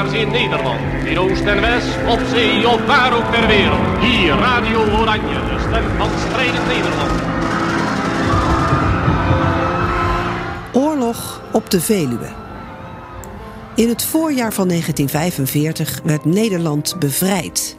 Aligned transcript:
In 0.00 0.30
Nederland, 0.30 0.80
in 1.04 1.18
Oost 1.18 1.44
en 1.44 1.60
West, 1.60 1.88
op 2.08 2.20
zee 2.28 2.68
of 2.68 2.86
waar 2.86 3.16
ook 3.16 3.34
ter 3.34 3.46
wereld. 3.46 3.98
Hier 4.00 4.34
Radio 4.34 4.78
Oranje, 4.78 5.34
de 5.34 5.66
stem 5.68 5.82
van 5.96 6.08
strijdend 6.28 6.66
Nederland. 6.66 7.10
Oorlog 10.72 11.42
op 11.52 11.70
de 11.70 11.80
Veluwe. 11.80 12.28
In 13.74 13.88
het 13.88 14.04
voorjaar 14.04 14.52
van 14.52 14.68
1945 14.68 16.00
werd 16.04 16.24
Nederland 16.24 16.96
bevrijd. 16.98 17.76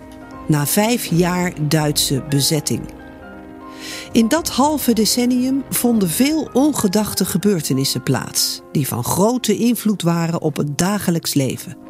Na 0.48 0.66
vijf 0.66 1.05
jaar 1.05 1.54
Duitse 1.62 2.24
bezetting. 2.30 2.82
In 4.12 4.27
dat 4.27 4.49
halve 4.49 4.94
decennium 4.94 5.63
vonden 5.70 6.10
veel 6.10 6.49
ongedachte 6.54 7.26
gebeurtenissen 7.26 8.04
plaats, 8.04 8.62
die 8.72 8.88
van 8.88 9.04
grote 9.04 9.58
invloed 9.58 10.02
waren 10.02 10.41
op 10.41 10.58
het 10.58 10.77
dagelijks 10.77 11.34
leven. 11.34 11.80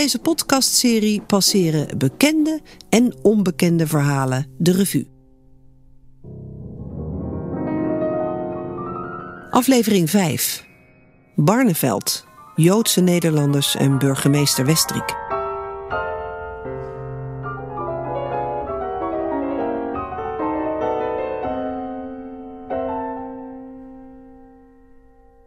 Deze 0.00 0.18
podcastserie 0.18 1.20
passeren 1.22 1.98
bekende 1.98 2.60
en 2.88 3.14
onbekende 3.22 3.86
verhalen 3.86 4.46
de 4.58 4.72
revue. 4.72 5.08
Aflevering 9.50 10.10
5. 10.10 10.64
Barneveld, 11.34 12.24
Joodse 12.54 13.00
Nederlanders 13.00 13.76
en 13.76 13.98
burgemeester 13.98 14.66
Westrik. 14.66 15.19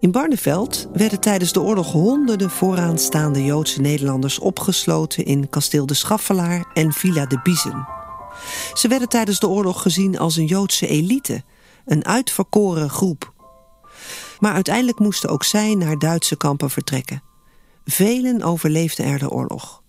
In 0.03 0.11
Barneveld 0.11 0.87
werden 0.93 1.19
tijdens 1.19 1.53
de 1.53 1.61
oorlog 1.61 1.91
honderden 1.91 2.49
vooraanstaande 2.49 3.43
Joodse 3.43 3.81
Nederlanders 3.81 4.39
opgesloten 4.39 5.25
in 5.25 5.49
kasteel 5.49 5.85
de 5.85 5.93
Schaffelaar 5.93 6.65
en 6.73 6.91
Villa 6.91 7.25
de 7.25 7.39
Biezen. 7.43 7.87
Ze 8.73 8.87
werden 8.87 9.09
tijdens 9.09 9.39
de 9.39 9.47
oorlog 9.47 9.81
gezien 9.81 10.19
als 10.19 10.35
een 10.35 10.45
Joodse 10.45 10.87
elite, 10.87 11.43
een 11.85 12.05
uitverkoren 12.05 12.89
groep. 12.89 13.33
Maar 14.39 14.53
uiteindelijk 14.53 14.99
moesten 14.99 15.29
ook 15.29 15.43
zij 15.43 15.75
naar 15.75 15.99
Duitse 15.99 16.37
kampen 16.37 16.69
vertrekken. 16.69 17.23
Velen 17.85 18.41
overleefden 18.41 19.05
er 19.05 19.19
de 19.19 19.29
oorlog. 19.29 19.83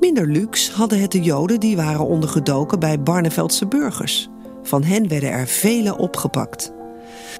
Minder 0.00 0.26
luxe 0.26 0.72
hadden 0.72 1.00
het 1.00 1.12
de 1.12 1.20
Joden 1.20 1.60
die 1.60 1.76
waren 1.76 2.06
ondergedoken 2.06 2.78
bij 2.78 3.02
Barneveldse 3.02 3.66
burgers. 3.66 4.28
Van 4.62 4.82
hen 4.82 5.08
werden 5.08 5.30
er 5.30 5.46
vele 5.46 5.98
opgepakt. 5.98 6.72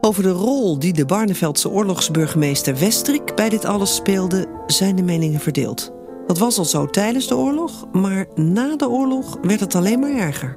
Over 0.01 0.23
de 0.23 0.31
rol 0.31 0.79
die 0.79 0.93
de 0.93 1.05
Barneveldse 1.05 1.71
oorlogsburgemeester 1.71 2.79
Westrik 2.79 3.35
bij 3.35 3.49
dit 3.49 3.65
alles 3.65 3.95
speelde, 3.95 4.47
zijn 4.67 4.97
de 4.97 5.03
meningen 5.03 5.41
verdeeld. 5.41 5.93
Dat 6.27 6.39
was 6.39 6.59
al 6.59 6.65
zo 6.65 6.87
tijdens 6.87 7.29
de 7.29 7.37
oorlog, 7.37 7.87
maar 7.93 8.27
na 8.35 8.77
de 8.77 8.89
oorlog 8.89 9.39
werd 9.43 9.61
het 9.61 9.75
alleen 9.75 10.01
maar 10.01 10.17
erger. 10.17 10.57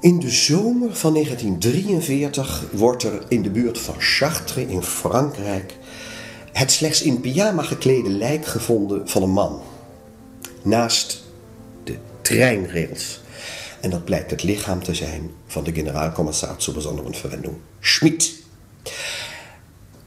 In 0.00 0.18
de 0.18 0.30
zomer 0.30 0.96
van 0.96 1.12
1943 1.12 2.64
wordt 2.72 3.02
er 3.02 3.22
in 3.28 3.42
de 3.42 3.50
buurt 3.50 3.78
van 3.78 3.94
Chartres 3.98 4.66
in 4.66 4.82
Frankrijk 4.82 5.76
het 6.52 6.70
slechts 6.70 7.02
in 7.02 7.20
pyjama 7.20 7.62
geklede 7.62 8.10
lijk 8.10 8.46
gevonden 8.46 9.08
van 9.08 9.22
een 9.22 9.30
man. 9.30 9.60
Naast 10.62 11.24
de 11.84 11.96
treinrails. 12.20 13.20
En 13.80 13.90
dat 13.90 14.04
blijkt 14.04 14.30
het 14.30 14.42
lichaam 14.42 14.82
te 14.82 14.94
zijn 14.94 15.30
van 15.46 15.64
de 15.64 15.72
generaalcommissaris 15.72 16.64
zur 16.64 16.74
besonderen 16.74 17.14
Verwendung, 17.14 17.56
Schmid. 17.80 18.32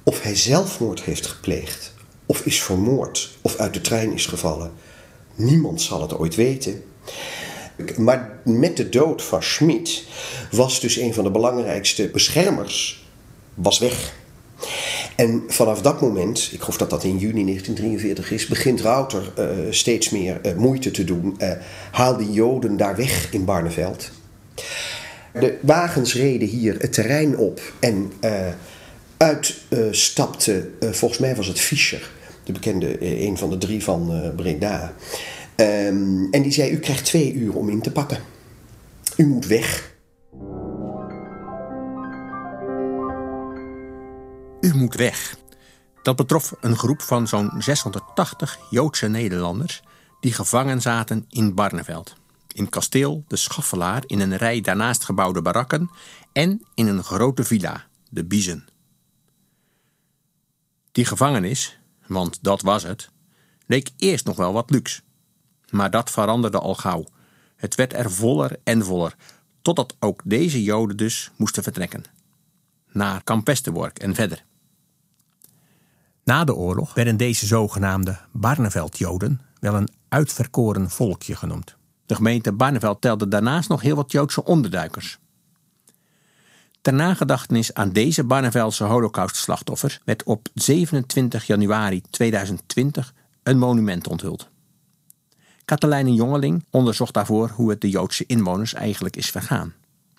Of 0.03 0.21
hij 0.21 0.35
zelfmoord 0.35 1.01
heeft 1.01 1.27
gepleegd, 1.27 1.93
of 2.25 2.45
is 2.45 2.61
vermoord, 2.61 3.37
of 3.41 3.55
uit 3.55 3.73
de 3.73 3.81
trein 3.81 4.13
is 4.13 4.25
gevallen, 4.25 4.71
niemand 5.35 5.81
zal 5.81 6.01
het 6.01 6.17
ooit 6.17 6.35
weten. 6.35 6.83
Maar 7.97 8.39
met 8.43 8.77
de 8.77 8.89
dood 8.89 9.21
van 9.21 9.43
Schmid 9.43 10.03
was 10.51 10.79
dus 10.79 10.97
een 10.97 11.13
van 11.13 11.23
de 11.23 11.31
belangrijkste 11.31 12.09
beschermers 12.09 13.05
was 13.53 13.79
weg. 13.79 14.13
En 15.15 15.43
vanaf 15.47 15.81
dat 15.81 16.01
moment, 16.01 16.49
ik 16.51 16.59
geloof 16.59 16.77
dat 16.77 16.89
dat 16.89 17.03
in 17.03 17.17
juni 17.17 17.43
1943 17.45 18.31
is, 18.31 18.47
begint 18.47 18.81
Rauter 18.81 19.33
uh, 19.39 19.45
steeds 19.69 20.09
meer 20.09 20.39
uh, 20.45 20.55
moeite 20.55 20.91
te 20.91 21.03
doen. 21.03 21.35
Uh, 21.37 21.51
haal 21.91 22.17
die 22.17 22.31
Joden 22.31 22.77
daar 22.77 22.95
weg 22.95 23.33
in 23.33 23.45
Barneveld. 23.45 24.11
De 25.33 25.57
wagens 25.61 26.15
reden 26.15 26.47
hier 26.47 26.75
het 26.79 26.93
terrein 26.93 27.37
op 27.37 27.61
en 27.79 28.11
uit 29.17 29.55
stapte, 29.91 30.69
volgens 30.79 31.19
mij 31.19 31.35
was 31.35 31.47
het 31.47 31.59
Fischer, 31.59 32.11
de 32.43 32.51
bekende, 32.51 32.97
een 33.25 33.37
van 33.37 33.49
de 33.49 33.57
drie 33.57 33.83
van 33.83 34.31
Breda. 34.35 34.93
Um, 35.55 36.27
en 36.31 36.41
die 36.41 36.51
zei: 36.51 36.71
U 36.71 36.79
krijgt 36.79 37.05
twee 37.05 37.33
uur 37.33 37.55
om 37.55 37.69
in 37.69 37.81
te 37.81 37.91
pakken. 37.91 38.17
U 39.17 39.25
moet 39.25 39.47
weg. 39.47 39.90
Moet 44.73 44.95
weg. 44.95 45.35
Dat 46.01 46.15
betrof 46.15 46.53
een 46.61 46.77
groep 46.77 47.01
van 47.01 47.27
zo'n 47.27 47.51
680 47.57 48.59
Joodse 48.69 49.07
Nederlanders 49.07 49.81
die 50.19 50.33
gevangen 50.33 50.81
zaten 50.81 51.25
in 51.29 51.55
Barneveld. 51.55 52.15
In 52.47 52.69
kasteel 52.69 53.23
De 53.27 53.35
Schaffelaar 53.35 54.03
in 54.05 54.19
een 54.19 54.37
rij 54.37 54.61
daarnaast 54.61 55.03
gebouwde 55.03 55.41
barakken 55.41 55.89
en 56.33 56.61
in 56.75 56.87
een 56.87 57.03
grote 57.03 57.43
villa, 57.43 57.87
De 58.09 58.25
Biezen. 58.25 58.67
Die 60.91 61.05
gevangenis, 61.05 61.79
want 62.07 62.43
dat 62.43 62.61
was 62.61 62.83
het, 62.83 63.09
leek 63.65 63.89
eerst 63.97 64.25
nog 64.25 64.35
wel 64.35 64.53
wat 64.53 64.69
luxe. 64.69 65.01
Maar 65.69 65.91
dat 65.91 66.11
veranderde 66.11 66.59
al 66.59 66.75
gauw. 66.75 67.05
Het 67.55 67.75
werd 67.75 67.93
er 67.93 68.11
voller 68.11 68.59
en 68.63 68.85
voller, 68.85 69.15
totdat 69.61 69.95
ook 69.99 70.21
deze 70.23 70.63
Joden 70.63 70.97
dus 70.97 71.31
moesten 71.35 71.63
vertrekken. 71.63 72.03
Naar 72.91 73.23
Kampesterbork 73.23 73.99
en 73.99 74.15
verder. 74.15 74.43
Na 76.31 76.43
de 76.43 76.55
oorlog 76.55 76.93
werden 76.93 77.17
deze 77.17 77.45
zogenaamde 77.45 78.17
Barneveld-Joden 78.31 79.41
wel 79.59 79.73
een 79.73 79.89
uitverkoren 80.09 80.89
volkje 80.89 81.35
genoemd. 81.35 81.75
De 82.05 82.15
gemeente 82.15 82.51
Barneveld 82.51 83.01
telde 83.01 83.27
daarnaast 83.27 83.69
nog 83.69 83.81
heel 83.81 83.95
wat 83.95 84.11
Joodse 84.11 84.43
onderduikers. 84.43 85.19
Ter 86.81 86.93
nagedachtenis 86.93 87.73
aan 87.73 87.91
deze 87.91 88.23
Barneveldse 88.23 88.83
holocaustslachtoffers 88.83 89.99
werd 90.05 90.23
op 90.23 90.47
27 90.53 91.47
januari 91.47 92.01
2020 92.09 93.13
een 93.43 93.57
monument 93.57 94.07
onthuld. 94.07 94.49
Katelijne 95.65 96.13
Jongeling 96.13 96.65
onderzocht 96.69 97.13
daarvoor 97.13 97.49
hoe 97.49 97.69
het 97.69 97.81
de 97.81 97.89
Joodse 97.89 98.25
inwoners 98.25 98.73
eigenlijk 98.73 99.15
is 99.15 99.29
vergaan. 99.29 99.73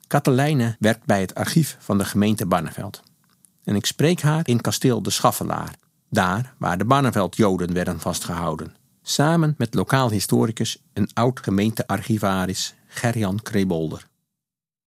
Katelijne 0.06 0.76
werkt 0.78 1.04
bij 1.04 1.20
het 1.20 1.34
archief 1.34 1.76
van 1.80 1.98
de 1.98 2.04
gemeente 2.04 2.46
Barneveld. 2.46 3.02
En 3.64 3.74
ik 3.74 3.86
spreek 3.86 4.20
haar 4.20 4.48
in 4.48 4.60
kasteel 4.60 5.02
De 5.02 5.10
Schaffelaar, 5.10 5.80
daar 6.12 6.54
waar 6.58 6.78
de 6.78 6.84
Barneveld-Joden 6.84 7.72
werden 7.72 8.00
vastgehouden. 8.00 8.74
Samen 9.02 9.54
met 9.58 9.74
lokaal 9.74 10.10
historicus 10.10 10.82
en 10.92 11.08
oud 11.14 11.40
gemeentearchivaris 11.40 12.74
Gerjan 12.86 13.42
Krebolder. 13.42 14.08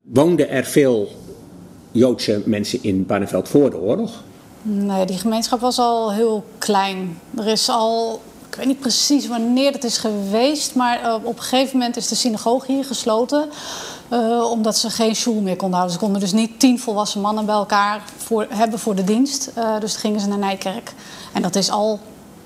Woonden 0.01 0.49
er 0.49 0.63
veel 0.63 1.11
Joodse 1.91 2.41
mensen 2.45 2.83
in 2.83 3.05
Barneveld 3.05 3.49
voor 3.49 3.69
de 3.69 3.77
oorlog? 3.77 4.23
Nee, 4.61 5.05
die 5.05 5.17
gemeenschap 5.17 5.59
was 5.59 5.79
al 5.79 6.13
heel 6.13 6.45
klein. 6.57 7.19
Er 7.37 7.47
is 7.47 7.69
al 7.69 8.21
ik 8.55 8.61
weet 8.61 8.69
niet 8.69 8.79
precies 8.79 9.27
wanneer 9.27 9.71
het 9.71 9.83
is 9.83 9.97
geweest, 9.97 10.75
maar 10.75 11.01
uh, 11.01 11.13
op 11.13 11.37
een 11.37 11.43
gegeven 11.43 11.77
moment 11.77 11.97
is 11.97 12.07
de 12.07 12.15
synagoge 12.15 12.71
hier 12.71 12.85
gesloten. 12.85 13.49
Uh, 14.09 14.51
omdat 14.51 14.77
ze 14.77 14.89
geen 14.89 15.15
school 15.15 15.41
meer 15.41 15.55
konden 15.55 15.77
houden. 15.77 15.93
Ze 15.93 15.99
konden 15.99 16.21
dus 16.21 16.31
niet 16.31 16.59
tien 16.59 16.79
volwassen 16.79 17.21
mannen 17.21 17.45
bij 17.45 17.55
elkaar 17.55 18.01
voor, 18.17 18.47
hebben 18.49 18.79
voor 18.79 18.95
de 18.95 19.03
dienst. 19.03 19.51
Uh, 19.57 19.79
dus 19.79 19.95
gingen 19.95 20.19
ze 20.19 20.27
naar 20.27 20.37
Nijkerk. 20.37 20.93
En 21.33 21.41
dat 21.41 21.55
is 21.55 21.69
al 21.69 21.99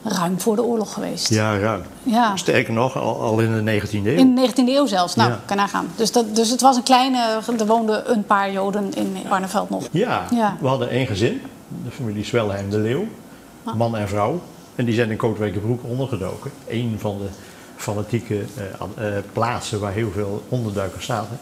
ruim 0.04 0.40
voor 0.40 0.56
de 0.56 0.64
oorlog 0.64 0.94
geweest. 0.94 1.30
Ja, 1.30 1.58
ruim. 1.60 1.84
Ja. 2.04 2.36
Sterker 2.36 2.74
nog, 2.74 2.98
al, 2.98 3.22
al, 3.22 3.40
in 3.40 3.66
de 3.66 3.82
19e 3.82 3.92
eeuw. 3.92 4.18
In 4.18 4.36
de 4.36 4.50
19e 4.50 4.56
eeuw 4.56 4.86
zelfs. 4.86 5.16
Nou, 5.16 5.30
ja. 5.30 5.40
kan 5.46 5.58
nagaan. 5.58 5.88
Dus, 5.96 6.12
dat, 6.12 6.36
dus 6.36 6.50
het 6.50 6.62
was 6.62 6.76
een 6.76 6.84
kleine... 6.84 7.40
Er 7.60 7.66
woonden 7.66 8.12
een 8.12 8.26
paar 8.26 8.52
Joden 8.52 8.94
in 8.94 9.18
Barneveld 9.30 9.70
nog. 9.70 9.88
Ja, 9.92 10.26
ja. 10.34 10.58
we 10.60 10.68
hadden 10.68 10.90
één 10.90 11.08
gezin. 11.08 11.42
De 11.84 11.92
familie 11.92 12.26
Zwelheim 12.26 12.70
de 12.70 12.78
Leeuw. 12.78 13.08
Man 13.76 13.98
en 13.98 14.08
vrouw. 14.08 14.42
En 14.80 14.86
die 14.86 14.94
zijn 14.94 15.12
in 15.12 15.18
Kootwijkerbroek 15.18 15.84
ondergedoken. 15.84 16.52
Een 16.68 16.96
van 17.00 17.18
de 17.18 17.28
fanatieke 17.76 18.34
uh, 18.36 18.42
uh, 19.00 19.18
plaatsen 19.34 19.80
waar 19.80 19.92
heel 19.92 20.12
veel 20.14 20.44
onderduikers 20.50 21.06
zaten. 21.06 21.40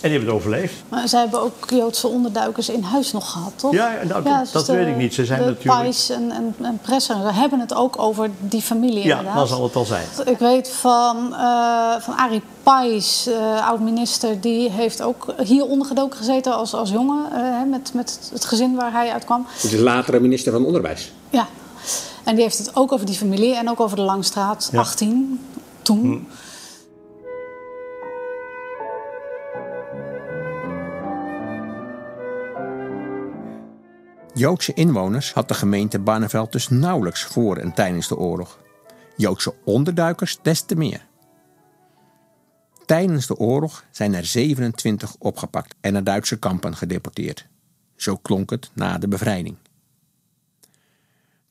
En 0.00 0.08
die 0.08 0.10
hebben 0.10 0.28
het 0.28 0.36
overleefd. 0.38 0.74
Maar 0.88 1.08
zij 1.08 1.20
hebben 1.20 1.40
ook 1.40 1.70
Joodse 1.70 2.06
onderduikers 2.08 2.68
in 2.68 2.82
huis 2.82 3.12
nog 3.12 3.30
gehad, 3.30 3.52
toch? 3.56 3.72
Ja, 3.72 3.92
nou, 4.08 4.22
dat- 4.22 4.48
dat 4.52 4.66
weet 4.66 4.86
ik 4.86 4.96
niet. 4.96 5.14
Ze 5.14 5.24
zijn 5.24 5.38
de 5.40 5.44
natuurlijk- 5.46 5.82
Pais 5.82 6.10
en, 6.10 6.30
en, 6.30 6.54
en 6.62 6.78
Presser, 6.82 7.16
ze 7.16 7.32
hebben 7.32 7.60
het 7.60 7.74
ook 7.74 7.98
over 7.98 8.30
die 8.40 8.62
familie 8.62 9.04
Ja, 9.04 9.10
inderdaad. 9.18 9.34
dan 9.36 9.46
zal 9.46 9.62
het 9.62 9.76
al 9.76 9.84
zijn. 9.84 10.06
Ik 10.24 10.38
weet 10.38 10.68
van, 10.68 11.34
eh 11.34 11.94
van 12.00 12.16
Arie 12.16 12.42
Pais, 12.62 13.26
eh, 13.26 13.68
oud-minister, 13.68 14.40
die 14.40 14.70
heeft 14.70 15.02
ook 15.02 15.34
hier 15.44 15.64
ondergedoken 15.64 16.18
gezeten 16.18 16.54
als, 16.54 16.74
als 16.74 16.90
jongen, 16.90 17.24
eh, 17.32 17.38
hè, 17.40 17.64
met, 17.64 17.90
met 17.94 18.30
het 18.32 18.44
gezin 18.44 18.74
waar 18.74 18.92
hij 18.92 19.12
uitkwam. 19.12 19.46
Het 19.48 19.72
is 19.72 19.80
latere 19.80 20.20
minister 20.20 20.52
van 20.52 20.64
Onderwijs. 20.66 21.12
Ja, 21.30 21.46
en 22.24 22.34
die 22.34 22.44
heeft 22.44 22.58
het 22.58 22.76
ook 22.76 22.92
over 22.92 23.06
die 23.06 23.16
familie 23.16 23.56
en 23.56 23.70
ook 23.70 23.80
over 23.80 23.96
de 23.96 24.02
Langstraat 24.02 24.68
Ja. 24.72 24.78
18 24.78 25.40
toen. 25.82 26.26
Joodse 34.34 34.72
inwoners 34.74 35.32
had 35.32 35.48
de 35.48 35.54
gemeente 35.54 35.98
Barneveld 35.98 36.52
dus 36.52 36.68
nauwelijks 36.68 37.22
voor 37.22 37.56
en 37.56 37.72
tijdens 37.72 38.08
de 38.08 38.16
oorlog. 38.16 38.58
Joodse 39.16 39.54
onderduikers 39.64 40.38
des 40.42 40.60
te 40.60 40.74
meer. 40.74 41.06
Tijdens 42.86 43.26
de 43.26 43.36
oorlog 43.36 43.84
zijn 43.90 44.14
er 44.14 44.24
27 44.24 45.14
opgepakt 45.18 45.74
en 45.80 45.92
naar 45.92 46.04
Duitse 46.04 46.38
kampen 46.38 46.76
gedeporteerd. 46.76 47.46
Zo 47.96 48.16
klonk 48.16 48.50
het 48.50 48.70
na 48.74 48.98
de 48.98 49.08
bevrijding. 49.08 49.56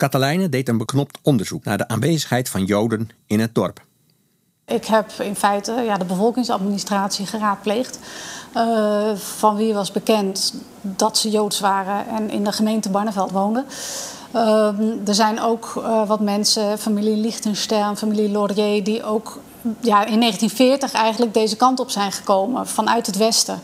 Katelijne 0.01 0.49
deed 0.49 0.69
een 0.69 0.77
beknopt 0.77 1.17
onderzoek 1.21 1.63
naar 1.63 1.77
de 1.77 1.87
aanwezigheid 1.87 2.49
van 2.49 2.63
Joden 2.63 3.09
in 3.27 3.39
het 3.39 3.55
dorp. 3.55 3.81
Ik 4.65 4.85
heb 4.85 5.11
in 5.11 5.35
feite 5.35 5.71
ja, 5.71 5.97
de 5.97 6.05
bevolkingsadministratie 6.05 7.25
geraadpleegd. 7.25 7.99
eh, 8.53 9.15
van 9.15 9.55
wie 9.55 9.73
was 9.73 9.91
bekend 9.91 10.53
dat 10.81 11.17
ze 11.17 11.29
Joods 11.29 11.59
waren 11.59 12.07
en 12.07 12.29
in 12.29 12.43
de 12.43 12.51
gemeente 12.51 12.89
Barneveld 12.89 13.31
woonden. 13.31 13.65
Ehm, 14.31 14.81
er 15.05 15.15
zijn 15.15 15.41
ook 15.41 15.73
eh, 15.77 16.07
wat 16.07 16.19
mensen, 16.19 16.79
familie 16.79 17.17
Liechtenstein, 17.17 17.97
familie 17.97 18.29
Laurier, 18.29 18.83
die 18.83 19.03
ook 19.03 19.39
ja, 19.81 20.05
in 20.05 20.19
1940 20.19 20.93
eigenlijk 20.93 21.33
deze 21.33 21.55
kant 21.55 21.79
op 21.79 21.89
zijn 21.89 22.11
gekomen 22.11 22.67
vanuit 22.67 23.05
het 23.05 23.17
westen. 23.17 23.61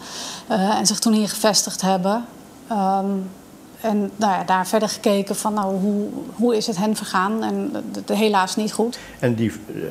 eh, 0.48 0.78
en 0.78 0.86
zich 0.88 1.00
toen 1.00 1.14
hier 1.14 1.30
gevestigd 1.30 1.82
hebben. 1.82 2.26
Ehm, 2.68 3.12
en 3.82 4.12
nou 4.16 4.32
ja, 4.32 4.44
daar 4.44 4.68
verder 4.68 4.90
gekeken 4.90 5.36
van 5.36 5.54
nou, 5.54 5.76
hoe, 5.76 6.08
hoe 6.36 6.56
is 6.56 6.68
het 6.68 6.78
hen 6.78 6.96
vergaan. 6.96 7.44
En 7.44 7.72
helaas 8.06 8.56
niet 8.56 8.74
goed. 8.74 9.00
En 9.20 9.36
die 9.36 9.52
eh, 9.52 9.82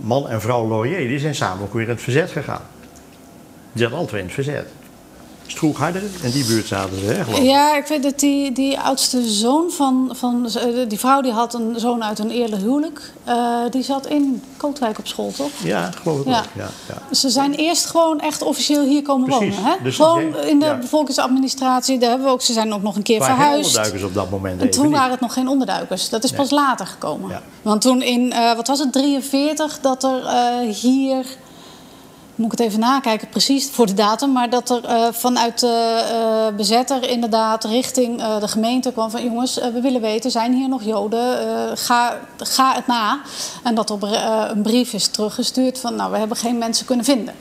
man 0.00 0.28
en 0.28 0.40
vrouw 0.40 0.68
Laurier 0.68 1.08
die 1.08 1.18
zijn 1.18 1.34
samen 1.34 1.64
ook 1.64 1.72
weer 1.72 1.82
in 1.82 1.88
het 1.88 2.02
verzet 2.02 2.30
gegaan. 2.30 2.62
Die 3.72 3.82
zaten 3.82 3.98
altijd 3.98 4.18
in 4.20 4.24
het 4.24 4.34
verzet. 4.34 4.68
Stroegharder, 5.46 6.02
in 6.22 6.30
die 6.30 6.44
buurt 6.44 6.66
zaten 6.66 6.98
ze, 6.98 7.04
hè, 7.04 7.24
geloof 7.24 7.38
ik. 7.38 7.44
Ja, 7.44 7.76
ik 7.76 7.86
weet 7.86 8.02
dat 8.02 8.18
die, 8.20 8.52
die 8.52 8.80
oudste 8.80 9.22
zoon 9.30 9.70
van, 9.70 10.10
van 10.12 10.48
eh, 10.54 10.88
die 10.88 10.98
vrouw 10.98 11.20
die 11.20 11.32
had 11.32 11.54
een 11.54 11.74
zoon 11.76 12.04
uit 12.04 12.18
een 12.18 12.30
eerlijk 12.30 12.62
huwelijk. 12.62 13.12
Eh, 13.24 13.58
die 13.70 13.82
zat 13.82 14.06
in 14.06 14.42
Kootwijk 14.56 14.98
op 14.98 15.06
school, 15.06 15.32
toch? 15.36 15.50
Ja, 15.62 15.90
geloof 16.02 16.20
ik 16.20 16.26
Ja. 16.26 16.38
ook. 16.38 16.44
Ja, 16.56 16.68
ja. 16.88 17.14
Ze 17.16 17.30
zijn 17.30 17.54
eerst 17.54 17.86
gewoon 17.86 18.20
echt 18.20 18.42
officieel 18.42 18.82
hier 18.84 19.02
komen 19.02 19.28
Precies. 19.28 19.54
wonen. 19.56 19.70
Hè? 19.70 19.82
Dus 19.82 19.96
gewoon 19.96 20.30
jij- 20.30 20.48
in 20.48 20.58
de 20.58 20.66
ja. 20.66 20.74
bevolkingsadministratie. 20.78 21.98
Daar 21.98 22.08
hebben 22.08 22.26
we 22.26 22.32
ook, 22.32 22.42
ze 22.42 22.52
zijn 22.52 22.72
ook 22.72 22.82
nog 22.82 22.96
een 22.96 23.02
keer 23.02 23.22
geen 23.22 23.34
verhuisd. 23.36 23.66
onderduikers 23.66 24.02
op 24.02 24.14
dat 24.14 24.30
moment 24.30 24.60
En 24.60 24.70
toen 24.70 24.84
niet. 24.86 24.94
waren 24.96 25.10
het 25.10 25.20
nog 25.20 25.32
geen 25.32 25.48
onderduikers. 25.48 26.08
Dat 26.08 26.24
is 26.24 26.30
pas 26.32 26.50
later 26.50 26.86
gekomen. 26.86 27.42
Want 27.62 27.80
toen 27.80 28.02
in, 28.02 28.32
eh, 28.32 28.54
wat 28.56 28.66
was 28.66 28.78
het, 28.78 28.92
43, 28.92 29.78
dat 29.80 30.04
er 30.04 30.20
hier... 30.60 31.24
Moet 32.34 32.52
ik 32.52 32.58
het 32.58 32.68
even 32.68 32.80
nakijken 32.80 33.28
precies 33.28 33.70
voor 33.70 33.86
de 33.86 33.94
datum. 33.94 34.32
Maar 34.32 34.50
dat 34.50 34.70
er 34.70 34.84
eh, 34.84 35.06
vanuit 35.12 35.60
de 35.60 36.04
eh, 36.10 36.56
bezetter 36.56 37.08
inderdaad 37.08 37.64
richting 37.64 38.20
eh, 38.20 38.40
de 38.40 38.48
gemeente 38.48 38.92
kwam 38.92 39.10
van... 39.10 39.24
jongens, 39.24 39.54
we 39.54 39.80
willen 39.80 40.00
weten, 40.00 40.30
zijn 40.30 40.52
hier 40.52 40.68
nog 40.68 40.82
Joden? 40.82 41.78
Ga, 41.78 42.18
ga 42.36 42.74
het 42.74 42.86
na. 42.86 43.20
En 43.62 43.74
dat 43.74 43.90
eh, 43.90 44.44
een 44.48 44.62
brief 44.62 44.92
is 44.92 45.06
teruggestuurd 45.06 45.78
van... 45.78 45.94
nou, 45.94 46.12
we 46.12 46.18
hebben 46.18 46.36
geen 46.36 46.58
mensen 46.58 46.86
kunnen 46.86 47.04
vinden 47.04 47.34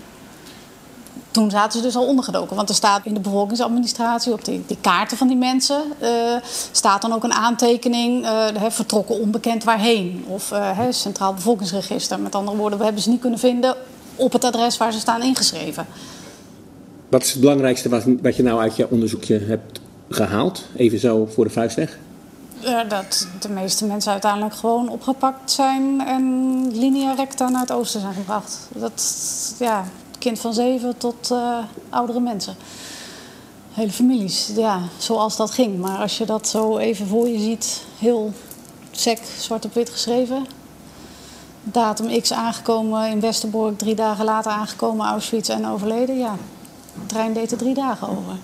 toen 1.32 1.52
zaten 1.52 1.80
ze 1.80 1.86
dus 1.86 1.96
al 1.96 2.06
ondergedoken. 2.06 2.56
Want 2.56 2.70
er 2.70 2.76
staat 2.76 3.06
in 3.06 3.14
de 3.14 3.20
bevolkingsadministratie, 3.20 4.34
op 4.34 4.46
die, 4.46 4.64
die 4.68 4.78
kaarten 4.82 5.18
van 5.18 5.28
die 5.28 5.38
mensen, 5.38 5.82
staat 6.72 7.02
dan 7.02 7.14
ook 7.14 7.24
een 7.24 7.34
aantekening, 7.34 8.28
vertrokken 8.68 9.20
onbekend 9.20 9.64
waarheen. 9.64 10.26
Of 10.28 10.54
Centraal 10.90 11.34
Bevolkingsregister. 11.34 12.20
Met 12.20 12.36
andere 12.36 12.58
woorden, 12.58 12.78
we 12.78 12.84
hebben 12.84 13.02
ze 13.02 13.10
niet 13.10 13.22
kunnen 13.22 13.40
vinden 13.40 13.76
op 14.16 14.34
het 14.34 14.44
adres 14.44 14.78
waar 14.78 14.94
ze 14.94 15.00
staan 15.00 15.22
ingeschreven. 15.22 15.86
Wat 17.10 17.24
is 17.24 17.32
het 17.32 17.40
belangrijkste 17.40 17.90
wat, 17.90 18.04
wat 18.22 18.36
je 18.36 18.44
nou 18.44 18.60
uit 18.60 18.76
je 18.76 18.90
onderzoekje 18.90 19.40
hebt 19.40 19.80
gehaald? 20.10 20.66
Even 20.76 21.00
zo 21.00 21.26
voor 21.26 21.44
de 21.44 21.50
vuist 21.50 21.76
weg. 21.76 21.98
Eh, 22.64 22.80
dat 22.90 23.28
de 23.40 23.50
meeste 23.50 23.86
mensen 23.86 24.12
uiteindelijk 24.12 24.56
gewoon 24.56 24.90
opgepakt 24.90 25.52
zijn 25.52 26.02
en 26.08 26.68
linea 26.78 27.14
recta 27.14 27.50
naar 27.50 27.62
het 27.62 27.72
oosten 27.72 28.02
zijn 28.02 28.14
gebracht. 28.14 28.68
Dat, 28.76 29.04
ja, 29.60 29.86
kind 30.20 30.40
van 30.40 30.54
zeven 30.54 30.98
tot 30.98 31.32
eh, 31.32 31.58
oudere 31.90 32.20
mensen. 32.20 32.56
Hele 33.72 33.92
families, 33.92 34.52
ja, 34.56 34.80
zoals 34.98 35.38
dat 35.38 35.52
ging. 35.52 35.80
Maar 35.80 35.98
als 35.98 36.18
je 36.18 36.26
dat 36.26 36.48
zo 36.48 36.78
even 36.78 37.08
voor 37.08 37.28
je 37.28 37.40
ziet, 37.40 37.82
heel 38.00 38.34
sec, 38.92 39.20
zwart 39.40 39.66
op 39.66 39.74
wit 39.74 39.90
geschreven. 39.90 40.46
Datum 41.64 42.22
X 42.22 42.34
aangekomen 42.34 43.10
in 43.10 43.20
Westerbork, 43.20 43.78
drie 43.78 43.96
dagen 43.96 44.26
later 44.26 44.52
aangekomen 44.52 45.06
Auschwitz 45.06 45.50
en 45.50 45.68
overleden. 45.68 46.18
Ja, 46.18 46.36
de 47.00 47.06
trein 47.06 47.34
deed 47.34 47.52
er 47.52 47.58
drie 47.58 47.74
dagen 47.74 48.08
over. 48.08 48.36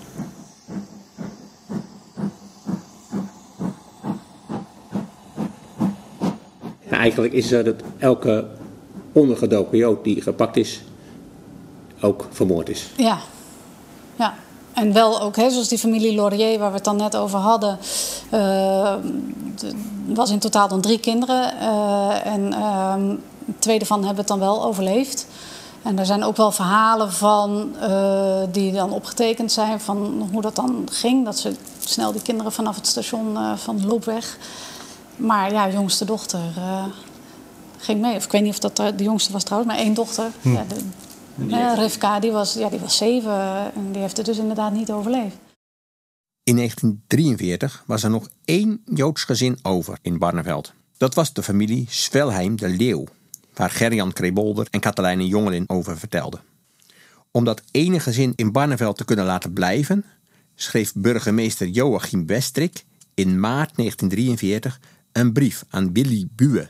En 6.88 6.96
eigenlijk 6.98 7.32
is 7.32 7.48
dat 7.48 7.74
elke 7.98 8.46
ondergedoken 9.12 9.78
Jood 9.78 10.04
die 10.04 10.22
gepakt 10.22 10.56
is, 10.56 10.82
ook 12.00 12.26
vermoord 12.30 12.68
is. 12.68 12.90
Ja, 12.96 13.18
ja. 14.16 14.34
En 14.74 14.92
wel 14.92 15.20
ook, 15.20 15.36
hè, 15.36 15.50
zoals 15.50 15.68
die 15.68 15.78
familie 15.78 16.14
Laurier, 16.14 16.58
waar 16.58 16.68
we 16.68 16.74
het 16.74 16.84
dan 16.84 16.96
net 16.96 17.16
over 17.16 17.38
hadden. 17.38 17.78
d- 19.56 19.74
was 20.06 20.30
in 20.30 20.38
totaal 20.38 20.68
dan 20.68 20.80
drie 20.80 20.98
kinderen. 20.98 21.58
eh, 21.60 22.26
en 22.26 22.52
ehm 22.52 23.14
twee 23.58 23.78
daarvan 23.78 23.98
hebben 23.98 24.18
het 24.18 24.28
dan 24.28 24.38
wel 24.38 24.64
overleefd. 24.64 25.26
En 25.82 25.98
er 25.98 26.06
zijn 26.06 26.24
ook 26.24 26.36
wel 26.36 26.52
verhalen 26.52 27.12
van 27.12 27.74
eh, 27.80 28.42
die 28.52 28.72
dan 28.72 28.92
opgetekend 28.92 29.52
zijn 29.52 29.80
van 29.80 30.28
hoe 30.32 30.40
dat 30.42 30.56
dan 30.56 30.88
ging. 30.92 31.24
Dat 31.24 31.38
ze 31.38 31.54
snel 31.84 32.12
die 32.12 32.22
kinderen 32.22 32.52
vanaf 32.52 32.76
het 32.76 32.86
station 32.86 33.38
van 33.56 33.76
de 33.76 33.86
Loopweg. 33.86 34.36
Maar 35.16 35.52
ja, 35.52 35.68
jongste 35.70 36.04
dochter 36.04 36.38
ging 37.78 38.00
mee. 38.00 38.16
Of 38.16 38.24
ik 38.24 38.30
weet 38.32 38.42
niet 38.42 38.52
of 38.52 38.58
dat 38.58 38.76
de, 38.76 39.04
jongste 39.04 39.32
was 39.32 39.42
trouwens, 39.42 39.72
maar 39.72 39.82
één 39.82 39.94
dochter. 39.94 40.24
Ja, 40.40 40.64
de, 40.68 40.76
eh, 41.48 41.72
Rivka, 41.76 42.20
die 42.20 42.30
was, 42.30 42.54
ja, 42.54 42.68
die 42.68 42.78
was 42.78 42.96
zeven 42.96 43.74
en 43.74 43.92
die 43.92 44.00
heeft 44.00 44.16
het 44.16 44.26
dus 44.26 44.38
inderdaad 44.38 44.72
niet 44.72 44.90
overleefd. 44.90 45.36
In 46.42 46.56
1943 46.56 47.82
was 47.86 48.02
er 48.02 48.10
nog 48.10 48.28
één 48.44 48.82
Joods 48.84 49.24
gezin 49.24 49.58
over 49.62 49.98
in 50.02 50.18
Barneveld. 50.18 50.72
Dat 50.96 51.14
was 51.14 51.32
de 51.32 51.42
familie 51.42 51.86
Svelheim 51.88 52.56
de 52.56 52.68
Leeuw, 52.68 53.04
waar 53.54 53.70
Gerjan 53.70 54.12
Krebolder 54.12 54.66
en 54.70 54.80
Katelijne 54.80 55.26
Jongelin 55.26 55.68
over 55.68 55.98
vertelden. 55.98 56.40
Om 57.30 57.44
dat 57.44 57.62
ene 57.70 58.00
gezin 58.00 58.32
in 58.36 58.52
Barneveld 58.52 58.96
te 58.96 59.04
kunnen 59.04 59.24
laten 59.24 59.52
blijven, 59.52 60.04
schreef 60.54 60.92
burgemeester 60.94 61.66
Joachim 61.66 62.26
Westrik 62.26 62.84
in 63.14 63.40
maart 63.40 63.76
1943 63.76 64.80
een 65.12 65.32
brief 65.32 65.64
aan 65.68 65.92
Willy 65.92 66.28
Buwe. 66.30 66.68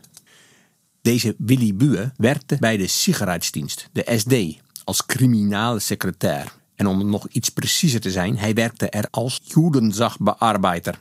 Deze 1.02 1.34
Willy 1.38 1.74
Buwe 1.74 2.12
werkte 2.16 2.56
bij 2.58 2.76
de 2.76 2.86
Sicherheidsdienst, 2.86 3.88
de 3.92 4.12
SD, 4.16 4.60
als 4.84 5.06
criminale 5.06 5.78
secretair. 5.78 6.52
En 6.74 6.86
om 6.86 7.10
nog 7.10 7.28
iets 7.28 7.48
preciezer 7.48 8.00
te 8.00 8.10
zijn, 8.10 8.38
hij 8.38 8.54
werkte 8.54 8.88
er 8.88 9.08
als 9.10 9.40
Judenzagbearbeider. 9.44 10.98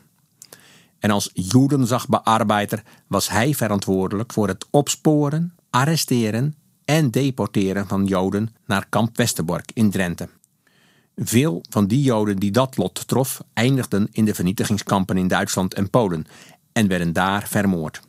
En 0.99 1.11
als 1.11 1.29
Judenzagbearbeider 1.33 2.83
was 3.07 3.29
hij 3.29 3.53
verantwoordelijk 3.53 4.33
voor 4.33 4.47
het 4.47 4.65
opsporen, 4.69 5.55
arresteren 5.69 6.55
en 6.85 7.11
deporteren 7.11 7.87
van 7.87 8.05
Joden 8.05 8.55
naar 8.65 8.89
kamp 8.89 9.17
Westerbork 9.17 9.71
in 9.73 9.91
Drenthe. 9.91 10.29
Veel 11.15 11.63
van 11.69 11.87
die 11.87 12.01
Joden 12.01 12.37
die 12.37 12.51
dat 12.51 12.77
lot 12.77 13.07
trof, 13.07 13.41
eindigden 13.53 14.07
in 14.11 14.25
de 14.25 14.33
vernietigingskampen 14.33 15.17
in 15.17 15.27
Duitsland 15.27 15.73
en 15.73 15.89
Polen 15.89 16.25
en 16.71 16.87
werden 16.87 17.13
daar 17.13 17.47
vermoord. 17.47 18.01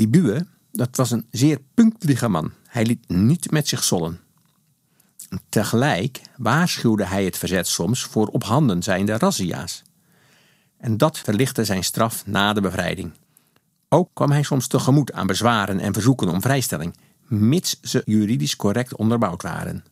Die 0.00 0.08
Buwe, 0.08 0.46
dat 0.72 0.96
was 0.96 1.10
een 1.10 1.26
zeer 1.30 1.58
punctielige 1.74 2.28
man. 2.28 2.52
Hij 2.66 2.84
liet 2.84 3.08
niet 3.08 3.50
met 3.50 3.68
zich 3.68 3.84
zollen. 3.84 4.20
Tegelijk 5.48 6.20
waarschuwde 6.36 7.04
hij 7.04 7.24
het 7.24 7.38
verzet 7.38 7.66
soms 7.66 8.04
voor 8.04 8.26
op 8.26 8.44
handen 8.44 8.82
zijnde 8.82 9.18
razzia's. 9.18 9.82
En 10.76 10.96
dat 10.96 11.18
verlichtte 11.18 11.64
zijn 11.64 11.84
straf 11.84 12.26
na 12.26 12.52
de 12.52 12.60
bevrijding. 12.60 13.12
Ook 13.88 14.10
kwam 14.12 14.30
hij 14.30 14.42
soms 14.42 14.66
tegemoet 14.66 15.12
aan 15.12 15.26
bezwaren 15.26 15.80
en 15.80 15.92
verzoeken 15.92 16.28
om 16.28 16.40
vrijstelling, 16.40 16.96
mits 17.26 17.80
ze 17.80 18.02
juridisch 18.04 18.56
correct 18.56 18.96
onderbouwd 18.96 19.42
waren. 19.42 19.84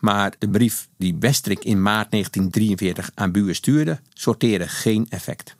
Maar 0.00 0.34
de 0.38 0.48
brief 0.48 0.88
die 0.96 1.16
Westrik 1.18 1.64
in 1.64 1.82
maart 1.82 2.10
1943 2.10 3.10
aan 3.14 3.32
Buur 3.32 3.54
stuurde, 3.54 4.00
sorteerde 4.08 4.68
geen 4.68 5.06
effect. 5.08 5.56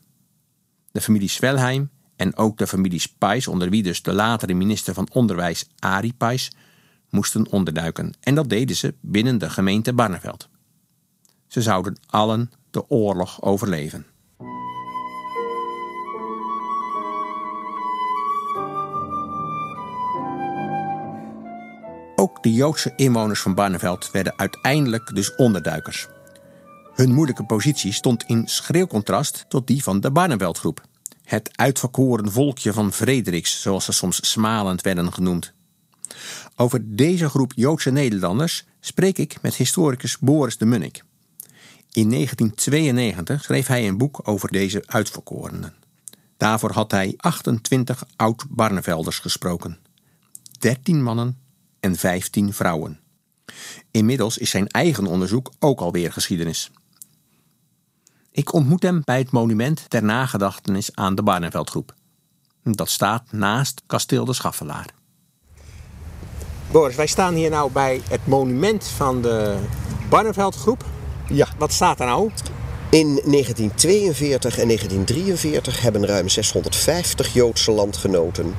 De 0.92 1.00
familie 1.00 1.28
Swelheim 1.28 1.90
en 2.16 2.36
ook 2.36 2.58
de 2.58 2.66
familie 2.66 3.00
Spijs, 3.00 3.48
onder 3.48 3.70
wie 3.70 3.82
dus 3.82 4.02
de 4.02 4.12
latere 4.12 4.54
minister 4.54 4.94
van 4.94 5.08
Onderwijs 5.12 5.66
Arie 5.78 6.14
Pijs, 6.18 6.50
moesten 7.10 7.50
onderduiken. 7.50 8.12
En 8.20 8.34
dat 8.34 8.48
deden 8.48 8.76
ze 8.76 8.94
binnen 9.00 9.38
de 9.38 9.50
gemeente 9.50 9.92
Barneveld. 9.92 10.48
Ze 11.46 11.62
zouden 11.62 11.96
allen 12.06 12.50
de 12.70 12.90
oorlog 12.90 13.42
overleven. 13.42 14.06
Ook 22.16 22.42
de 22.42 22.52
Joodse 22.52 22.92
inwoners 22.96 23.40
van 23.40 23.54
Barneveld 23.54 24.10
werden 24.10 24.38
uiteindelijk 24.38 25.14
dus 25.14 25.34
onderduikers. 25.34 26.06
Hun 26.94 27.12
moeilijke 27.12 27.44
positie 27.44 27.92
stond 27.92 28.22
in 28.22 28.48
schril 28.48 28.86
contrast 28.86 29.44
tot 29.48 29.66
die 29.66 29.82
van 29.82 30.00
de 30.00 30.10
Barneveldgroep. 30.10 30.82
Het 31.24 31.50
uitverkoren 31.56 32.32
volkje 32.32 32.72
van 32.72 32.92
Frederiks, 32.92 33.60
zoals 33.60 33.84
ze 33.84 33.92
soms 33.92 34.30
smalend 34.30 34.82
werden 34.82 35.12
genoemd. 35.12 35.52
Over 36.56 36.96
deze 36.96 37.28
groep 37.28 37.52
Joodse 37.54 37.90
Nederlanders 37.90 38.64
spreek 38.80 39.18
ik 39.18 39.42
met 39.42 39.54
historicus 39.54 40.18
Boris 40.18 40.56
de 40.56 40.64
Munnik. 40.64 41.04
In 41.92 42.10
1992 42.10 43.42
schreef 43.42 43.66
hij 43.66 43.88
een 43.88 43.98
boek 43.98 44.20
over 44.28 44.50
deze 44.50 44.82
uitverkorenen. 44.86 45.74
Daarvoor 46.36 46.72
had 46.72 46.90
hij 46.90 47.14
28 47.16 48.04
oud-Barnevelders 48.16 49.18
gesproken. 49.18 49.78
13 50.58 51.02
mannen 51.02 51.38
en 51.80 51.96
15 51.96 52.52
vrouwen. 52.52 53.00
Inmiddels 53.90 54.38
is 54.38 54.50
zijn 54.50 54.68
eigen 54.68 55.06
onderzoek 55.06 55.52
ook 55.58 55.80
alweer 55.80 56.12
geschiedenis. 56.12 56.70
Ik 58.34 58.52
ontmoet 58.52 58.82
hem 58.82 59.02
bij 59.04 59.18
het 59.18 59.30
monument 59.30 59.90
ter 59.90 60.02
nagedachtenis 60.02 60.94
aan 60.94 61.14
de 61.14 61.22
Barneveldgroep. 61.22 61.94
Dat 62.62 62.88
staat 62.88 63.32
naast 63.32 63.82
kasteel 63.86 64.24
de 64.24 64.32
Schaffelaar. 64.32 64.86
Boris, 66.70 66.96
wij 66.96 67.06
staan 67.06 67.34
hier 67.34 67.50
nou 67.50 67.72
bij 67.72 68.00
het 68.08 68.26
monument 68.26 68.86
van 68.86 69.22
de 69.22 69.58
Barneveldgroep. 70.08 70.84
Ja. 71.28 71.48
Wat 71.58 71.72
staat 71.72 72.00
er 72.00 72.06
nou? 72.06 72.30
In 72.90 73.06
1942 73.06 74.58
en 74.58 74.66
1943 74.66 75.80
hebben 75.80 76.06
ruim 76.06 76.28
650 76.28 77.32
Joodse 77.32 77.70
landgenoten 77.70 78.54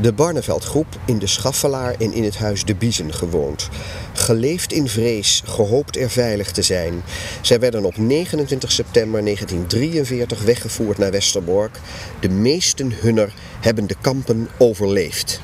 de 0.00 0.12
Barneveldgroep 0.12 0.86
in 1.06 1.18
de 1.18 1.26
Schaffelaar 1.26 1.94
en 1.98 2.12
in 2.12 2.24
het 2.24 2.36
huis 2.36 2.64
De 2.64 2.74
Biezen 2.74 3.14
gewoond. 3.14 3.68
Geleefd 4.12 4.72
in 4.72 4.88
vrees, 4.88 5.42
gehoopt 5.44 5.96
er 5.96 6.10
veilig 6.10 6.52
te 6.52 6.62
zijn. 6.62 7.02
Zij 7.40 7.60
werden 7.60 7.84
op 7.84 7.96
29 7.96 8.72
september 8.72 9.24
1943 9.24 10.42
weggevoerd 10.42 10.98
naar 10.98 11.10
Westerbork. 11.10 11.78
De 12.20 12.28
meesten 12.28 12.92
hunner 13.00 13.32
hebben 13.60 13.86
de 13.86 13.96
kampen 14.00 14.48
overleefd. 14.58 15.40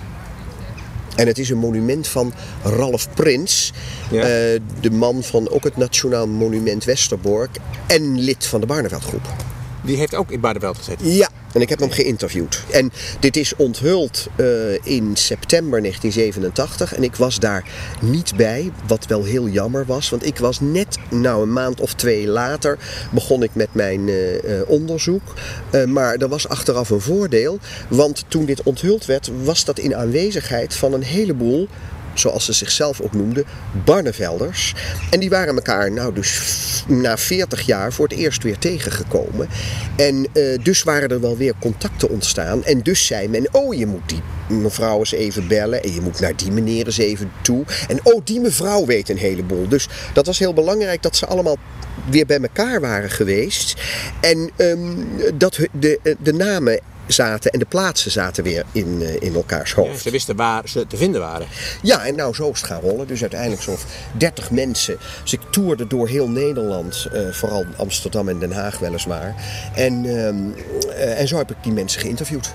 En 1.16 1.26
het 1.26 1.38
is 1.38 1.50
een 1.50 1.58
monument 1.58 2.08
van 2.08 2.32
Ralf 2.62 3.08
Prins, 3.14 3.72
Ja. 4.10 4.20
eh, 4.22 4.60
de 4.80 4.90
man 4.90 5.22
van 5.22 5.48
ook 5.50 5.64
het 5.64 5.76
Nationaal 5.76 6.26
Monument 6.28 6.84
Westerbork 6.84 7.56
en 7.86 8.20
lid 8.20 8.46
van 8.46 8.60
de 8.60 8.66
Barneveldgroep. 8.66 9.28
Die 9.82 9.96
heeft 9.96 10.14
ook 10.14 10.30
in 10.30 10.40
Barneveld 10.40 10.76
gezeten. 10.76 11.10
Ja, 11.12 11.28
en 11.56 11.62
ik 11.62 11.68
heb 11.68 11.80
hem 11.80 11.90
geïnterviewd. 11.90 12.62
En 12.70 12.92
dit 13.20 13.36
is 13.36 13.56
onthuld 13.56 14.26
eh, 14.36 14.46
in 14.72 15.16
september 15.16 15.80
1987 15.80 16.94
en 16.94 17.02
ik 17.02 17.16
was 17.16 17.38
daar 17.38 17.64
niet 18.00 18.36
bij, 18.36 18.70
wat 18.86 19.06
wel 19.06 19.24
heel 19.24 19.48
jammer 19.48 19.84
was, 19.86 20.10
want 20.10 20.26
ik 20.26 20.38
was 20.38 20.60
net, 20.60 20.98
nou 21.10 21.42
een 21.42 21.52
maand 21.52 21.80
of 21.80 21.94
twee 21.94 22.26
later, 22.26 22.78
begon 23.10 23.42
ik 23.42 23.50
met 23.52 23.68
mijn 23.72 24.08
eh, 24.08 24.60
eh, 24.60 24.68
onderzoek. 24.68 25.34
Maar 25.86 26.14
er 26.14 26.28
was 26.28 26.48
achteraf 26.48 26.90
een 26.90 27.00
voordeel, 27.00 27.58
want 27.88 28.24
toen 28.28 28.44
dit 28.44 28.62
onthuld 28.62 29.04
werd, 29.04 29.30
was 29.44 29.64
dat 29.64 29.78
in 29.78 29.96
aanwezigheid 29.96 30.74
van 30.74 30.92
een 30.92 31.02
heleboel 31.02 31.68
zoals 32.18 32.44
ze 32.44 32.52
zichzelf 32.52 33.00
ook 33.00 33.12
noemden, 33.12 33.44
Barnevelders. 33.84 34.74
En 35.10 35.20
die 35.20 35.30
waren 35.30 35.54
elkaar 35.54 35.92
nou 35.92 36.14
dus 36.14 36.84
na 36.88 37.18
40 37.18 37.60
jaar 37.60 37.92
voor 37.92 38.08
het 38.08 38.18
eerst 38.18 38.42
weer 38.42 38.58
tegengekomen. 38.58 39.48
En 39.96 40.26
eh, 40.32 40.42
dus 40.62 40.82
waren 40.82 41.08
er 41.08 41.20
wel 41.20 41.36
weer 41.36 41.54
contacten 41.60 42.08
ontstaan. 42.08 42.64
En 42.64 42.82
dus 42.82 43.06
zei 43.06 43.28
men, 43.28 43.48
oh 43.52 43.74
je 43.74 43.86
moet 43.86 44.08
die 44.08 44.22
mevrouw 44.48 44.98
eens 44.98 45.12
even 45.12 45.48
bellen. 45.48 45.82
En 45.82 45.94
je 45.94 46.00
moet 46.00 46.20
naar 46.20 46.36
die 46.36 46.50
meneer 46.50 46.86
eens 46.86 46.98
even 46.98 47.30
toe. 47.42 47.64
En 47.88 47.98
oh 48.02 48.20
die 48.24 48.40
mevrouw 48.40 48.86
weet 48.86 49.08
een 49.08 49.18
heleboel. 49.18 49.68
Dus 49.68 49.88
dat 50.12 50.26
was 50.26 50.38
heel 50.38 50.54
belangrijk 50.54 51.02
dat 51.02 51.16
ze 51.16 51.26
allemaal 51.26 51.56
weer 52.10 52.26
bij 52.26 52.40
elkaar 52.40 52.80
waren 52.80 53.10
geweest. 53.10 53.74
En 54.20 54.50
ehm, 54.56 54.94
dat 55.34 55.58
de, 55.72 56.16
de 56.22 56.32
namen 56.32 56.80
zaten 57.06 57.50
en 57.50 57.58
de 57.58 57.64
plaatsen 57.64 58.10
zaten 58.10 58.44
weer 58.44 58.64
in, 58.72 59.02
eh, 59.02 59.22
in 59.22 59.34
elkaars 59.34 59.72
hoofd. 59.72 60.02
Ze 60.02 60.10
wisten 60.10 60.36
waar 60.36 60.68
ze 60.68 60.86
te 60.86 60.96
vinden 60.96 61.20
waren. 61.20 61.46
Ja, 61.82 62.06
en 62.06 62.14
nou 62.14 62.34
zo 62.34 62.50
is 62.50 62.60
het 62.60 62.70
gaan 62.70 62.80
rollen. 62.80 63.06
Dus 63.06 63.20
uiteindelijk 63.20 63.62
zo'n 63.62 63.76
30 64.12 64.50
mensen. 64.50 64.96
Dus 65.22 65.32
ik 65.32 65.40
toerde 65.50 65.86
door 65.86 66.08
heel 66.08 66.28
Nederland, 66.28 67.06
eh, 67.12 67.20
vooral 67.30 67.64
Amsterdam 67.76 68.28
en 68.28 68.38
Den 68.38 68.52
Haag 68.52 68.78
weliswaar. 68.78 69.34
En, 69.74 70.04
ehm, 70.04 70.36
eh, 70.90 71.20
en 71.20 71.28
zo 71.28 71.36
heb 71.36 71.50
ik 71.50 71.56
die 71.62 71.72
mensen 71.72 72.00
geïnterviewd. 72.00 72.54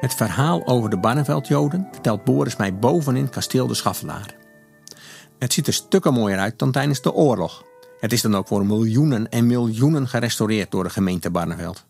Het 0.00 0.14
verhaal 0.14 0.66
over 0.66 0.90
de 0.90 0.96
Barneveldjoden 0.96 1.88
vertelt 1.92 2.24
Boris 2.24 2.56
mij 2.56 2.74
bovenin 2.74 3.30
kasteel 3.30 3.66
de 3.66 3.74
Schaffelaar. 3.74 4.45
Het 5.38 5.52
ziet 5.52 5.66
er 5.66 5.72
stukken 5.72 6.12
mooier 6.12 6.38
uit 6.38 6.58
dan 6.58 6.72
tijdens 6.72 7.00
de 7.00 7.12
oorlog. 7.12 7.64
Het 8.00 8.12
is 8.12 8.22
dan 8.22 8.36
ook 8.36 8.46
voor 8.46 8.66
miljoenen 8.66 9.28
en 9.28 9.46
miljoenen 9.46 10.08
gerestaureerd 10.08 10.70
door 10.70 10.84
de 10.84 10.90
gemeente 10.90 11.30
Barneveld. 11.30 11.84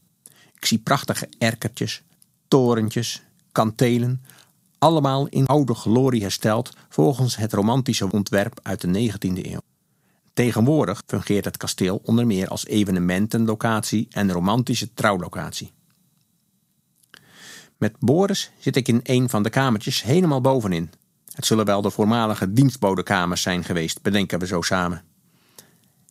Ik 0.55 0.65
zie 0.65 0.79
prachtige 0.79 1.29
erkertjes, 1.39 2.03
torentjes, 2.49 3.23
kantelen, 3.53 4.23
allemaal 4.79 5.27
in 5.27 5.47
oude 5.47 5.75
glorie 5.75 6.23
hersteld 6.23 6.77
volgens 6.89 7.37
het 7.37 7.53
romantische 7.53 8.11
ontwerp 8.11 8.61
uit 8.63 8.81
de 8.81 9.11
19e 9.11 9.47
eeuw. 9.47 9.61
Tegenwoordig 10.33 11.03
fungeert 11.07 11.45
het 11.45 11.57
kasteel 11.57 12.01
onder 12.05 12.27
meer 12.27 12.49
als 12.49 12.67
evenementenlocatie 12.67 14.07
en 14.11 14.33
romantische 14.33 14.95
trouwlocatie. 14.95 15.73
Met 17.77 17.97
Boris 17.99 18.51
zit 18.59 18.77
ik 18.77 18.89
in 18.89 19.01
een 19.03 19.29
van 19.29 19.43
de 19.43 19.51
kamertjes 19.51 20.03
helemaal 20.03 20.41
bovenin. 20.41 20.91
Het 21.37 21.47
zullen 21.47 21.65
wel 21.65 21.83
de 21.83 21.91
voormalige 21.91 22.53
dienstbodekamers 22.53 23.43
zijn 23.43 23.65
geweest, 23.65 24.03
bedenken 24.03 24.39
we 24.39 24.47
zo 24.47 24.63
samen. 24.63 25.03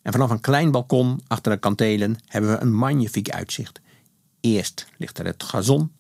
En 0.02 0.12
vanaf 0.12 0.30
een 0.30 0.42
klein 0.42 0.72
balkon 0.72 1.22
achter 1.28 1.52
de 1.52 1.58
kantelen 1.58 2.18
hebben 2.28 2.52
we 2.52 2.62
een 2.62 2.74
magnifiek 2.74 3.30
uitzicht. 3.30 3.82
Eerst 4.40 4.88
ligt 4.98 5.20
er 5.20 5.26
het 5.26 5.44
gazon, 5.44 5.92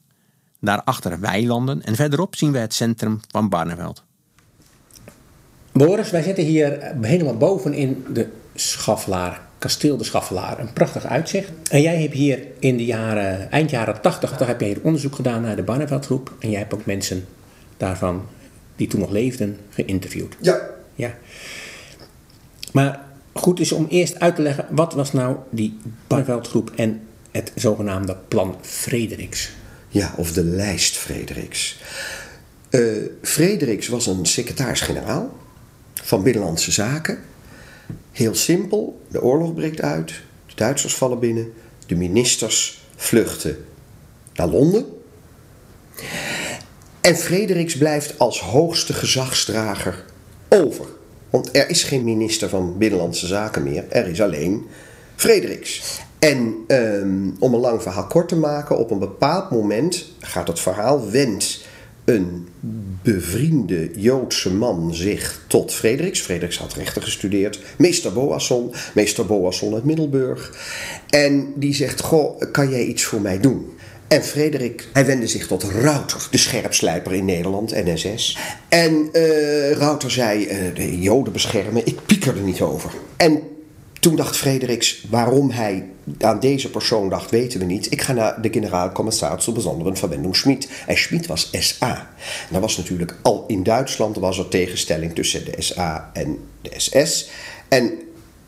daarachter 0.59 1.19
weilanden 1.19 1.83
en 1.83 1.95
verderop 1.95 2.35
zien 2.35 2.51
we 2.51 2.57
het 2.57 2.73
centrum 2.73 3.19
van 3.27 3.49
Barneveld. 3.49 4.03
Boris, 5.71 6.11
wij 6.11 6.23
zitten 6.23 6.43
hier 6.43 6.95
helemaal 7.01 7.37
bovenin 7.37 8.05
de 8.13 8.29
Schaffelaar, 8.55 9.41
kasteel 9.57 9.97
de 9.97 10.03
Schaffelaar. 10.03 10.59
Een 10.59 10.73
prachtig 10.73 11.05
uitzicht. 11.05 11.51
En 11.69 11.81
jij 11.81 12.01
hebt 12.01 12.13
hier 12.13 12.47
in 12.59 12.77
de 12.77 12.85
jaren, 12.85 13.51
eind 13.51 13.69
jaren 13.69 14.01
80, 14.01 14.37
toch 14.37 14.47
heb 14.47 14.59
je 14.59 14.65
hier 14.65 14.81
onderzoek 14.83 15.15
gedaan 15.15 15.41
naar 15.41 15.55
de 15.55 15.63
Barneveldgroep. 15.63 16.33
En 16.39 16.49
jij 16.49 16.59
hebt 16.59 16.73
ook 16.73 16.85
mensen 16.85 17.25
daarvan, 17.77 18.25
die 18.75 18.87
toen 18.87 18.99
nog 18.99 19.09
leefden, 19.09 19.57
geïnterviewd. 19.69 20.35
Ja. 20.41 20.69
Ja. 20.95 21.17
Maar 22.71 23.05
goed 23.33 23.59
is 23.59 23.71
om 23.71 23.85
eerst 23.89 24.19
uit 24.19 24.35
te 24.35 24.41
leggen, 24.41 24.67
wat 24.69 24.93
was 24.93 25.13
nou 25.13 25.37
die 25.49 25.77
Barneveldgroep 26.07 26.71
en 26.75 27.01
het 27.31 27.51
zogenaamde 27.55 28.17
plan 28.27 28.57
Frederiks? 28.61 29.51
Ja, 29.87 30.13
of 30.17 30.33
de 30.33 30.43
lijst 30.43 30.97
Frederiks. 30.97 31.79
Eh 32.69 32.81
Frederiks 33.21 33.87
was 33.87 34.07
een 34.07 34.25
secretaris-generaal 34.25 35.37
van 35.93 36.23
Binnenlandse 36.23 36.71
Zaken. 36.71 37.19
Heel 38.11 38.35
simpel, 38.35 39.01
de 39.07 39.21
oorlog 39.21 39.53
breekt 39.53 39.81
uit, 39.81 40.07
de 40.45 40.55
Duitsers 40.55 40.95
vallen 40.95 41.19
binnen, 41.19 41.53
de 41.85 41.95
ministers 41.95 42.83
vluchten 42.95 43.65
naar 44.33 44.47
Londen. 44.47 44.85
En 47.05 47.15
Frederiks 47.15 47.77
blijft 47.77 48.19
als 48.19 48.39
hoogste 48.39 48.93
gezagsdrager 48.93 50.03
over. 50.49 50.85
Want 51.29 51.55
er 51.55 51.69
is 51.69 51.83
geen 51.83 52.03
minister 52.03 52.49
van 52.49 52.77
Binnenlandse 52.77 53.27
Zaken 53.27 53.63
meer, 53.63 53.83
er 53.89 54.07
is 54.07 54.21
alleen 54.21 54.67
Frederiks. 55.15 55.99
En 56.19 56.55
ehm, 56.67 57.29
om 57.39 57.53
een 57.53 57.59
lang 57.59 57.81
verhaal 57.81 58.07
kort 58.07 58.27
te 58.27 58.35
maken, 58.35 58.77
op 58.77 58.91
een 58.91 58.99
bepaald 58.99 59.51
moment 59.51 60.05
gaat 60.19 60.47
het 60.47 60.59
verhaal 60.59 61.11
wendt 61.11 61.65
een 62.05 62.47
bevriende 63.01 63.91
Joodse 63.95 64.53
man 64.53 64.93
zich 64.93 65.45
tot 65.47 65.73
Frederiks. 65.73 66.21
Frederiks 66.21 66.57
had 66.57 66.73
rechten 66.73 67.01
gestudeerd. 67.01 67.59
Meester 67.77 68.13
Boasson, 68.13 68.73
meester 68.93 69.25
Boasson 69.25 69.73
uit 69.73 69.83
Middelburg. 69.83 70.51
En 71.09 71.53
die 71.55 71.73
zegt, 71.73 72.01
goh, 72.01 72.41
kan 72.51 72.69
jij 72.69 72.83
iets 72.83 73.03
voor 73.03 73.21
mij 73.21 73.39
doen? 73.39 73.73
En 74.07 74.23
Frederik, 74.23 74.87
hij 74.93 75.05
wendde 75.05 75.27
zich 75.27 75.47
tot 75.47 75.63
Rauter, 75.63 76.27
de 76.31 76.37
scherpslijper 76.37 77.13
in 77.13 77.25
Nederland, 77.25 77.71
NSS. 77.71 78.37
En 78.69 79.09
uh, 79.11 79.71
Rauter 79.71 80.11
zei, 80.11 80.45
uh, 80.45 80.75
de 80.75 80.99
Joden 80.99 81.33
beschermen, 81.33 81.85
ik 81.85 82.05
pieker 82.05 82.35
er 82.35 82.41
niet 82.41 82.61
over. 82.61 82.91
En 83.17 83.41
toen 83.99 84.15
dacht 84.15 84.37
Frederiks, 84.37 85.05
waarom 85.09 85.49
hij 85.49 85.89
aan 86.19 86.39
deze 86.39 86.69
persoon 86.69 87.09
dacht, 87.09 87.31
weten 87.31 87.59
we 87.59 87.65
niet. 87.65 87.91
Ik 87.91 88.01
ga 88.01 88.13
naar 88.13 88.41
de 88.41 88.49
generaal-commissaris 88.51 89.43
zur 89.43 89.53
besonderen 89.53 89.97
Verwendung 89.97 90.35
Schmid. 90.35 90.69
En 90.87 90.97
Schmid 90.97 91.27
was 91.27 91.49
SA. 91.51 92.09
En 92.19 92.49
dat 92.51 92.61
was 92.61 92.77
natuurlijk 92.77 93.15
al 93.21 93.43
in 93.47 93.63
Duitsland 93.63 94.17
was 94.17 94.37
er 94.37 94.47
tegenstelling 94.47 95.15
tussen 95.15 95.45
de 95.45 95.55
SA 95.57 96.09
en 96.13 96.39
de 96.61 96.71
SS. 96.77 97.29
En 97.67 97.91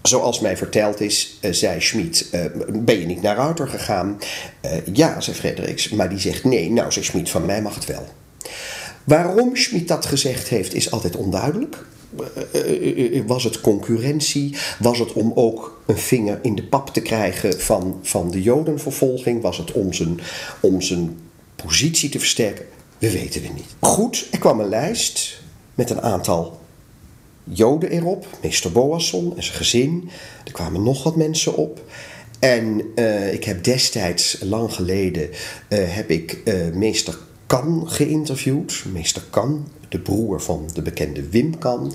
zoals 0.07 0.39
mij 0.39 0.57
verteld 0.57 1.01
is, 1.01 1.37
uh, 1.41 1.51
zei 1.51 1.81
Schmid, 1.81 2.29
uh, 2.33 2.45
ben 2.71 2.99
je 2.99 3.05
niet 3.05 3.21
naar 3.21 3.35
Rauter 3.35 3.67
gegaan? 3.67 4.19
Uh, 4.65 4.71
ja, 4.93 5.21
zei 5.21 5.35
Frederiks, 5.35 5.89
maar 5.89 6.09
die 6.09 6.19
zegt 6.19 6.43
nee. 6.43 6.71
Nou, 6.71 6.91
zei 6.91 7.05
Schmid, 7.05 7.29
van 7.29 7.45
mij 7.45 7.61
mag 7.61 7.75
het 7.75 7.85
wel. 7.85 8.07
Waarom 9.03 9.55
Schmid 9.55 9.87
dat 9.87 10.05
gezegd 10.05 10.47
heeft, 10.47 10.73
is 10.73 10.91
altijd 10.91 11.15
onduidelijk. 11.15 11.85
Was 13.25 13.43
het 13.43 13.61
concurrentie? 13.61 14.55
Was 14.79 14.99
het 14.99 15.13
om 15.13 15.31
ook 15.35 15.81
een 15.85 15.97
vinger 15.97 16.39
in 16.41 16.55
de 16.55 16.63
pap 16.63 16.93
te 16.93 17.01
krijgen 17.01 17.59
van, 17.59 17.99
van 18.01 18.31
de 18.31 18.41
Jodenvervolging? 18.41 19.41
Was 19.41 19.57
het 19.57 19.71
om 19.71 19.93
zijn, 19.93 20.19
om 20.59 20.81
zijn 20.81 21.19
positie 21.55 22.09
te 22.09 22.19
versterken? 22.19 22.65
We 22.97 23.11
weten 23.11 23.43
het 23.43 23.53
niet. 23.53 23.75
Goed, 23.79 24.27
er 24.31 24.39
kwam 24.39 24.59
een 24.59 24.69
lijst 24.69 25.41
met 25.75 25.89
een 25.89 26.01
aantal 26.01 26.59
Joden 27.49 27.89
erop, 27.89 28.27
meester 28.41 28.71
Boasson 28.71 29.33
en 29.35 29.43
zijn 29.43 29.57
gezin. 29.57 30.09
Er 30.45 30.51
kwamen 30.51 30.83
nog 30.83 31.03
wat 31.03 31.15
mensen 31.15 31.55
op. 31.55 31.81
En 32.39 32.81
uh, 32.95 33.33
ik 33.33 33.43
heb 33.43 33.63
destijds, 33.63 34.37
lang 34.41 34.73
geleden, 34.73 35.29
uh, 35.29 35.35
heb 35.69 36.09
ik 36.09 36.41
uh, 36.45 36.53
meester 36.73 37.17
Kan 37.45 37.83
geïnterviewd. 37.85 38.83
Meester 38.93 39.23
Kan, 39.29 39.67
de 39.89 39.99
broer 39.99 40.41
van 40.41 40.69
de 40.73 40.81
bekende 40.81 41.29
Wim 41.29 41.57
Kan. 41.57 41.93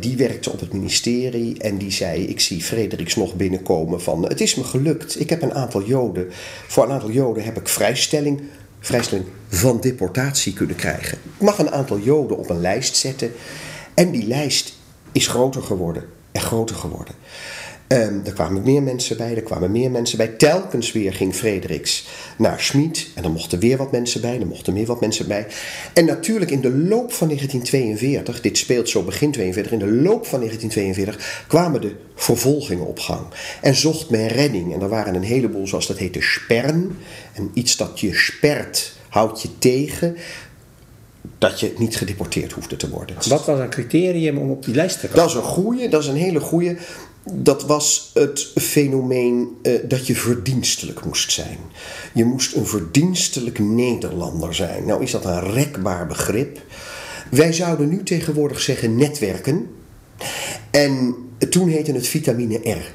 die 0.00 0.16
werkte 0.16 0.50
op 0.50 0.60
het 0.60 0.72
ministerie 0.72 1.58
en 1.58 1.78
die 1.78 1.90
zei: 1.90 2.24
Ik 2.24 2.40
zie 2.40 2.62
Frederiks 2.62 3.16
nog 3.16 3.34
binnenkomen 3.34 4.02
van. 4.02 4.22
Het 4.28 4.40
is 4.40 4.54
me 4.54 4.64
gelukt. 4.64 5.20
Ik 5.20 5.30
heb 5.30 5.42
een 5.42 5.54
aantal 5.54 5.84
Joden. 5.84 6.26
Voor 6.66 6.84
een 6.84 6.92
aantal 6.92 7.10
Joden 7.10 7.44
heb 7.44 7.56
ik 7.56 7.68
vrijstelling, 7.68 8.40
vrijstelling 8.80 9.26
van 9.48 9.80
deportatie 9.80 10.52
kunnen 10.52 10.76
krijgen. 10.76 11.18
Ik 11.36 11.42
mag 11.42 11.58
een 11.58 11.70
aantal 11.70 11.98
Joden 11.98 12.38
op 12.38 12.50
een 12.50 12.60
lijst 12.60 12.96
zetten. 12.96 13.32
En 13.98 14.10
die 14.10 14.26
lijst 14.26 14.74
is 15.12 15.26
groter 15.26 15.62
geworden 15.62 16.04
en 16.32 16.40
groter 16.40 16.76
geworden. 16.76 17.14
Um, 17.88 18.22
er 18.24 18.32
kwamen 18.32 18.62
meer 18.62 18.82
mensen 18.82 19.16
bij, 19.16 19.34
er 19.36 19.42
kwamen 19.42 19.70
meer 19.70 19.90
mensen 19.90 20.18
bij. 20.18 20.28
Telkens 20.28 20.92
weer 20.92 21.12
ging 21.12 21.34
Frederiks 21.34 22.06
naar 22.36 22.60
Schmid. 22.60 23.08
En 23.14 23.22
dan 23.22 23.32
mochten 23.32 23.58
weer 23.58 23.76
wat 23.76 23.92
mensen 23.92 24.20
bij, 24.20 24.40
er 24.40 24.46
mochten 24.46 24.72
meer 24.72 24.86
wat 24.86 25.00
mensen 25.00 25.28
bij. 25.28 25.46
En 25.92 26.04
natuurlijk 26.04 26.50
in 26.50 26.60
de 26.60 26.70
loop 26.70 27.12
van 27.12 27.26
1942, 27.28 28.40
dit 28.40 28.58
speelt 28.58 28.88
zo 28.88 29.02
begin 29.02 29.32
42, 29.32 29.72
in 29.72 29.78
de 29.78 29.92
loop 29.92 30.26
van 30.26 30.40
1942 30.40 31.44
kwamen 31.48 31.80
de 31.80 31.94
vervolgingen 32.14 32.86
op 32.86 32.98
gang. 32.98 33.26
En 33.60 33.74
zocht 33.74 34.10
men 34.10 34.28
redding. 34.28 34.74
En 34.74 34.80
er 34.80 34.88
waren 34.88 35.14
een 35.14 35.22
heleboel, 35.22 35.66
zoals 35.66 35.86
dat 35.86 35.98
heette, 35.98 36.20
sperren. 36.22 36.98
En 37.32 37.50
iets 37.54 37.76
dat 37.76 38.00
je 38.00 38.14
spert, 38.14 38.96
houdt 39.08 39.42
je 39.42 39.58
tegen 39.58 40.16
dat 41.38 41.60
je 41.60 41.74
niet 41.78 41.96
gedeporteerd 41.96 42.52
hoefde 42.52 42.76
te 42.76 42.90
worden. 42.90 43.16
Wat 43.28 43.44
was 43.44 43.58
een 43.58 43.70
criterium 43.70 44.38
om 44.38 44.50
op 44.50 44.64
die 44.64 44.74
lijst 44.74 45.00
te 45.00 45.06
komen? 45.06 45.22
Dat 45.22 45.28
is 45.28 45.34
een 45.34 45.42
goeie, 45.42 45.88
dat 45.88 46.02
is 46.02 46.08
een 46.08 46.16
hele 46.16 46.40
goeie. 46.40 46.76
Dat 47.32 47.66
was 47.66 48.10
het 48.14 48.52
fenomeen 48.54 49.48
uh, 49.62 49.80
dat 49.88 50.06
je 50.06 50.14
verdienstelijk 50.14 51.04
moest 51.04 51.32
zijn. 51.32 51.58
Je 52.14 52.24
moest 52.24 52.54
een 52.54 52.66
verdienstelijk 52.66 53.58
Nederlander 53.58 54.54
zijn. 54.54 54.86
Nou 54.86 55.02
is 55.02 55.10
dat 55.10 55.24
een 55.24 55.52
rekbaar 55.52 56.06
begrip. 56.06 56.60
Wij 57.30 57.52
zouden 57.52 57.88
nu 57.88 58.02
tegenwoordig 58.02 58.60
zeggen 58.60 58.96
netwerken. 58.96 59.70
En 60.70 61.14
toen 61.50 61.68
heette 61.68 61.92
het 61.92 62.06
vitamine 62.06 62.70
R 62.70 62.92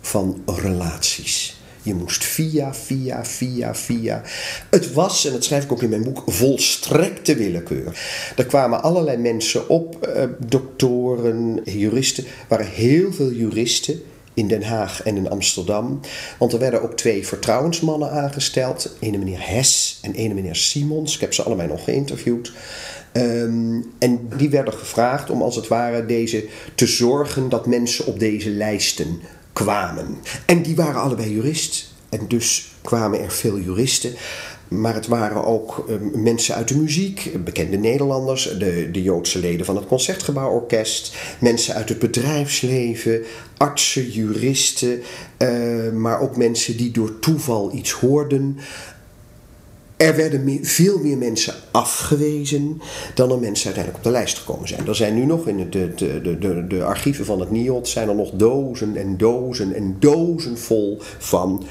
van 0.00 0.42
relaties. 0.46 1.61
Je 1.82 1.94
moest 1.94 2.24
via, 2.24 2.74
via, 2.74 3.24
via, 3.24 3.74
via. 3.74 4.22
Het 4.70 4.92
was, 4.92 5.26
en 5.26 5.32
dat 5.32 5.44
schrijf 5.44 5.64
ik 5.64 5.72
ook 5.72 5.82
in 5.82 5.88
mijn 5.88 6.04
boek, 6.04 6.22
volstrekte 6.26 7.34
willekeur. 7.34 8.00
Er 8.36 8.46
kwamen 8.46 8.82
allerlei 8.82 9.16
mensen 9.16 9.68
op, 9.68 10.06
eh, 10.06 10.24
doktoren, 10.46 11.60
juristen. 11.64 12.24
Er 12.24 12.30
waren 12.48 12.66
heel 12.66 13.12
veel 13.12 13.32
juristen 13.32 14.02
in 14.34 14.48
Den 14.48 14.62
Haag 14.62 15.02
en 15.02 15.16
in 15.16 15.30
Amsterdam. 15.30 16.00
Want 16.38 16.52
er 16.52 16.58
werden 16.58 16.82
ook 16.82 16.96
twee 16.96 17.26
vertrouwensmannen 17.26 18.10
aangesteld. 18.10 18.96
Ene 19.00 19.18
meneer 19.18 19.48
Hes 19.48 19.98
en 20.02 20.14
ene 20.14 20.34
meneer 20.34 20.56
Simons. 20.56 21.14
Ik 21.14 21.20
heb 21.20 21.34
ze 21.34 21.42
allebei 21.42 21.68
nog 21.68 21.84
geïnterviewd. 21.84 22.52
Um, 23.12 23.92
en 23.98 24.28
die 24.36 24.50
werden 24.50 24.74
gevraagd 24.74 25.30
om 25.30 25.42
als 25.42 25.56
het 25.56 25.68
ware 25.68 26.06
deze 26.06 26.44
te 26.74 26.86
zorgen 26.86 27.48
dat 27.48 27.66
mensen 27.66 28.06
op 28.06 28.18
deze 28.18 28.50
lijsten 28.50 29.20
kwamen. 29.52 30.18
En 30.46 30.62
die 30.62 30.76
waren 30.76 31.00
allebei 31.00 31.34
jurist. 31.34 31.90
En 32.08 32.28
dus 32.28 32.72
kwamen 32.82 33.20
er 33.20 33.30
veel 33.30 33.58
juristen. 33.58 34.14
Maar 34.68 34.94
het 34.94 35.06
waren 35.06 35.44
ook 35.44 35.84
um, 35.88 36.22
mensen 36.22 36.54
uit 36.54 36.68
de 36.68 36.76
muziek, 36.76 37.44
bekende 37.44 37.76
Nederlanders, 37.76 38.42
de, 38.58 38.88
de 38.90 39.02
Joodse 39.02 39.38
leden 39.38 39.66
van 39.66 39.76
het 39.76 39.86
Concertgebouworkest, 39.86 41.16
mensen 41.40 41.74
uit 41.74 41.88
het 41.88 41.98
bedrijfsleven, 41.98 43.22
artsen, 43.56 44.10
juristen, 44.10 45.02
uh, 45.38 45.92
maar 45.92 46.20
ook 46.20 46.36
mensen 46.36 46.76
die 46.76 46.90
door 46.90 47.18
toeval 47.18 47.74
iets 47.74 47.90
hoorden. 47.92 48.58
Er 50.02 50.16
werden 50.16 50.58
veel 50.62 50.98
meer 50.98 51.18
mensen 51.18 51.54
afgewezen 51.70 52.80
dan 53.14 53.30
er 53.30 53.38
mensen 53.38 53.64
uiteindelijk 53.64 53.96
op 53.96 54.02
de 54.02 54.18
lijst 54.18 54.38
gekomen 54.38 54.68
zijn. 54.68 54.86
Er 54.86 54.94
zijn 54.94 55.14
nu 55.14 55.24
nog 55.24 55.48
in 55.48 55.70
de, 55.70 55.94
de, 55.94 56.38
de, 56.38 56.66
de, 56.66 56.84
archieven 56.84 57.24
van 57.24 57.40
het 57.40 57.50
NIOD 57.50 57.88
zijn 57.88 58.08
er 58.08 58.14
nog 58.14 58.30
dozen 58.30 58.96
en 58.96 59.16
dozen 59.16 59.74
en 59.74 59.96
dozen 59.98 60.58
vol 60.58 60.98
van 61.18 61.64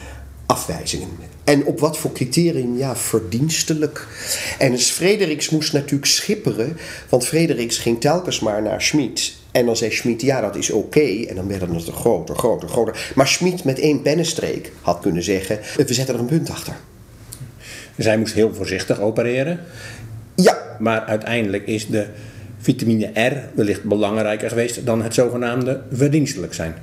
afwijzingen. 0.46 1.08
En 1.44 1.66
op 1.66 1.80
wat 1.80 1.98
voor 1.98 2.12
criterium? 2.12 2.78
Ja, 2.78 2.96
verdienstelijk. 2.96 4.08
En 4.58 4.80
Frederiks 4.80 5.50
moest 5.50 5.74
natuurlijk 5.74 6.12
schipperen, 6.12 6.78
want 7.10 7.26
Frederiks 7.26 7.78
ging 7.78 8.02
telkens 8.02 8.40
maar 8.40 8.62
naar 8.62 8.82
Schmid. 8.82 9.34
En 9.52 9.66
dan 9.66 9.78
zei 9.78 9.92
Schmid, 9.92 10.22
ja, 10.22 10.42
dat 10.42 10.56
is 10.56 10.70
oké. 10.70 11.26
En 11.28 11.36
dan 11.36 11.48
werden 11.48 11.74
het 11.74 11.90
groter, 11.90 12.36
groter, 12.36 12.70
groter. 12.70 13.12
Maar 13.16 13.28
Schmid 13.28 13.64
met 13.64 13.80
één 13.80 14.02
pennenstreek 14.02 14.72
had 14.82 15.00
kunnen 15.00 15.24
zeggen, 15.24 15.60
we 15.76 15.94
zetten 15.94 16.16
er 16.16 16.22
een 16.22 16.26
punt 16.26 16.50
achter. 16.50 16.76
Zij 18.02 18.18
moest 18.18 18.34
heel 18.34 18.54
voorzichtig 18.54 19.00
opereren. 19.00 19.60
Ja. 20.36 20.58
Maar 20.80 21.02
uiteindelijk 21.02 21.68
is 21.68 21.88
de 21.88 22.06
vitamine 22.58 23.12
R 23.14 23.50
wellicht 23.54 23.84
belangrijker 23.84 24.50
geweest 24.50 24.86
dan 24.86 25.04
het 25.04 25.14
zogenaamde 25.14 25.82
verdienstelijk 25.92 26.54
zijn. 26.54 26.76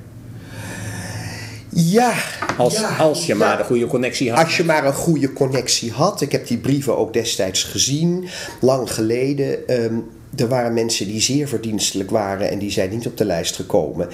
Ja. 1.69 2.13
Als, 2.57 2.75
ja, 2.75 2.97
als 2.97 3.27
je 3.27 3.33
ja. 3.33 3.39
maar 3.39 3.59
een 3.59 3.65
goede 3.65 3.87
connectie 3.87 4.31
had. 4.31 4.45
Als 4.45 4.57
je 4.57 4.65
maar 4.65 4.87
een 4.87 4.93
goede 4.93 5.33
connectie 5.33 5.93
had. 5.93 6.21
Ik 6.21 6.33
heb 6.33 6.47
die 6.47 6.59
brieven 6.59 6.97
ook 6.97 7.13
destijds 7.13 7.63
gezien, 7.63 8.29
lang 8.61 8.93
geleden. 8.93 9.83
Um, 9.85 10.05
er 10.37 10.49
waren 10.49 10.75
mensen 10.75 11.07
die 11.07 11.21
zeer 11.21 11.49
verdienstelijk 11.49 12.11
waren 12.11 12.51
en 12.51 12.59
die 12.59 12.71
zijn 12.71 12.91
niet 12.91 13.07
op 13.07 13.17
de 13.17 13.25
lijst 13.25 13.57
gekomen. 13.57 14.09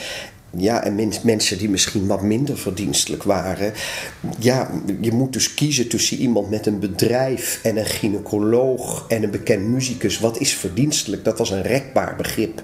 Ja, 0.57 0.85
en 0.85 0.95
mens, 0.95 1.23
mensen 1.23 1.59
die 1.59 1.69
misschien 1.69 2.07
wat 2.07 2.23
minder 2.23 2.59
verdienstelijk 2.59 3.23
waren. 3.23 3.73
Ja, 4.39 4.71
je 5.01 5.13
moet 5.13 5.33
dus 5.33 5.55
kiezen 5.55 5.89
tussen 5.89 6.17
iemand 6.17 6.51
met 6.51 6.67
een 6.67 6.79
bedrijf 6.79 7.61
en 7.63 7.77
een 7.77 7.87
gynaecoloog 7.87 9.05
en 9.09 9.23
een 9.23 9.31
bekend 9.31 9.67
muzikus. 9.69 10.19
Wat 10.19 10.39
is 10.39 10.55
verdienstelijk? 10.55 11.25
Dat 11.25 11.39
was 11.39 11.51
een 11.51 11.63
rekbaar 11.63 12.17
begrip. 12.17 12.63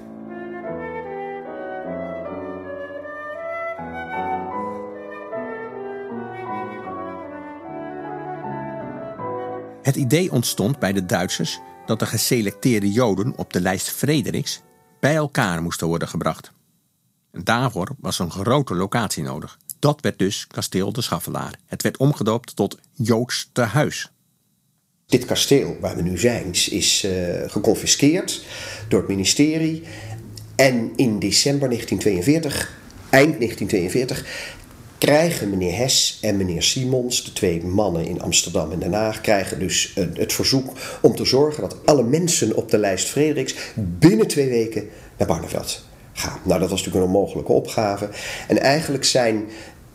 Het 9.83 9.97
idee 9.97 10.33
ontstond 10.33 10.79
bij 10.79 10.93
de 10.93 11.07
Duitsers 11.07 11.61
dat 11.87 11.99
de 11.99 12.07
geselecteerde 12.07 12.93
Joden 12.93 13.33
op 13.37 13.53
de 13.53 13.61
lijst 13.61 13.91
Frederiks 13.91 14.63
bij 15.01 15.15
elkaar 15.15 15.63
moesten 15.63 15.87
worden 15.87 16.09
gebracht. 16.09 16.53
En 17.33 17.45
daarvoor 17.45 17.89
was 17.99 18.19
een 18.19 18.31
grote 18.31 18.75
locatie 18.75 19.23
nodig. 19.23 19.59
Dat 19.79 20.01
werd 20.01 20.19
dus 20.19 20.47
Kasteel 20.47 20.93
de 20.93 21.03
Schaffelaar. 21.03 21.55
Het 21.67 21.83
werd 21.83 21.97
omgedoopt 21.97 22.57
tot 22.57 22.79
Joods 22.93 23.51
tehuis. 23.53 24.11
Dit 25.07 25.25
kasteel 25.25 25.77
waar 25.81 25.97
we 25.97 26.03
nu 26.03 26.19
zijn 26.19 26.47
is 26.53 27.05
uh, 27.05 27.13
geconfiskeerd 27.47 28.45
door 28.89 28.99
het 29.01 29.09
ministerie. 29.09 29.83
En 30.57 30.93
in 30.97 31.19
december 31.19 31.69
1942, 31.69 32.79
eind 33.11 33.39
1942, 33.39 34.49
krijgen 34.99 35.51
meneer 35.51 35.77
Hes 35.77 36.19
en 36.23 36.37
meneer 36.37 36.63
Simons, 36.63 37.25
de 37.25 37.33
twee 37.33 37.65
mannen 37.65 38.07
in 38.07 38.21
Amsterdam 38.21 38.73
en 38.73 38.79
Den 38.79 38.93
Haag, 38.93 39.21
krijgen 39.21 39.59
dus 39.59 39.93
het 39.95 40.33
verzoek 40.33 40.73
om 41.03 41.15
te 41.15 41.25
zorgen 41.25 41.63
dat 41.63 41.87
alle 41.87 42.03
mensen 42.03 42.57
op 42.57 42.71
de 42.71 42.79
lijst 42.79 43.09
Frederiks 43.09 43.55
binnen 43.75 44.27
twee 44.27 44.49
weken 44.49 44.89
naar 45.17 45.29
Barneveld 45.29 45.89
Nou, 46.43 46.61
dat 46.61 46.71
was 46.71 46.83
natuurlijk 46.83 46.97
een 46.97 47.15
onmogelijke 47.15 47.53
opgave. 47.53 48.09
En 48.49 48.59
eigenlijk 48.59 49.05
zijn 49.05 49.49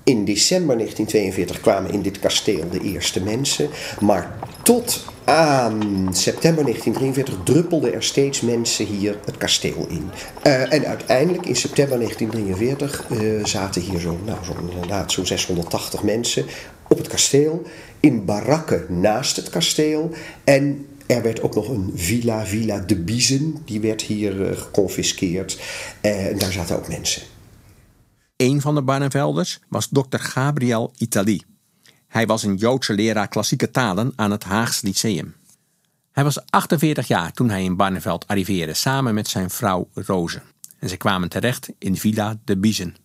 in 0.05 0.25
december 0.25 0.77
1942 0.77 1.59
kwamen 1.59 1.91
in 1.91 2.01
dit 2.01 2.19
kasteel 2.19 2.69
de 2.69 2.81
eerste 2.81 3.23
mensen. 3.23 3.69
Maar 3.99 4.31
tot 4.63 5.05
aan 5.23 6.07
september 6.11 6.63
1943 6.63 7.35
druppelden 7.43 7.93
er 7.93 8.03
steeds 8.03 8.41
mensen 8.41 8.85
hier 8.85 9.19
het 9.25 9.37
kasteel 9.37 9.85
in. 9.89 10.09
Uh, 10.47 10.73
en 10.73 10.85
uiteindelijk 10.85 11.45
in 11.45 11.55
september 11.55 11.97
1943 11.97 13.09
uh, 13.09 13.45
zaten 13.45 13.81
hier 13.81 14.01
nou, 14.25 14.37
zo, 14.45 14.55
inderdaad 14.69 15.11
zo'n 15.11 15.25
680 15.25 16.03
mensen 16.03 16.45
op 16.87 16.97
het 16.97 17.07
kasteel. 17.07 17.61
In 17.99 18.25
barakken 18.25 18.85
naast 18.89 19.35
het 19.35 19.49
kasteel. 19.49 20.09
En 20.43 20.87
er 21.07 21.21
werd 21.21 21.41
ook 21.41 21.55
nog 21.55 21.69
een 21.69 21.91
villa, 21.95 22.45
Villa 22.45 22.79
de 22.79 22.95
Biezen, 22.95 23.57
die 23.65 23.79
werd 23.79 24.01
hier 24.01 24.49
uh, 24.51 24.57
geconfiskeerd. 24.57 25.59
en 26.01 26.37
daar 26.37 26.51
zaten 26.51 26.75
ook 26.75 26.87
mensen. 26.87 27.21
Een 28.35 28.61
van 28.61 28.75
de 28.75 28.81
Barnevelders 28.81 29.59
was 29.69 29.89
dokter 29.89 30.19
Gabriel 30.19 30.93
Itali. 30.97 31.41
Hij 32.07 32.25
was 32.25 32.43
een 32.43 32.55
Joodse 32.55 32.93
leraar 32.93 33.27
klassieke 33.27 33.71
talen 33.71 34.13
aan 34.15 34.31
het 34.31 34.43
Haags 34.43 34.81
Lyceum. 34.81 35.35
Hij 36.11 36.23
was 36.23 36.45
48 36.49 37.07
jaar 37.07 37.31
toen 37.31 37.49
hij 37.49 37.63
in 37.63 37.75
Barneveld 37.75 38.27
arriveerde 38.27 38.73
samen 38.73 39.13
met 39.13 39.27
zijn 39.27 39.49
vrouw 39.49 39.89
Roze. 39.93 40.41
En 40.79 40.89
ze 40.89 40.97
kwamen 40.97 41.29
terecht 41.29 41.69
in 41.77 41.97
Villa 41.97 42.37
de 42.43 42.57
Biezen. 42.57 42.95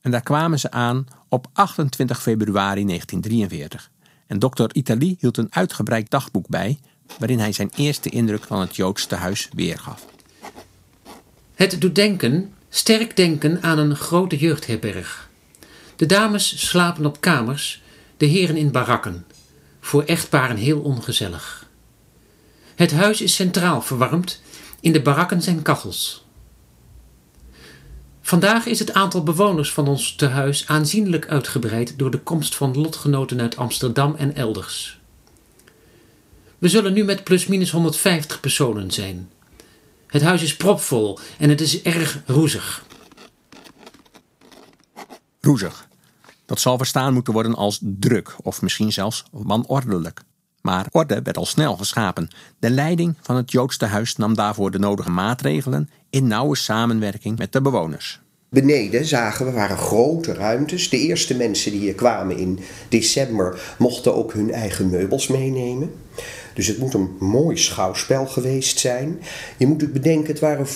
En 0.00 0.10
daar 0.10 0.22
kwamen 0.22 0.58
ze 0.58 0.70
aan 0.70 1.06
op 1.28 1.46
28 1.52 2.22
februari 2.22 2.84
1943. 2.84 3.90
En 4.30 4.38
dokter 4.38 4.74
Itali 4.74 5.16
hield 5.20 5.36
een 5.36 5.46
uitgebreid 5.50 6.10
dagboek 6.10 6.48
bij, 6.48 6.78
waarin 7.18 7.38
hij 7.38 7.52
zijn 7.52 7.70
eerste 7.76 8.08
indruk 8.08 8.44
van 8.44 8.60
het 8.60 8.76
Joods 8.76 9.06
tehuis 9.06 9.48
weergaf. 9.52 10.06
Het 11.54 11.80
doet 11.80 11.94
denken, 11.94 12.52
sterk 12.68 13.16
denken 13.16 13.62
aan 13.62 13.78
een 13.78 13.96
grote 13.96 14.36
jeugdherberg. 14.36 15.30
De 15.96 16.06
dames 16.06 16.68
slapen 16.68 17.06
op 17.06 17.20
kamers, 17.20 17.82
de 18.16 18.26
heren 18.26 18.56
in 18.56 18.70
barakken. 18.70 19.26
Voor 19.80 20.02
echtparen 20.02 20.56
heel 20.56 20.80
ongezellig. 20.80 21.68
Het 22.74 22.92
huis 22.92 23.20
is 23.20 23.34
centraal 23.34 23.82
verwarmd, 23.82 24.42
in 24.80 24.92
de 24.92 25.02
barakken 25.02 25.42
zijn 25.42 25.62
kachels. 25.62 26.26
Vandaag 28.30 28.66
is 28.66 28.78
het 28.78 28.92
aantal 28.92 29.22
bewoners 29.22 29.72
van 29.72 29.88
ons 29.88 30.14
tehuis 30.14 30.66
aanzienlijk 30.66 31.28
uitgebreid 31.28 31.98
door 31.98 32.10
de 32.10 32.18
komst 32.18 32.54
van 32.54 32.76
lotgenoten 32.76 33.40
uit 33.40 33.56
Amsterdam 33.56 34.14
en 34.14 34.34
elders. 34.34 35.00
We 36.58 36.68
zullen 36.68 36.92
nu 36.92 37.04
met 37.04 37.24
plusminus 37.24 37.70
150 37.70 38.40
personen 38.40 38.90
zijn. 38.90 39.30
Het 40.06 40.22
huis 40.22 40.42
is 40.42 40.56
propvol 40.56 41.18
en 41.38 41.48
het 41.48 41.60
is 41.60 41.82
erg 41.82 42.22
roezig. 42.26 42.84
Roezig. 45.40 45.88
Dat 46.46 46.60
zal 46.60 46.76
verstaan 46.76 47.12
moeten 47.12 47.32
worden 47.32 47.54
als 47.54 47.78
druk 47.82 48.36
of 48.42 48.62
misschien 48.62 48.92
zelfs 48.92 49.24
wanordelijk. 49.30 50.22
Maar 50.60 50.86
orde 50.90 51.22
werd 51.22 51.36
al 51.36 51.46
snel 51.46 51.76
geschapen. 51.76 52.28
De 52.58 52.70
leiding 52.70 53.16
van 53.20 53.36
het 53.36 53.50
Joodste 53.52 53.86
huis 53.86 54.16
nam 54.16 54.34
daarvoor 54.34 54.70
de 54.70 54.78
nodige 54.78 55.10
maatregelen 55.10 55.90
in 56.10 56.26
nauwe 56.26 56.56
samenwerking 56.56 57.38
met 57.38 57.52
de 57.52 57.60
bewoners. 57.60 58.20
Beneden 58.48 59.04
zagen 59.04 59.46
we 59.46 59.52
waren 59.52 59.76
grote 59.76 60.34
ruimtes. 60.34 60.88
De 60.88 60.98
eerste 60.98 61.36
mensen 61.36 61.70
die 61.70 61.80
hier 61.80 61.94
kwamen 61.94 62.36
in 62.36 62.58
december 62.88 63.74
mochten 63.78 64.14
ook 64.14 64.32
hun 64.32 64.52
eigen 64.52 64.90
meubels 64.90 65.26
meenemen. 65.26 65.92
Dus 66.54 66.66
het 66.66 66.78
moet 66.78 66.94
een 66.94 67.16
mooi 67.18 67.56
schouwspel 67.56 68.26
geweest 68.26 68.78
zijn. 68.78 69.20
Je 69.56 69.66
moet 69.66 69.92
bedenken, 69.92 70.26
het 70.26 70.40
waren 70.40 70.66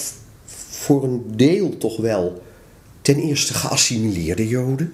voor 0.70 1.04
een 1.04 1.22
deel 1.26 1.76
toch 1.76 1.96
wel 1.96 2.42
ten 3.02 3.18
eerste 3.20 3.54
geassimileerde 3.54 4.48
Joden 4.48 4.92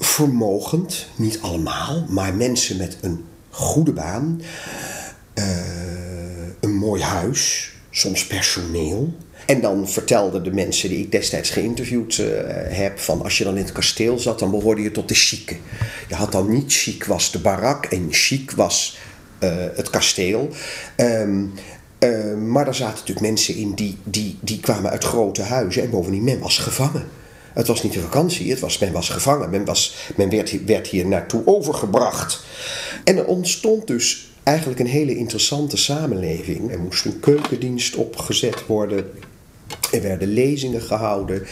vermogend, 0.00 1.06
niet 1.16 1.40
allemaal, 1.40 2.04
maar 2.08 2.34
mensen 2.34 2.76
met 2.76 2.98
een 3.00 3.24
goede 3.50 3.92
baan, 3.92 4.40
uh, 5.34 5.44
een 6.60 6.74
mooi 6.74 7.02
huis, 7.02 7.72
soms 7.90 8.26
personeel. 8.26 9.14
En 9.46 9.60
dan 9.60 9.88
vertelden 9.88 10.44
de 10.44 10.52
mensen 10.52 10.88
die 10.88 10.98
ik 10.98 11.12
destijds 11.12 11.50
geïnterviewd 11.50 12.18
uh, 12.18 12.26
heb: 12.68 12.98
van 12.98 13.22
als 13.22 13.38
je 13.38 13.44
dan 13.44 13.56
in 13.56 13.62
het 13.62 13.72
kasteel 13.72 14.18
zat, 14.18 14.38
dan 14.38 14.50
behoorde 14.50 14.82
je 14.82 14.90
tot 14.90 15.08
de 15.08 15.14
chique. 15.14 15.56
Je 16.08 16.14
had 16.14 16.32
dan 16.32 16.50
niet 16.50 16.72
chic 16.72 17.04
was 17.04 17.30
de 17.30 17.38
barak 17.38 17.84
en 17.84 18.06
chic 18.10 18.50
was 18.50 18.98
uh, 19.40 19.50
het 19.74 19.90
kasteel. 19.90 20.48
Um, 20.96 21.52
uh, 22.00 22.34
maar 22.34 22.64
daar 22.64 22.74
zaten 22.74 22.98
natuurlijk 22.98 23.26
mensen 23.26 23.54
in 23.54 23.74
die, 23.74 23.96
die, 24.04 24.38
die 24.40 24.60
kwamen 24.60 24.90
uit 24.90 25.04
grote 25.04 25.42
huizen 25.42 25.82
en 25.82 25.90
bovendien 25.90 26.24
men 26.24 26.38
was 26.38 26.58
gevangen. 26.58 27.08
Het 27.54 27.66
was 27.66 27.82
niet 27.82 27.94
een 27.94 28.02
vakantie, 28.02 28.50
het 28.50 28.60
was, 28.60 28.78
men 28.78 28.92
was 28.92 29.08
gevangen, 29.08 29.50
men, 29.50 29.64
was, 29.64 29.94
men 30.16 30.30
werd, 30.30 30.64
werd 30.64 30.86
hier 30.86 31.06
naartoe 31.06 31.42
overgebracht. 31.44 32.44
En 33.04 33.16
er 33.16 33.24
ontstond 33.24 33.86
dus 33.86 34.29
eigenlijk 34.50 34.80
een 34.80 34.86
hele 34.86 35.16
interessante 35.16 35.76
samenleving. 35.76 36.72
Er 36.72 36.80
moest 36.80 37.04
een 37.04 37.20
keukendienst 37.20 37.96
opgezet 37.96 38.66
worden, 38.66 39.10
er 39.92 40.02
werden 40.02 40.28
lezingen 40.28 40.82
gehouden. 40.82 41.46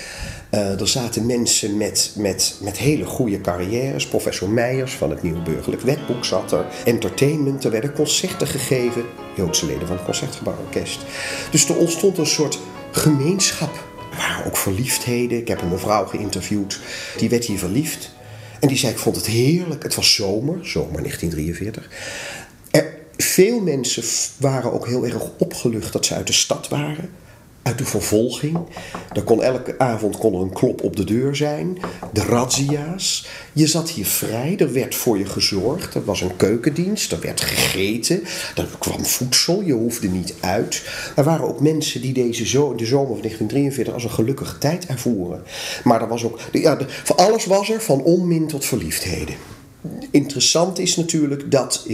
Uh, 0.54 0.80
er 0.80 0.88
zaten 0.88 1.26
mensen 1.26 1.76
met, 1.76 2.12
met, 2.16 2.58
met 2.62 2.78
hele 2.78 3.04
goede 3.04 3.40
carrières. 3.40 4.06
Professor 4.06 4.48
Meijers 4.48 4.92
van 4.92 5.10
het 5.10 5.22
Nieuw 5.22 5.42
Burgerlijk 5.42 5.82
Wetboek 5.82 6.24
zat 6.24 6.52
er. 6.52 6.66
Entertainment, 6.84 7.64
er 7.64 7.70
werden 7.70 7.92
concerten 7.92 8.46
gegeven. 8.46 9.02
Joodse 9.36 9.66
leden 9.66 9.86
van 9.86 9.96
het 9.96 10.04
Concertgebouworkest. 10.04 11.00
Dus 11.50 11.68
er 11.68 11.76
ontstond 11.76 12.18
een 12.18 12.26
soort 12.26 12.58
gemeenschap 12.92 13.86
waren 14.16 14.46
ook 14.46 14.56
verliefdheden. 14.56 15.38
Ik 15.38 15.48
heb 15.48 15.60
een 15.60 15.68
mevrouw 15.68 16.06
geïnterviewd, 16.06 16.80
die 17.16 17.28
werd 17.28 17.44
hier 17.44 17.58
verliefd. 17.58 18.16
En 18.60 18.68
die 18.68 18.76
zei, 18.76 18.92
ik 18.92 18.98
vond 18.98 19.16
het 19.16 19.26
heerlijk. 19.26 19.82
Het 19.82 19.94
was 19.94 20.14
zomer, 20.14 20.58
zomer 20.62 21.00
1943. 21.02 21.88
Veel 23.22 23.60
mensen 23.60 24.02
waren 24.36 24.72
ook 24.72 24.86
heel 24.86 25.04
erg 25.04 25.30
opgelucht 25.38 25.92
dat 25.92 26.06
ze 26.06 26.14
uit 26.14 26.26
de 26.26 26.32
stad 26.32 26.68
waren 26.68 27.10
uit 27.68 27.78
de 27.78 27.84
vervolging. 27.84 28.58
Er 29.12 29.22
kon 29.22 29.42
elke 29.42 29.78
avond 29.78 30.18
kon 30.18 30.34
er 30.34 30.40
een 30.40 30.52
klop 30.52 30.82
op 30.82 30.96
de 30.96 31.04
deur 31.04 31.36
zijn. 31.36 31.78
De 32.12 32.22
razzia's. 32.22 33.26
Je 33.52 33.66
zat 33.66 33.90
hier 33.90 34.06
vrij, 34.06 34.56
er 34.58 34.72
werd 34.72 34.94
voor 34.94 35.18
je 35.18 35.26
gezorgd. 35.26 35.94
Er 35.94 36.04
was 36.04 36.20
een 36.20 36.36
keukendienst, 36.36 37.12
er 37.12 37.20
werd 37.20 37.40
gegeten. 37.40 38.22
Er 38.56 38.68
kwam 38.78 39.04
voedsel, 39.04 39.62
je 39.62 39.72
hoefde 39.72 40.08
niet 40.08 40.34
uit. 40.40 40.82
Er 41.16 41.24
waren 41.24 41.46
ook 41.46 41.60
mensen 41.60 42.00
die 42.00 42.12
deze 42.12 42.46
zo, 42.46 42.74
de 42.74 42.86
zomer 42.86 43.12
van 43.12 43.20
1943 43.20 43.94
als 43.94 44.04
een 44.04 44.10
gelukkige 44.10 44.58
tijd 44.58 44.86
ervoeren. 44.86 45.42
Maar 45.84 46.02
er 46.02 46.08
was 46.08 46.24
ook, 46.24 46.38
ja, 46.52 46.78
alles 47.16 47.46
was 47.46 47.70
er, 47.70 47.80
van 47.82 48.02
onmin 48.02 48.46
tot 48.46 48.64
verliefdheden. 48.64 49.34
Interessant 50.10 50.78
is 50.78 50.96
natuurlijk 50.96 51.50
dat 51.50 51.86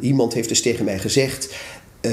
iemand 0.00 0.34
heeft 0.34 0.48
dus 0.48 0.62
tegen 0.62 0.84
mij 0.84 0.98
gezegd: 0.98 1.54
uh, 2.00 2.12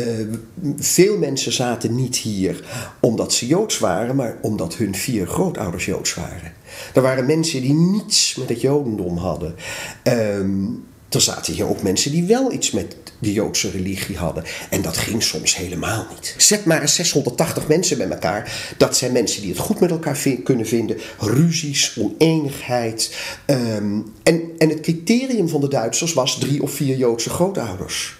veel 0.77 1.17
mensen 1.17 1.53
zaten 1.53 1.95
niet 1.95 2.15
hier 2.15 2.63
omdat 2.99 3.33
ze 3.33 3.47
Joods 3.47 3.79
waren, 3.79 4.15
maar 4.15 4.37
omdat 4.41 4.75
hun 4.75 4.95
vier 4.95 5.27
grootouders 5.27 5.85
Joods 5.85 6.13
waren. 6.13 6.53
Er 6.93 7.01
waren 7.01 7.25
mensen 7.25 7.61
die 7.61 7.73
niets 7.73 8.35
met 8.35 8.49
het 8.49 8.61
Jodendom 8.61 9.17
hadden. 9.17 9.55
Um, 10.03 10.85
er 11.15 11.21
zaten 11.21 11.53
hier 11.53 11.69
ook 11.69 11.81
mensen 11.81 12.11
die 12.11 12.23
wel 12.23 12.51
iets 12.51 12.71
met 12.71 12.95
de 13.19 13.33
Joodse 13.33 13.69
religie 13.69 14.17
hadden. 14.17 14.43
En 14.69 14.81
dat 14.81 14.97
ging 14.97 15.23
soms 15.23 15.55
helemaal 15.55 16.07
niet. 16.13 16.35
Zet 16.37 16.65
maar 16.65 16.81
eens 16.81 16.95
680 16.95 17.67
mensen 17.67 17.97
bij 17.97 18.09
elkaar. 18.09 18.73
Dat 18.77 18.97
zijn 18.97 19.11
mensen 19.11 19.41
die 19.41 19.49
het 19.49 19.59
goed 19.59 19.79
met 19.79 19.91
elkaar 19.91 20.17
kunnen 20.43 20.67
vinden. 20.67 20.97
Ruzies, 21.19 21.97
oneenigheid. 21.99 23.15
Um, 23.45 24.13
en, 24.23 24.41
en 24.57 24.69
het 24.69 24.79
criterium 24.79 25.49
van 25.49 25.61
de 25.61 25.67
Duitsers 25.67 26.13
was 26.13 26.39
drie 26.39 26.61
of 26.61 26.71
vier 26.71 26.97
Joodse 26.97 27.29
grootouders. 27.29 28.15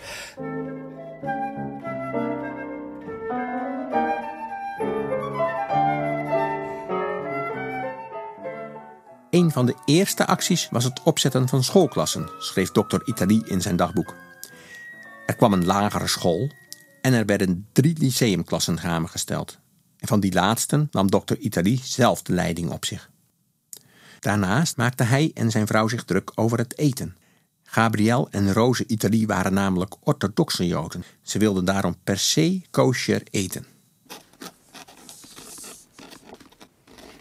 Een 9.36 9.52
van 9.52 9.66
de 9.66 9.76
eerste 9.86 10.28
acties 10.28 10.68
was 10.72 10.84
het 10.84 11.04
opzetten 11.04 11.50
van 11.50 11.64
schoolklassen, 11.64 12.30
schreef 12.40 12.72
dokter 12.72 13.02
Itali 13.06 13.42
in 13.46 13.62
zijn 13.62 13.76
dagboek. 13.76 14.16
Er 15.26 15.36
kwam 15.36 15.54
een 15.54 15.66
lagere 15.66 16.08
school 16.08 16.52
en 17.02 17.14
er 17.14 17.26
werden 17.26 17.68
drie 17.72 17.98
lyceumklassen 18.00 18.78
samengesteld. 18.78 19.60
En 19.98 20.08
van 20.08 20.20
die 20.20 20.34
laatsten 20.34 20.88
nam 20.92 21.12
dokter 21.12 21.38
Itali 21.38 21.80
zelf 21.84 22.22
de 22.22 22.34
leiding 22.34 22.72
op 22.72 22.86
zich. 22.86 23.10
Daarnaast 24.20 24.78
maakte 24.78 25.04
hij 25.04 25.32
en 25.34 25.52
zijn 25.52 25.68
vrouw 25.68 25.88
zich 25.88 26.04
druk 26.04 26.32
over 26.36 26.58
het 26.58 26.78
eten. 26.78 27.18
Gabriel 27.64 28.28
en 28.32 28.54
Rose 28.54 28.86
Itali 28.88 29.26
waren 29.26 29.54
namelijk 29.54 29.96
orthodoxe 30.00 30.68
Joden. 30.68 31.04
Ze 31.22 31.40
wilden 31.40 31.66
daarom 31.66 31.96
per 32.04 32.20
se 32.20 32.62
kosher 32.72 33.22
eten. 33.32 33.75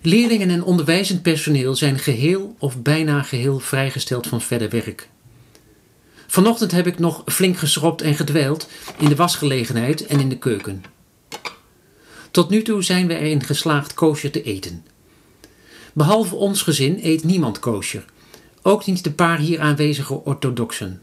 Leerlingen 0.07 0.51
en 0.51 0.65
onderwijzend 0.65 1.23
personeel 1.23 1.75
zijn 1.75 1.99
geheel 1.99 2.55
of 2.59 2.83
bijna 2.83 3.23
geheel 3.23 3.59
vrijgesteld 3.59 4.27
van 4.27 4.41
verder 4.41 4.71
werk. 4.71 5.09
Vanochtend 6.27 6.71
heb 6.71 6.87
ik 6.87 6.99
nog 6.99 7.23
flink 7.27 7.57
geschropt 7.57 8.03
en 8.03 8.15
gedwijld 8.15 8.69
in 8.99 9.09
de 9.09 9.17
wasgelegenheid 9.17 10.07
en 10.07 10.21
in 10.21 10.29
de 10.29 10.39
keuken. 10.39 10.85
Tot 12.31 12.51
nu 12.51 12.63
toe 12.63 12.83
zijn 12.83 13.07
we 13.07 13.19
erin 13.19 13.43
geslaagd 13.43 13.95
koosje 13.95 14.31
te 14.31 14.43
eten. 14.43 14.85
Behalve 15.93 16.35
ons 16.35 16.63
gezin 16.63 16.99
eet 17.03 17.25
niemand 17.25 17.59
koosjer, 17.59 18.05
ook 18.63 18.87
niet 18.87 19.05
de 19.05 19.13
paar 19.13 19.39
hier 19.39 19.61
aanwezige 19.61 20.25
orthodoxen. 20.25 21.03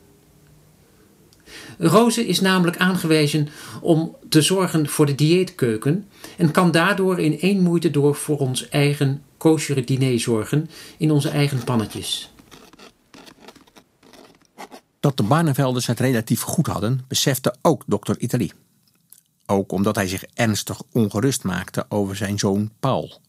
Roze 1.81 2.27
is 2.27 2.41
namelijk 2.41 2.77
aangewezen 2.77 3.47
om 3.81 4.15
te 4.29 4.41
zorgen 4.41 4.89
voor 4.89 5.05
de 5.05 5.15
dieetkeuken 5.15 6.07
en 6.37 6.51
kan 6.51 6.71
daardoor 6.71 7.19
in 7.19 7.39
één 7.39 7.61
moeite 7.61 7.91
door 7.91 8.15
voor 8.15 8.37
ons 8.37 8.69
eigen 8.69 9.23
koosjere 9.37 9.83
diner 9.83 10.19
zorgen 10.19 10.69
in 10.97 11.11
onze 11.11 11.29
eigen 11.29 11.63
pannetjes. 11.63 12.31
Dat 14.99 15.17
de 15.17 15.23
Barnevelders 15.23 15.87
het 15.87 15.99
relatief 15.99 16.41
goed 16.41 16.67
hadden, 16.67 17.05
besefte 17.07 17.55
ook 17.61 17.83
dokter 17.85 18.19
Italie. 18.19 18.53
Ook 19.45 19.71
omdat 19.71 19.95
hij 19.95 20.07
zich 20.07 20.23
ernstig 20.33 20.81
ongerust 20.91 21.43
maakte 21.43 21.85
over 21.89 22.15
zijn 22.15 22.39
zoon 22.39 22.71
Paul. 22.79 23.21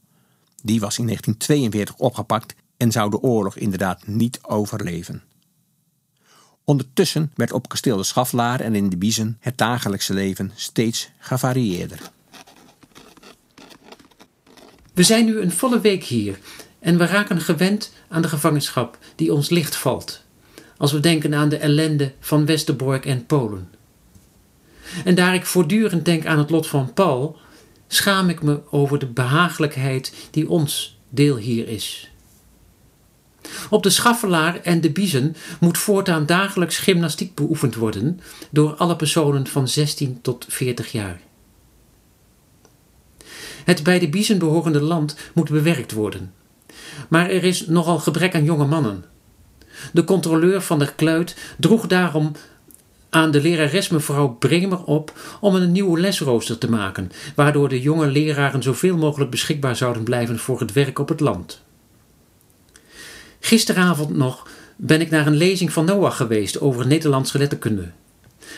Die 0.63 0.81
was 0.81 0.99
in 0.99 1.07
1942 1.07 1.97
opgepakt 1.97 2.55
en 2.77 2.93
zou 2.93 3.11
de 3.11 3.21
oorlog 3.21 3.57
inderdaad 3.57 4.07
niet 4.07 4.39
overleven. 4.43 5.23
Ondertussen 6.65 7.33
werd 7.35 7.53
op 7.53 7.69
kasteel 7.69 7.97
de 7.97 8.03
Schaflaar 8.03 8.61
en 8.61 8.75
in 8.75 8.89
de 8.89 8.97
Biezen 8.97 9.37
het 9.41 9.59
dagelijkse 9.59 10.15
leven 10.15 10.53
steeds 10.55 11.11
gevarieerder. 11.19 11.99
We 14.95 15.03
zijn 15.03 15.25
nu 15.25 15.41
een 15.41 15.53
volle 15.53 15.81
week 15.81 16.05
hier 16.05 16.39
en 16.79 16.99
we 16.99 17.07
raken 17.07 17.41
gewend 17.41 17.93
aan 18.09 18.23
de 18.23 18.29
gevangenschap 18.29 18.99
die 19.17 19.33
ons 19.33 19.51
licht 19.51 19.77
valt, 19.77 20.23
als 20.77 20.93
we 20.93 21.01
denken 21.01 21.35
aan 21.35 21.49
de 21.49 21.57
ellende 21.57 22.13
van 22.21 22.47
Westerbork 22.47 23.07
en 23.07 23.27
Polen. 23.27 23.71
En 25.05 25.15
daar 25.15 25.35
ik 25.35 25.47
voortdurend 25.47 26.05
denk 26.05 26.27
aan 26.27 26.39
het 26.39 26.51
lot 26.51 26.67
van 26.67 26.93
Paul, 26.93 27.39
schaam 27.89 28.29
ik 28.29 28.43
me 28.43 28.61
over 28.71 28.99
de 28.99 29.07
behagelijkheid 29.07 30.13
die 30.31 30.49
ons 30.49 30.99
deel 31.09 31.37
hier 31.37 31.69
is. 31.69 32.12
Op 33.71 33.83
de 33.83 33.91
Schaffelaar 33.91 34.61
en 34.61 34.81
de 34.81 34.91
Biezen 34.91 35.37
moet 35.61 35.79
voortaan 35.79 36.27
dagelijks 36.27 36.79
gymnastiek 36.79 37.35
beoefend 37.35 37.75
worden 37.75 38.21
door 38.51 38.75
alle 38.75 38.97
personen 38.97 39.47
van 39.47 39.69
16 39.69 40.19
tot 40.23 40.47
40 40.49 40.93
jaar. 40.93 41.21
Het 43.65 43.83
bij 43.83 43.99
de 43.99 44.09
Biezen 44.09 44.39
behorende 44.39 44.81
land 44.81 45.17
moet 45.35 45.51
bewerkt 45.51 45.93
worden. 45.93 46.33
Maar 47.09 47.31
er 47.31 47.45
is 47.45 47.67
nogal 47.67 47.99
gebrek 47.99 48.35
aan 48.35 48.45
jonge 48.45 48.67
mannen. 48.67 49.05
De 49.93 50.05
controleur 50.05 50.61
van 50.61 50.79
de 50.79 50.95
kluit 50.95 51.37
droeg 51.59 51.87
daarom 51.87 52.33
aan 53.11 53.31
de 53.31 53.41
lerares 53.41 53.89
mevrouw 53.89 54.29
Bremer 54.29 54.85
op 54.85 55.13
om 55.41 55.55
een 55.55 55.73
nieuwe 55.73 56.01
lesrooster 56.01 56.59
te 56.59 56.71
maken, 56.71 57.11
waardoor 57.35 57.69
de 57.69 57.81
jonge 57.81 58.07
leraren 58.07 58.63
zoveel 58.63 58.97
mogelijk 58.97 59.31
beschikbaar 59.31 59.77
zouden 59.77 60.03
blijven 60.03 60.39
voor 60.39 60.61
het 60.61 60.73
werk 60.73 60.99
op 60.99 61.09
het 61.09 61.21
land. 61.21 61.63
Gisteravond 63.45 64.17
nog 64.17 64.49
ben 64.77 65.01
ik 65.01 65.11
naar 65.11 65.27
een 65.27 65.37
lezing 65.37 65.73
van 65.73 65.85
Noach 65.85 66.17
geweest 66.17 66.61
over 66.61 66.87
Nederlandse 66.87 67.39
letterkunde, 67.39 67.91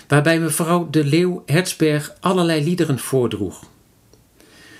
waarbij 0.08 0.40
mevrouw 0.40 0.90
de 0.90 1.04
Leeuw 1.04 1.42
Hertzberg 1.46 2.14
allerlei 2.20 2.64
liederen 2.64 2.98
voordroeg. 2.98 3.64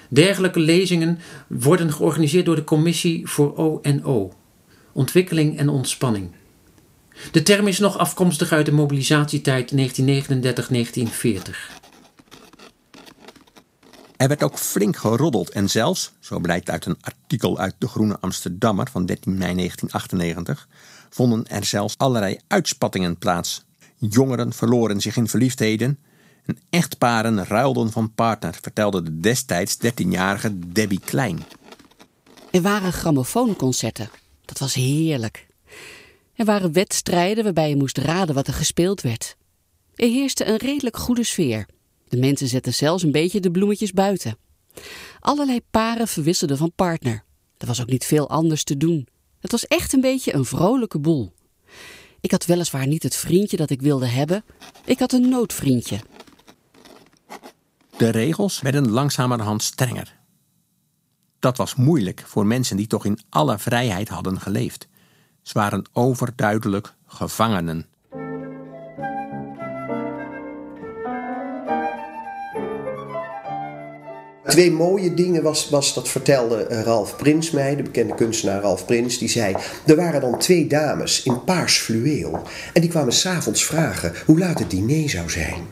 Dergelijke 0.09 0.59
lezingen 0.59 1.19
worden 1.47 1.93
georganiseerd 1.93 2.45
door 2.45 2.57
de 2.57 2.65
Commissie 2.65 3.29
voor 3.29 3.57
ONO, 3.57 4.33
Ontwikkeling 4.93 5.59
en 5.59 5.69
Ontspanning. 5.69 6.31
De 7.31 7.43
term 7.43 7.67
is 7.67 7.79
nog 7.79 7.99
afkomstig 7.99 8.53
uit 8.53 8.67
de 8.67 8.73
mobilisatietijd 8.73 9.73
1939-1940. 9.73 9.75
Er 14.17 14.29
werd 14.29 14.43
ook 14.43 14.59
flink 14.59 14.97
geroddeld 14.97 15.51
en 15.51 15.71
zelfs, 15.71 16.13
zo 16.21 16.39
blijkt 16.39 16.71
uit 16.71 16.87
een 16.87 16.99
artikel 17.01 17.59
uit 17.59 17.75
de 17.79 17.89
Groene 17.89 18.17
Amsterdammer 18.21 18.89
van 18.91 19.07
13 19.07 19.33
mei 19.39 19.55
1998, 19.55 20.69
vonden 21.11 21.47
er 21.47 21.65
zelfs 21.65 21.99
allerlei 21.99 22.39
uitspattingen 22.47 23.19
plaats. 23.19 23.65
Jongeren 23.97 24.53
verloren 24.53 25.01
zich 25.01 25.17
in 25.17 25.29
verliefdheden 25.29 25.99
en 26.47 26.59
echtparen 26.71 27.45
ruilden 27.45 27.93
van 27.93 28.15
partner, 28.15 28.59
vertelde 28.61 29.03
de 29.03 29.21
destijds 29.21 29.77
13-jarige 29.77 30.59
Debbie 30.59 31.01
Klein. 31.05 31.45
Er 32.51 32.63
waren 32.63 32.93
grammofoonconcerten. 32.93 34.11
Dat 34.45 34.59
was 34.59 34.75
heerlijk. 34.75 35.47
Er 36.35 36.45
waren 36.45 36.73
wedstrijden 36.73 37.45
waarbij 37.45 37.69
je 37.69 37.77
moest 37.77 37.99
raden 37.99 38.35
wat 38.35 38.47
er 38.47 38.55
gespeeld 38.55 39.01
werd. 39.01 39.37
Er 39.95 40.09
heerste 40.09 40.45
een 40.45 40.57
redelijk 40.57 40.97
goede 40.97 41.25
sfeer. 41.25 41.67
De 42.15 42.21
mensen 42.21 42.49
zetten 42.49 42.75
zelfs 42.75 43.03
een 43.03 43.13
beetje 43.13 43.41
de 43.41 43.51
bloemetjes 43.51 43.93
buiten. 43.93 44.37
Allerlei 45.21 45.61
paren 45.71 46.09
verwisselden 46.09 46.57
van 46.57 46.73
partner. 46.75 47.25
Er 47.59 47.67
was 47.67 47.81
ook 47.81 47.89
niet 47.89 48.05
veel 48.05 48.29
anders 48.29 48.65
te 48.65 48.77
doen. 48.77 49.09
Het 49.41 49.51
was 49.51 49.67
echt 49.67 49.93
een 49.93 50.01
beetje 50.01 50.35
een 50.35 50.45
vrolijke 50.45 50.99
boel. 50.99 51.33
Ik 52.21 52.31
had 52.31 52.45
weliswaar 52.47 52.87
niet 52.87 53.03
het 53.03 53.17
vriendje 53.17 53.57
dat 53.57 53.71
ik 53.71 53.83
wilde 53.83 54.07
hebben. 54.07 54.45
Ik 54.85 54.99
had 54.99 55.13
een 55.13 55.29
noodvriendje. 55.29 56.01
De 57.97 58.09
regels 58.09 58.61
werden 58.61 58.91
langzamerhand 58.91 59.63
strenger. 59.63 60.17
Dat 61.39 61.57
was 61.57 61.75
moeilijk 61.75 62.23
voor 62.27 62.47
mensen 62.47 62.77
die 62.77 62.87
toch 62.87 63.05
in 63.05 63.19
alle 63.29 63.59
vrijheid 63.59 64.09
hadden 64.09 64.41
geleefd. 64.41 64.89
Ze 65.43 65.53
waren 65.53 65.89
overduidelijk 65.93 66.95
gevangenen. 67.07 67.87
Twee 74.47 74.71
mooie 74.71 75.15
dingen 75.15 75.43
was, 75.43 75.69
was 75.69 75.95
dat 75.95 76.09
vertelde 76.09 76.57
eh, 76.57 76.83
Ralf 76.83 77.17
Prins 77.17 77.51
mij, 77.51 77.77
de 77.77 77.83
bekende 77.83 78.15
kunstenaar 78.15 78.61
Ralf 78.61 78.85
Prins. 78.85 79.19
Die 79.19 79.29
zei, 79.29 79.57
er 79.87 79.97
waren 79.97 80.21
dan 80.21 80.39
twee 80.39 80.67
dames 80.67 81.23
in 81.23 81.45
paars 81.45 81.77
fluweel. 81.77 82.43
En 82.73 82.81
die 82.81 82.91
kwamen 82.91 83.13
s'avonds 83.13 83.65
vragen 83.65 84.13
hoe 84.27 84.39
laat 84.39 84.59
het 84.59 84.71
diner 84.71 85.11
zou 85.11 85.31
zijn. 85.31 85.63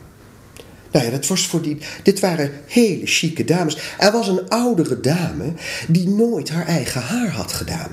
Nou 0.91 1.05
ja, 1.05 1.11
dat 1.11 1.27
was 1.27 1.47
voor 1.47 1.61
die, 1.61 1.77
dit 2.03 2.19
waren 2.19 2.51
hele 2.67 3.05
chique 3.05 3.43
dames. 3.43 3.77
Er 3.97 4.11
was 4.11 4.27
een 4.27 4.49
oudere 4.49 4.99
dame 4.99 5.53
die 5.87 6.09
nooit 6.09 6.49
haar 6.49 6.67
eigen 6.67 7.01
haar 7.01 7.29
had 7.29 7.51
gedaan. 7.51 7.91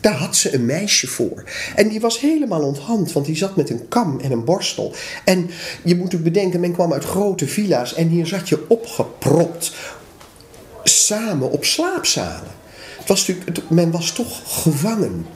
Daar 0.00 0.14
had 0.14 0.36
ze 0.36 0.54
een 0.54 0.66
meisje 0.66 1.06
voor. 1.06 1.44
En 1.74 1.88
die 1.88 2.00
was 2.00 2.20
helemaal 2.20 2.62
onthand, 2.62 3.12
want 3.12 3.26
die 3.26 3.36
zat 3.36 3.56
met 3.56 3.70
een 3.70 3.88
kam 3.88 4.20
en 4.20 4.32
een 4.32 4.44
borstel. 4.44 4.94
En 5.24 5.50
je 5.84 5.96
moet 5.96 6.14
ook 6.14 6.22
bedenken, 6.22 6.60
men 6.60 6.72
kwam 6.72 6.92
uit 6.92 7.04
grote 7.04 7.46
villa's 7.46 7.94
en 7.94 8.08
hier 8.08 8.26
zat 8.26 8.48
je 8.48 8.64
opgepropt 8.68 9.72
samen 10.90 11.50
op 11.50 11.64
slaapzalen. 11.64 12.58
Het 12.98 13.08
was 13.08 13.26
natuurlijk, 13.26 13.70
men 13.70 13.90
was 13.90 14.12
toch 14.12 14.62
gevangen. 14.62 15.26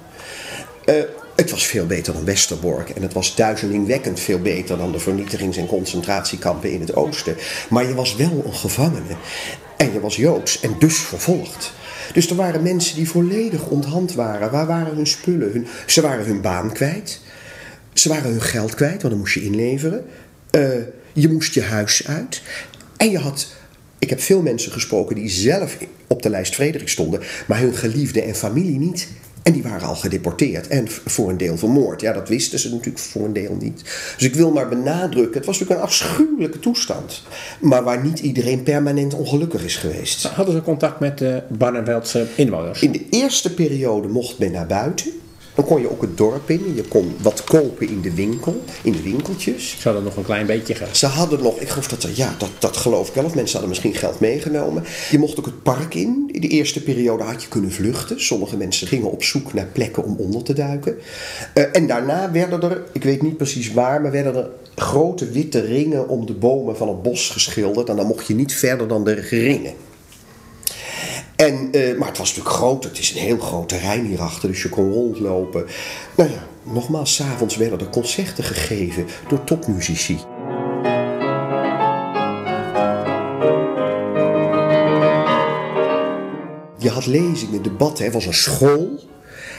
Uh, 0.84 0.94
het 1.36 1.50
was 1.50 1.66
veel 1.66 1.86
beter 1.86 2.12
dan 2.12 2.24
Westerbork 2.24 2.90
en 2.90 3.02
het 3.02 3.12
was 3.12 3.34
duizelingwekkend 3.34 4.20
veel 4.20 4.38
beter 4.38 4.78
dan 4.78 4.92
de 4.92 4.98
vernietigings- 4.98 5.56
en 5.56 5.66
concentratiekampen 5.66 6.72
in 6.72 6.80
het 6.80 6.94
oosten. 6.94 7.36
Maar 7.70 7.86
je 7.88 7.94
was 7.94 8.16
wel 8.16 8.42
een 8.46 8.54
gevangene 8.54 9.16
en 9.76 9.92
je 9.92 10.00
was 10.00 10.16
joods 10.16 10.60
en 10.60 10.76
dus 10.78 10.96
vervolgd. 10.96 11.72
Dus 12.12 12.30
er 12.30 12.36
waren 12.36 12.62
mensen 12.62 12.96
die 12.96 13.08
volledig 13.08 13.66
onthand 13.66 14.12
waren. 14.12 14.50
Waar 14.50 14.66
waren 14.66 14.94
hun 14.94 15.06
spullen? 15.06 15.66
Ze 15.86 16.00
waren 16.00 16.24
hun 16.24 16.40
baan 16.40 16.72
kwijt. 16.72 17.20
Ze 17.92 18.08
waren 18.08 18.30
hun 18.30 18.42
geld 18.42 18.74
kwijt, 18.74 19.02
want 19.02 19.12
dan 19.12 19.18
moest 19.18 19.34
je 19.34 19.44
inleveren. 19.44 20.04
Uh, 20.50 20.68
je 21.12 21.28
moest 21.28 21.54
je 21.54 21.62
huis 21.62 22.06
uit. 22.06 22.42
En 22.96 23.10
je 23.10 23.18
had 23.18 23.46
ik 24.04 24.10
heb 24.10 24.20
veel 24.20 24.42
mensen 24.42 24.72
gesproken 24.72 25.16
die 25.16 25.28
zelf 25.28 25.76
op 26.06 26.22
de 26.22 26.30
lijst 26.30 26.54
Frederik 26.54 26.88
stonden, 26.88 27.20
maar 27.46 27.60
hun 27.60 27.74
geliefde 27.74 28.22
en 28.22 28.34
familie 28.34 28.78
niet. 28.78 29.08
En 29.42 29.52
die 29.52 29.62
waren 29.62 29.88
al 29.88 29.94
gedeporteerd 29.94 30.68
en 30.68 30.88
voor 30.88 31.30
een 31.30 31.36
deel 31.36 31.56
vermoord. 31.56 32.00
Ja, 32.00 32.12
dat 32.12 32.28
wisten 32.28 32.58
ze 32.58 32.70
natuurlijk 32.70 32.98
voor 32.98 33.24
een 33.24 33.32
deel 33.32 33.56
niet. 33.60 33.82
Dus 34.16 34.26
ik 34.26 34.34
wil 34.34 34.50
maar 34.50 34.68
benadrukken, 34.68 35.36
het 35.36 35.46
was 35.46 35.58
natuurlijk 35.58 35.80
een 35.80 35.86
afschuwelijke 35.86 36.58
toestand. 36.58 37.22
Maar 37.60 37.82
waar 37.82 38.04
niet 38.04 38.18
iedereen 38.18 38.62
permanent 38.62 39.14
ongelukkig 39.14 39.64
is 39.64 39.76
geweest. 39.76 40.26
Hadden 40.26 40.54
ze 40.54 40.62
contact 40.62 41.00
met 41.00 41.18
de 41.18 41.42
Barneveldse 41.48 42.26
inwoners? 42.34 42.80
In 42.80 42.92
de 42.92 43.06
eerste 43.10 43.54
periode 43.54 44.08
mocht 44.08 44.38
men 44.38 44.52
naar 44.52 44.66
buiten. 44.66 45.12
Dan 45.54 45.64
kon 45.64 45.80
je 45.80 45.90
ook 45.90 46.00
het 46.00 46.16
dorp 46.16 46.50
in. 46.50 46.74
Je 46.74 46.82
kon 46.82 47.16
wat 47.22 47.44
kopen 47.44 47.88
in 47.88 48.00
de 48.00 48.14
winkel, 48.14 48.62
in 48.82 48.92
de 48.92 49.02
winkeltjes. 49.02 49.76
Ze 49.78 49.82
hadden 49.82 50.04
nog 50.04 50.16
een 50.16 50.24
klein 50.24 50.46
beetje 50.46 50.74
geld. 50.74 50.96
Ze 50.96 51.06
hadden 51.06 51.42
nog, 51.42 51.58
ik 51.58 51.68
geloof 51.68 51.88
dat 51.88 52.02
er, 52.02 52.10
ja, 52.14 52.34
dat, 52.38 52.50
dat 52.58 52.76
geloof 52.76 53.08
ik 53.08 53.14
wel. 53.14 53.24
Of 53.24 53.34
mensen 53.34 53.52
hadden 53.52 53.68
misschien 53.68 53.94
geld 53.94 54.20
meegenomen. 54.20 54.84
Je 55.10 55.18
mocht 55.18 55.38
ook 55.38 55.44
het 55.44 55.62
park 55.62 55.94
in. 55.94 56.28
In 56.32 56.40
de 56.40 56.48
eerste 56.48 56.82
periode 56.82 57.22
had 57.22 57.42
je 57.42 57.48
kunnen 57.48 57.72
vluchten. 57.72 58.20
Sommige 58.20 58.56
mensen 58.56 58.86
gingen 58.86 59.10
op 59.10 59.22
zoek 59.22 59.52
naar 59.52 59.68
plekken 59.72 60.04
om 60.04 60.16
onder 60.18 60.42
te 60.42 60.52
duiken. 60.52 60.96
Uh, 61.54 61.64
en 61.72 61.86
daarna 61.86 62.30
werden 62.32 62.62
er, 62.62 62.82
ik 62.92 63.04
weet 63.04 63.22
niet 63.22 63.36
precies 63.36 63.72
waar, 63.72 64.00
maar 64.00 64.10
werden 64.10 64.34
er 64.34 64.48
grote 64.74 65.30
witte 65.30 65.60
ringen 65.60 66.08
om 66.08 66.26
de 66.26 66.34
bomen 66.34 66.76
van 66.76 66.88
het 66.88 67.02
bos 67.02 67.30
geschilderd. 67.30 67.88
En 67.88 67.96
dan 67.96 68.06
mocht 68.06 68.26
je 68.26 68.34
niet 68.34 68.54
verder 68.54 68.88
dan 68.88 69.04
de 69.04 69.12
ringen. 69.12 69.74
En, 71.44 71.68
eh, 71.72 71.96
maar 71.98 72.08
het 72.08 72.18
was 72.18 72.28
natuurlijk 72.28 72.56
groot. 72.56 72.84
Het 72.84 72.98
is 72.98 73.10
een 73.10 73.20
heel 73.20 73.38
groot 73.38 73.68
terrein 73.68 74.04
hierachter, 74.04 74.48
dus 74.48 74.62
je 74.62 74.68
kon 74.68 74.92
rondlopen. 74.92 75.66
Nou 76.16 76.30
ja, 76.30 76.46
nogmaals, 76.62 77.14
s'avonds 77.14 77.56
werden 77.56 77.80
er 77.80 77.88
concerten 77.88 78.44
gegeven 78.44 79.06
door 79.28 79.44
topmuzici. 79.44 80.18
Je 86.78 86.90
had 86.90 87.06
lezingen, 87.06 87.62
debatten, 87.62 88.04
er 88.04 88.12
was 88.12 88.26
een 88.26 88.34
school. 88.34 89.00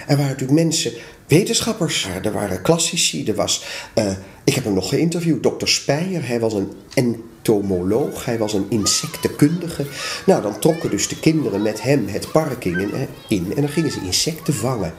Er 0.08 0.18
waren 0.18 0.32
natuurlijk 0.32 0.60
mensen, 0.60 0.92
wetenschappers, 1.28 2.08
er 2.24 2.32
waren 2.32 2.62
klassici. 2.62 3.26
Er 3.28 3.36
was, 3.36 3.66
eh, 3.94 4.12
ik 4.46 4.54
heb 4.54 4.64
hem 4.64 4.74
nog 4.74 4.90
geïnterviewd, 4.90 5.44
dokter 5.44 5.68
Speyer. 5.68 6.28
Hij 6.28 6.40
was 6.40 6.54
een 6.54 6.72
entomoloog, 6.94 8.26
hij 8.26 8.38
was 8.38 8.54
een 8.54 8.66
insectenkundige. 8.70 9.86
Nou, 10.26 10.42
dan 10.42 10.60
trokken 10.60 10.90
dus 10.90 11.08
de 11.08 11.20
kinderen 11.20 11.62
met 11.62 11.82
hem 11.82 12.08
het 12.08 12.32
park 12.32 12.66
in, 12.66 12.92
eh, 12.94 13.38
en 13.38 13.62
dan 13.62 13.70
gingen 13.70 13.92
ze 13.92 14.00
insecten 14.06 14.54
vangen. 14.54 14.94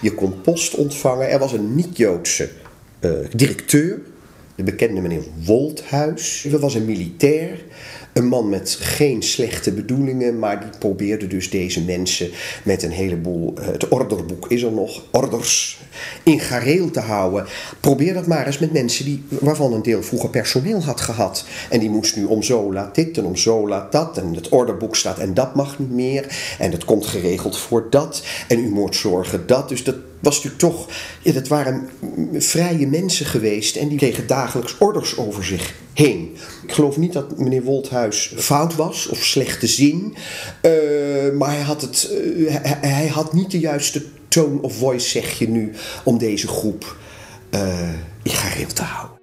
Je 0.00 0.14
kon 0.14 0.40
post 0.40 0.74
ontvangen. 0.74 1.30
Er 1.30 1.38
was 1.38 1.52
een 1.52 1.74
niet-Joodse 1.74 2.50
eh, 3.00 3.10
directeur, 3.36 4.00
de 4.54 4.62
bekende 4.62 5.00
meneer 5.00 5.24
Wolthuis. 5.44 6.44
Er 6.44 6.58
was 6.58 6.74
een 6.74 6.84
militair. 6.84 7.64
Een 8.14 8.26
man 8.26 8.48
met 8.48 8.76
geen 8.80 9.22
slechte 9.22 9.72
bedoelingen, 9.72 10.38
maar 10.38 10.60
die 10.60 10.78
probeerde 10.78 11.26
dus 11.26 11.50
deze 11.50 11.82
mensen 11.84 12.30
met 12.64 12.82
een 12.82 12.90
heleboel, 12.90 13.54
eh, 13.56 13.66
het 13.66 13.88
orderboek 13.88 14.50
is 14.50 14.62
er 14.62 14.72
nog, 14.72 15.02
orders, 15.10 15.80
in 16.22 16.40
gareel 16.40 16.90
te 16.90 17.00
houden. 17.00 17.46
Probeer 17.80 18.14
dat 18.14 18.26
maar 18.26 18.46
eens 18.46 18.58
met 18.58 18.72
mensen 18.72 19.04
die, 19.04 19.22
waarvan 19.28 19.72
een 19.72 19.82
deel 19.82 20.02
vroeger 20.02 20.30
personeel 20.30 20.82
had 20.82 21.00
gehad. 21.00 21.44
En 21.70 21.80
die 21.80 21.90
moest 21.90 22.16
nu 22.16 22.24
om 22.24 22.42
zo 22.42 22.72
laat 22.72 22.94
dit 22.94 23.18
en 23.18 23.24
om 23.24 23.36
zo 23.36 23.68
laat 23.68 23.92
dat. 23.92 24.18
En 24.18 24.34
het 24.34 24.48
orderboek 24.48 24.96
staat 24.96 25.18
en 25.18 25.34
dat 25.34 25.54
mag 25.54 25.78
niet 25.78 25.90
meer. 25.90 26.54
En 26.58 26.70
het 26.70 26.84
komt 26.84 27.06
geregeld 27.06 27.58
voor 27.58 27.86
dat. 27.90 28.22
En 28.48 28.58
u 28.58 28.68
moet 28.68 28.96
zorgen 28.96 29.46
dat. 29.46 29.68
Dus 29.68 29.84
dat 29.84 29.96
was 30.20 30.34
natuurlijk 30.34 30.62
toch, 30.62 30.88
dat 31.22 31.48
waren 31.48 31.88
vrije 32.32 32.86
mensen 32.86 33.26
geweest 33.26 33.76
en 33.76 33.88
die 33.88 33.98
kregen 33.98 34.26
dagelijks 34.26 34.78
orders 34.78 35.16
over 35.16 35.44
zich 35.44 35.74
heen. 35.94 36.36
Ik 36.66 36.72
geloof 36.72 36.96
niet 36.96 37.12
dat 37.12 37.38
meneer 37.38 37.62
Wolthuis 37.62 38.32
fout 38.36 38.74
was 38.74 39.06
of 39.06 39.24
slecht 39.24 39.60
te 39.60 39.66
zien, 39.66 40.14
uh, 40.62 41.32
maar 41.32 41.50
hij 41.50 41.62
had, 41.62 41.80
het, 41.80 42.10
uh, 42.36 42.54
hij, 42.80 43.06
had 43.06 43.32
niet 43.32 43.50
de 43.50 43.58
juiste 43.58 44.04
tone 44.28 44.62
of 44.62 44.76
voice, 44.76 45.08
zeg 45.08 45.38
je 45.38 45.48
nu, 45.48 45.72
om 46.04 46.18
deze 46.18 46.48
groep 46.48 46.96
uh, 47.50 47.88
in 48.22 48.30
gareel 48.30 48.72
te 48.72 48.82
houden. 48.82 49.13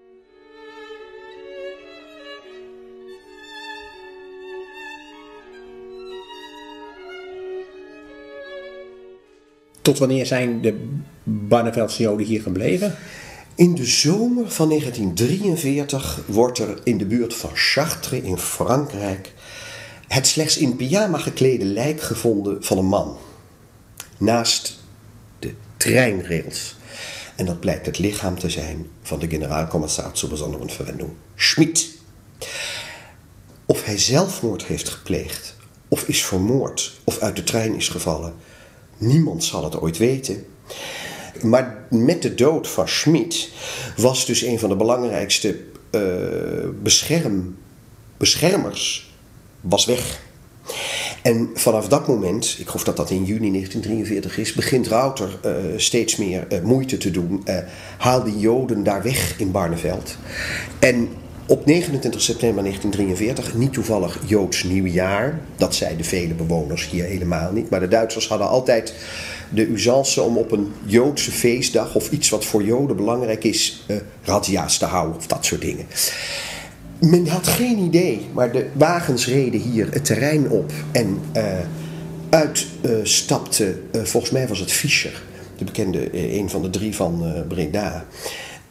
Tot 9.82 9.98
wanneer 9.98 10.26
zijn 10.26 10.62
de 10.62 10.88
Barneveldse 11.24 12.02
Joden 12.02 12.26
hier 12.26 12.42
gebleven? 12.42 12.96
In 13.56 13.76
de 13.76 13.86
zomer 13.86 14.52
van 14.52 14.70
1943 14.70 16.22
wordt 16.26 16.58
er 16.60 16.80
in 16.84 16.98
de 16.98 17.06
buurt 17.06 17.34
van 17.34 17.50
Chartres 17.54 18.22
in 18.22 18.38
Frankrijk 18.38 19.34
het 20.08 20.28
slechts 20.28 20.58
in 20.58 20.76
pyjama 20.76 21.18
geklede 21.18 21.66
lijk 21.66 22.02
gevonden 22.02 22.64
van 22.64 22.78
een 22.78 22.86
man. 22.86 23.18
Naast 24.18 24.80
de 25.40 25.54
treinrails. 25.78 26.76
En 27.36 27.46
dat 27.46 27.60
blijkt 27.60 27.86
het 27.86 28.00
lichaam 28.00 28.40
te 28.40 28.50
zijn 28.50 28.88
van 29.02 29.20
de 29.20 29.30
generaalcommissaris 29.30 30.20
zur 30.20 30.30
besonderen 30.30 30.70
Verwendung, 30.70 31.12
Schmid. 31.36 31.90
Of 33.66 33.86
hij 33.86 33.98
zelfmoord 33.98 34.64
heeft 34.64 34.90
gepleegd, 34.90 35.56
of 35.88 36.04
is 36.04 36.26
vermoord, 36.26 37.00
of 37.04 37.20
uit 37.20 37.36
de 37.36 37.44
trein 37.44 37.76
is 37.76 37.90
gevallen, 37.90 38.34
niemand 39.02 39.44
zal 39.44 39.64
het 39.64 39.82
ooit 39.82 39.98
weten. 39.98 40.46
Maar 41.42 41.86
met 41.90 42.22
de 42.22 42.36
dood 42.36 42.68
van 42.68 42.88
Schmid 42.88 43.50
was 43.98 44.26
dus 44.26 44.42
een 44.42 44.60
van 44.60 44.70
de 44.70 44.76
belangrijkste 44.76 45.60
uh, 45.92 46.02
bescherm, 46.82 47.58
beschermers 48.18 49.14
was 49.62 49.86
weg. 49.86 50.22
En 51.22 51.50
vanaf 51.54 51.88
dat 51.88 52.08
moment, 52.08 52.56
ik 52.60 52.68
geloof 52.68 52.84
dat 52.84 52.98
dat 52.98 53.10
in 53.10 53.26
juni 53.26 53.52
1943 53.52 54.38
is, 54.38 54.54
begint 54.54 54.88
Rauter 54.88 55.40
uh, 55.46 55.54
steeds 55.78 56.16
meer 56.16 56.48
uh, 56.50 56.62
moeite 56.62 56.98
te 56.98 57.12
doen. 57.12 57.44
Haal 57.98 58.24
die 58.24 58.40
Joden 58.40 58.84
daar 58.84 59.04
weg 59.04 59.40
in 59.40 59.52
Barneveld. 59.52 60.16
En 60.80 61.10
op 61.52 61.66
29 61.66 62.22
september 62.22 62.64
1943, 62.64 63.54
niet 63.54 63.74
toevallig 63.74 64.20
Joods 64.26 64.64
nieuwjaar, 64.64 65.40
dat 65.56 65.76
zeiden 65.76 66.06
vele 66.06 66.34
bewoners 66.34 66.90
hier 66.90 67.04
helemaal 67.04 67.52
niet, 67.52 67.70
maar 67.70 67.80
de 67.80 67.88
Duitsers 67.88 68.28
hadden 68.28 68.48
altijd 68.48 68.94
de 69.50 69.72
usance 69.72 70.22
om 70.22 70.38
op 70.38 70.52
een 70.52 70.74
Joodse 70.86 71.32
feestdag 71.32 71.96
of 71.96 72.12
iets 72.12 72.30
wat 72.30 72.46
voor 72.46 72.64
Joden 72.64 72.96
belangrijk 72.96 73.44
is, 73.44 73.86
uh, 73.88 73.98
razzia's 74.24 74.78
te 74.78 74.86
houden 74.86 75.18
of 75.18 75.28
dat 75.28 75.46
soort 75.46 75.62
dingen. 75.62 75.86
Men 77.00 77.28
had 77.28 77.48
geen 77.48 77.78
idee, 77.78 78.28
maar 78.34 78.52
de 78.52 78.68
wagens 78.74 79.28
reden 79.28 79.60
hier 79.60 79.88
het 79.92 80.06
terrein 80.06 80.50
op 80.50 80.72
en 80.92 81.20
uh, 81.36 81.44
uit 82.30 82.66
uh, 82.82 82.92
stapte, 83.04 83.80
volgens 83.92 84.32
mij 84.32 84.48
was 84.48 84.60
het 84.60 84.72
Fischer, 84.72 85.24
de 85.58 85.64
bekende, 85.64 86.10
een 86.38 86.50
van 86.50 86.62
de 86.62 86.70
drie 86.70 86.96
van 86.96 87.44
Breda. 87.48 88.06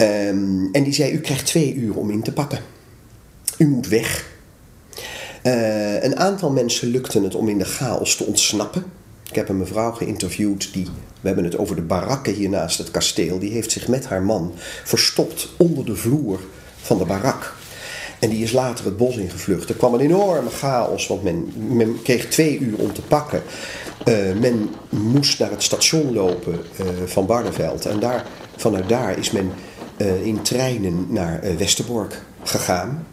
Um, 0.00 0.68
en 0.72 0.82
die 0.82 0.92
zei: 0.92 1.12
U 1.12 1.20
krijgt 1.20 1.46
twee 1.46 1.74
uur 1.74 1.94
om 1.96 2.10
in 2.10 2.22
te 2.22 2.32
pakken. 2.32 2.58
U 3.58 3.66
moet 3.66 3.88
weg. 3.88 4.28
Uh, 5.42 6.02
een 6.02 6.18
aantal 6.18 6.50
mensen 6.50 6.88
lukte 6.88 7.22
het 7.22 7.34
om 7.34 7.48
in 7.48 7.58
de 7.58 7.64
chaos 7.64 8.16
te 8.16 8.24
ontsnappen. 8.24 8.84
Ik 9.28 9.36
heb 9.36 9.48
een 9.48 9.58
mevrouw 9.58 9.92
geïnterviewd 9.92 10.72
die, 10.72 10.86
we 11.20 11.26
hebben 11.26 11.44
het 11.44 11.58
over 11.58 11.76
de 11.76 11.82
barakken 11.82 12.32
hier 12.32 12.48
naast 12.48 12.78
het 12.78 12.90
kasteel, 12.90 13.38
die 13.38 13.50
heeft 13.50 13.72
zich 13.72 13.88
met 13.88 14.06
haar 14.06 14.22
man 14.22 14.52
verstopt 14.84 15.48
onder 15.56 15.84
de 15.84 15.96
vloer 15.96 16.40
van 16.80 16.98
de 16.98 17.04
barak. 17.04 17.54
En 18.18 18.30
die 18.30 18.42
is 18.42 18.52
later 18.52 18.84
het 18.84 18.96
bos 18.96 19.16
ingevlucht. 19.16 19.68
Er 19.68 19.74
kwam 19.74 19.94
een 19.94 20.00
enorme 20.00 20.50
chaos, 20.50 21.06
want 21.06 21.22
men, 21.56 22.02
kreeg 22.02 22.26
twee 22.26 22.58
uur 22.58 22.78
om 22.78 22.92
te 22.92 23.02
pakken. 23.02 23.42
Uh, 24.08 24.16
men 24.40 24.70
moest 24.88 25.38
naar 25.38 25.50
het 25.50 25.62
station 25.62 26.12
lopen 26.12 26.52
uh, 26.52 26.86
van 27.06 27.26
Barneveld. 27.26 27.86
En 27.86 28.00
daar, 28.00 28.26
vanuit 28.56 28.88
daar 28.88 29.18
is 29.18 29.30
men 29.30 29.50
uh, 30.00 30.26
in 30.26 30.42
treinen 30.42 31.06
naar 31.08 31.40
Westerbork 31.58 32.22
gegaan. 32.42 33.06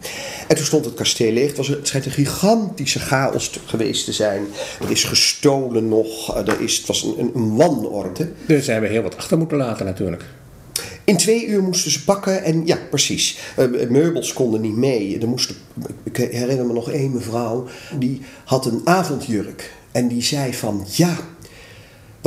En 0.48 0.56
toen 0.56 0.64
stond 0.64 0.84
het 0.84 0.94
kasteel 0.94 1.32
leeg. 1.32 1.46
Het, 1.46 1.56
was, 1.56 1.68
het 1.68 1.88
schijnt 1.88 2.06
een 2.06 2.12
gigantische 2.12 2.98
chaos 2.98 3.50
geweest 3.66 4.04
te 4.04 4.12
zijn. 4.12 4.46
Er 4.80 4.90
is 4.90 5.04
gestolen 5.04 5.88
nog. 5.88 6.36
Er 6.36 6.60
is, 6.60 6.76
het 6.76 6.86
was 6.86 7.02
een, 7.02 7.30
een 7.34 7.56
wanorde. 7.56 8.32
Dus 8.46 8.64
ze 8.64 8.72
hebben 8.72 8.90
heel 8.90 9.02
wat 9.02 9.16
achter 9.16 9.38
moeten 9.38 9.56
laten 9.56 9.86
natuurlijk. 9.86 10.24
In 11.04 11.16
twee 11.16 11.46
uur 11.46 11.62
moesten 11.62 11.90
ze 11.90 12.04
pakken 12.04 12.42
en 12.42 12.66
ja, 12.66 12.78
precies. 12.90 13.38
Meubels 13.88 14.32
konden 14.32 14.60
niet 14.60 14.76
mee. 14.76 15.18
Er 15.20 15.28
moesten, 15.28 15.56
ik 16.02 16.16
herinner 16.16 16.66
me 16.66 16.72
nog 16.72 16.90
één 16.90 17.12
mevrouw, 17.12 17.66
die 17.98 18.20
had 18.44 18.66
een 18.66 18.80
avondjurk. 18.84 19.72
En 19.92 20.08
die 20.08 20.22
zei 20.22 20.54
van, 20.54 20.86
ja, 20.90 21.16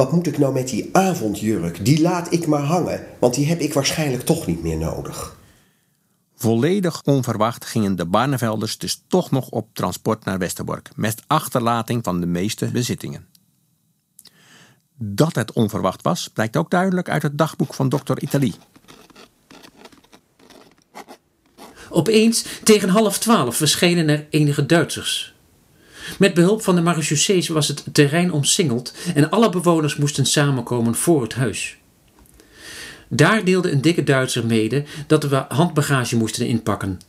wat 0.02 0.12
moet 0.12 0.28
ik 0.28 0.38
nou 0.38 0.54
met 0.54 0.68
die 0.68 0.90
avondjurk? 0.92 1.86
Die 1.86 2.02
laat 2.02 2.34
ik 2.34 2.48
maar 2.48 2.62
hangen, 2.62 3.06
want 3.20 3.34
die 3.34 3.46
heb 3.46 3.60
ik 3.60 3.74
waarschijnlijk 3.74 4.24
toch 4.24 4.48
niet 4.48 4.64
meer 4.64 4.78
nodig. 4.78 5.38
Volledig 6.36 7.02
onverwacht 7.04 7.66
gingen 7.66 7.96
de 7.96 8.06
Barnevelders 8.06 8.78
dus 8.78 9.04
toch 9.08 9.32
nog 9.32 9.50
op 9.50 9.68
transport 9.74 10.26
naar 10.26 10.38
Westerbork, 10.38 10.90
met 10.96 11.24
achterlating 11.28 12.04
van 12.04 12.20
de 12.20 12.26
meeste 12.26 12.72
bezittingen. 12.72 13.28
Dat 14.98 15.36
het 15.36 15.54
onverwacht 15.54 16.02
was, 16.02 16.28
blijkt 16.28 16.58
ook 16.58 16.70
duidelijk 16.70 17.10
uit 17.10 17.22
het 17.22 17.38
dagboek 17.38 17.74
van 17.74 17.90
dokter 17.90 18.22
Italie. 18.22 18.56
Opeens 21.90 22.46
tegen 22.64 22.90
half 22.90 23.18
twaalf 23.20 23.56
verschenen 23.56 24.10
er 24.10 24.28
enige 24.30 24.66
Duitsers. 24.66 25.36
Met 26.20 26.34
behulp 26.34 26.62
van 26.62 26.76
de 26.76 26.82
marechaussees 26.82 27.48
was 27.48 27.68
het 27.68 27.84
terrein 27.92 28.32
omsingeld 28.32 28.94
en 29.16 29.30
alle 29.30 29.50
bewoners 29.50 29.96
moesten 29.96 30.26
samenkomen 30.26 30.96
voor 30.96 31.22
het 31.22 31.34
huis. 31.34 31.78
Daar 33.08 33.44
deelde 33.44 33.72
een 33.72 33.82
dikke 33.82 34.04
Duitser 34.04 34.46
mede 34.46 34.84
dat 35.08 35.24
we 35.24 35.46
handbagage 35.50 36.18
moesten 36.18 36.48
inpakken, 36.48 37.00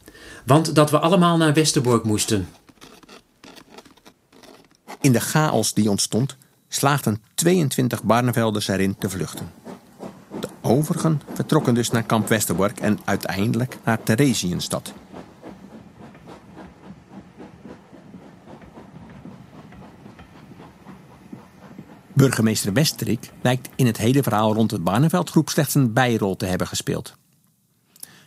want 0.47 0.75
dat 0.75 0.91
we 0.91 0.99
allemaal 0.99 1.37
naar 1.37 1.55
Westerbork 1.55 2.05
moesten. 2.05 2.49
In 5.01 5.13
de 5.13 5.21
chaos 5.21 5.75
die 5.75 5.91
ontstond, 5.91 6.37
slaagden 6.69 7.23
22 7.35 8.03
Barnevelders 8.03 8.69
erin 8.69 8.97
te 8.99 9.11
vluchten. 9.11 9.51
De 10.41 10.49
overigen 10.61 11.23
vertrokken 11.35 11.75
dus 11.75 11.91
naar 11.91 12.03
kamp 12.03 12.29
Westerbork 12.29 12.81
en 12.81 12.99
uiteindelijk 13.05 13.77
naar 13.85 14.03
Theresienstad. 14.03 14.93
Burgemeester 22.23 22.73
Westerik 22.73 23.31
lijkt 23.41 23.69
in 23.77 23.87
het 23.87 23.97
hele 23.97 24.23
verhaal 24.23 24.55
rond 24.55 24.71
het 24.71 24.85
Barneveldgroep 24.85 25.49
slechts 25.49 25.75
een 25.75 25.93
bijrol 25.93 26.37
te 26.37 26.47
hebben 26.47 26.67
gespeeld. 26.67 27.17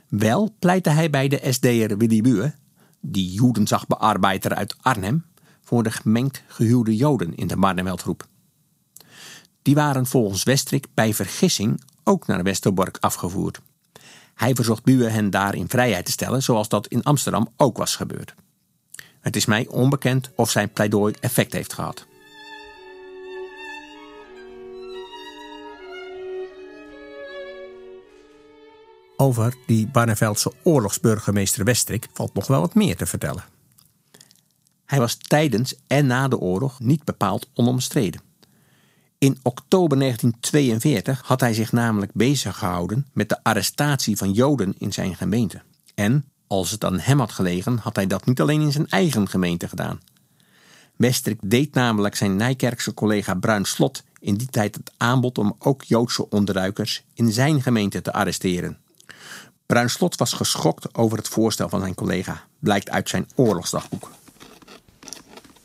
Wel 0.07 0.55
pleitte 0.59 0.89
hij 0.89 1.09
bij 1.09 1.27
de 1.27 1.41
SD'er 1.49 1.97
Willy 1.97 2.21
Buwe, 2.21 2.53
die 2.99 3.31
Joedenzagbearbeider 3.31 4.55
uit 4.55 4.75
Arnhem, 4.81 5.25
voor 5.61 5.83
de 5.83 5.91
gemengd 5.91 6.43
gehuwde 6.47 6.95
Joden 6.95 7.35
in 7.35 7.47
de 7.47 7.57
Barneveldgroep. 7.57 8.27
Die 9.61 9.75
waren 9.75 10.05
volgens 10.05 10.43
Westrik 10.43 10.87
bij 10.93 11.13
vergissing 11.13 11.81
ook 12.03 12.27
naar 12.27 12.43
Westerbork 12.43 12.97
afgevoerd. 12.99 13.61
Hij 14.33 14.55
verzocht 14.55 14.83
Buwe 14.83 15.09
hen 15.09 15.29
daar 15.29 15.55
in 15.55 15.69
vrijheid 15.69 16.05
te 16.05 16.11
stellen, 16.11 16.43
zoals 16.43 16.69
dat 16.69 16.87
in 16.87 17.03
Amsterdam 17.03 17.49
ook 17.57 17.77
was 17.77 17.95
gebeurd. 17.95 18.33
Het 19.19 19.35
is 19.35 19.45
mij 19.45 19.67
onbekend 19.67 20.29
of 20.35 20.51
zijn 20.51 20.69
pleidooi 20.69 21.13
effect 21.19 21.53
heeft 21.53 21.73
gehad. 21.73 22.05
Over 29.17 29.55
die 29.65 29.87
Barneveldse 29.87 30.51
oorlogsburgemeester 30.63 31.63
Westrik 31.63 32.07
valt 32.13 32.33
nog 32.33 32.47
wel 32.47 32.61
wat 32.61 32.73
meer 32.73 32.95
te 32.95 33.05
vertellen. 33.05 33.43
Hij 34.85 34.99
was 34.99 35.17
tijdens 35.17 35.75
en 35.87 36.05
na 36.07 36.27
de 36.27 36.37
oorlog 36.37 36.79
niet 36.79 37.03
bepaald 37.03 37.49
onomstreden. 37.53 38.21
In 39.17 39.37
oktober 39.41 39.99
1942 39.99 41.21
had 41.21 41.39
hij 41.39 41.53
zich 41.53 41.71
namelijk 41.71 42.11
bezig 42.13 42.57
gehouden 42.57 43.07
met 43.13 43.29
de 43.29 43.43
arrestatie 43.43 44.17
van 44.17 44.31
Joden 44.31 44.75
in 44.77 44.93
zijn 44.93 45.15
gemeente. 45.15 45.61
En, 45.95 46.25
als 46.47 46.71
het 46.71 46.85
aan 46.85 46.99
hem 46.99 47.19
had 47.19 47.31
gelegen, 47.31 47.77
had 47.77 47.95
hij 47.95 48.07
dat 48.07 48.25
niet 48.25 48.41
alleen 48.41 48.61
in 48.61 48.71
zijn 48.71 48.87
eigen 48.89 49.29
gemeente 49.29 49.67
gedaan. 49.67 49.99
Westrik 50.95 51.39
deed 51.41 51.73
namelijk 51.73 52.15
zijn 52.15 52.35
Nijkerkse 52.35 52.93
collega 52.93 53.33
Bruin 53.33 53.65
Slot 53.65 54.03
in 54.19 54.35
die 54.35 54.49
tijd 54.49 54.75
het 54.75 54.91
aanbod 54.97 55.37
om 55.37 55.55
ook 55.59 55.83
Joodse 55.83 56.29
onderduikers 56.29 57.03
in 57.13 57.31
zijn 57.31 57.61
gemeente 57.61 58.01
te 58.01 58.13
arresteren. 58.13 58.77
Bruin 59.65 59.89
Slot 59.89 60.15
was 60.15 60.33
geschokt 60.33 60.95
over 60.95 61.17
het 61.17 61.27
voorstel 61.27 61.69
van 61.69 61.79
zijn 61.79 61.95
collega, 61.95 62.43
blijkt 62.59 62.89
uit 62.89 63.09
zijn 63.09 63.27
oorlogsdagboek. 63.35 64.11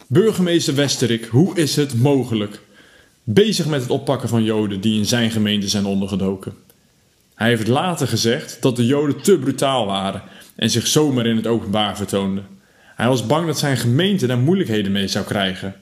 Burgemeester 0.06 0.74
Westerik, 0.74 1.24
hoe 1.24 1.56
is 1.56 1.76
het 1.76 1.94
mogelijk? 1.94 2.60
Bezig 3.22 3.66
met 3.66 3.80
het 3.80 3.90
oppakken 3.90 4.28
van 4.28 4.44
Joden 4.44 4.80
die 4.80 4.98
in 4.98 5.06
zijn 5.06 5.30
gemeente 5.30 5.68
zijn 5.68 5.84
ondergedoken. 5.84 6.54
Hij 7.34 7.48
heeft 7.48 7.68
later 7.68 8.08
gezegd 8.08 8.62
dat 8.62 8.76
de 8.76 8.86
Joden 8.86 9.22
te 9.22 9.38
brutaal 9.38 9.86
waren 9.86 10.22
en 10.56 10.70
zich 10.70 10.86
zomaar 10.86 11.26
in 11.26 11.36
het 11.36 11.46
openbaar 11.46 11.96
vertoonden. 11.96 12.46
Hij 12.96 13.08
was 13.08 13.26
bang 13.26 13.46
dat 13.46 13.58
zijn 13.58 13.76
gemeente 13.76 14.26
daar 14.26 14.38
moeilijkheden 14.38 14.92
mee 14.92 15.08
zou 15.08 15.24
krijgen. 15.24 15.74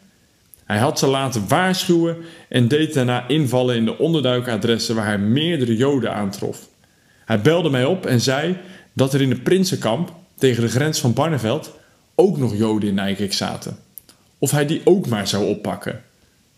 Hij 0.65 0.79
had 0.79 0.99
ze 0.99 1.07
laten 1.07 1.49
waarschuwen 1.49 2.17
en 2.49 2.69
deed 2.69 2.95
daarna 2.95 3.29
invallen 3.29 3.77
in 3.77 3.85
de 3.85 3.99
onderduikadressen 3.99 4.95
waar 4.95 5.07
hij 5.07 5.19
meerdere 5.19 5.77
Joden 5.77 6.15
aantrof. 6.15 6.69
Hij 7.29 7.41
belde 7.41 7.71
mij 7.71 7.85
op 7.85 8.07
en 8.07 8.21
zei 8.21 8.57
dat 8.93 9.15
er 9.15 9.21
in 9.21 9.29
de 9.29 9.41
Prinsenkamp, 9.41 10.15
tegen 10.35 10.63
de 10.63 10.69
grens 10.69 11.01
van 11.01 11.13
Barneveld, 11.13 11.73
ook 12.15 12.39
nog 12.39 12.57
Joden 12.57 12.89
in 12.89 12.95
Nijkerk 12.95 13.33
zaten. 13.33 13.79
Of 14.39 14.51
hij 14.51 14.67
die 14.67 14.81
ook 14.85 15.07
maar 15.07 15.29
zou 15.29 15.47
oppakken. 15.47 16.03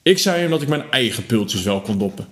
Ik 0.02 0.18
zei 0.18 0.40
hem 0.40 0.50
dat 0.50 0.62
ik 0.62 0.68
mijn 0.68 0.90
eigen 0.90 1.26
pultjes 1.26 1.62
wel 1.62 1.80
kon 1.80 1.98
doppen. 1.98 2.26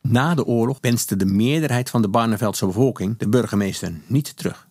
Na 0.00 0.34
de 0.34 0.44
oorlog 0.44 0.78
wenste 0.80 1.16
de 1.16 1.26
meerderheid 1.26 1.90
van 1.90 2.02
de 2.02 2.08
Barneveldse 2.08 2.66
bevolking 2.66 3.18
de 3.18 3.28
burgemeester 3.28 3.92
niet 4.06 4.36
terug. 4.36 4.66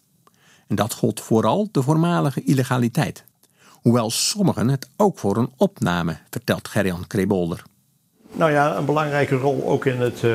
En 0.67 0.75
dat 0.75 0.93
gold 0.93 1.19
vooral 1.19 1.69
de 1.71 1.81
voormalige 1.81 2.43
illegaliteit. 2.43 3.23
Hoewel 3.71 4.09
sommigen 4.09 4.67
het 4.67 4.89
ook 4.97 5.19
voor 5.19 5.37
een 5.37 5.51
opname, 5.57 6.17
vertelt 6.29 6.67
Gerjan 6.67 7.07
Krebolder. 7.07 7.63
Nou 8.33 8.51
ja, 8.51 8.77
een 8.77 8.85
belangrijke 8.85 9.35
rol 9.35 9.63
ook 9.65 9.85
in 9.85 10.01
het 10.01 10.21
uh, 10.21 10.31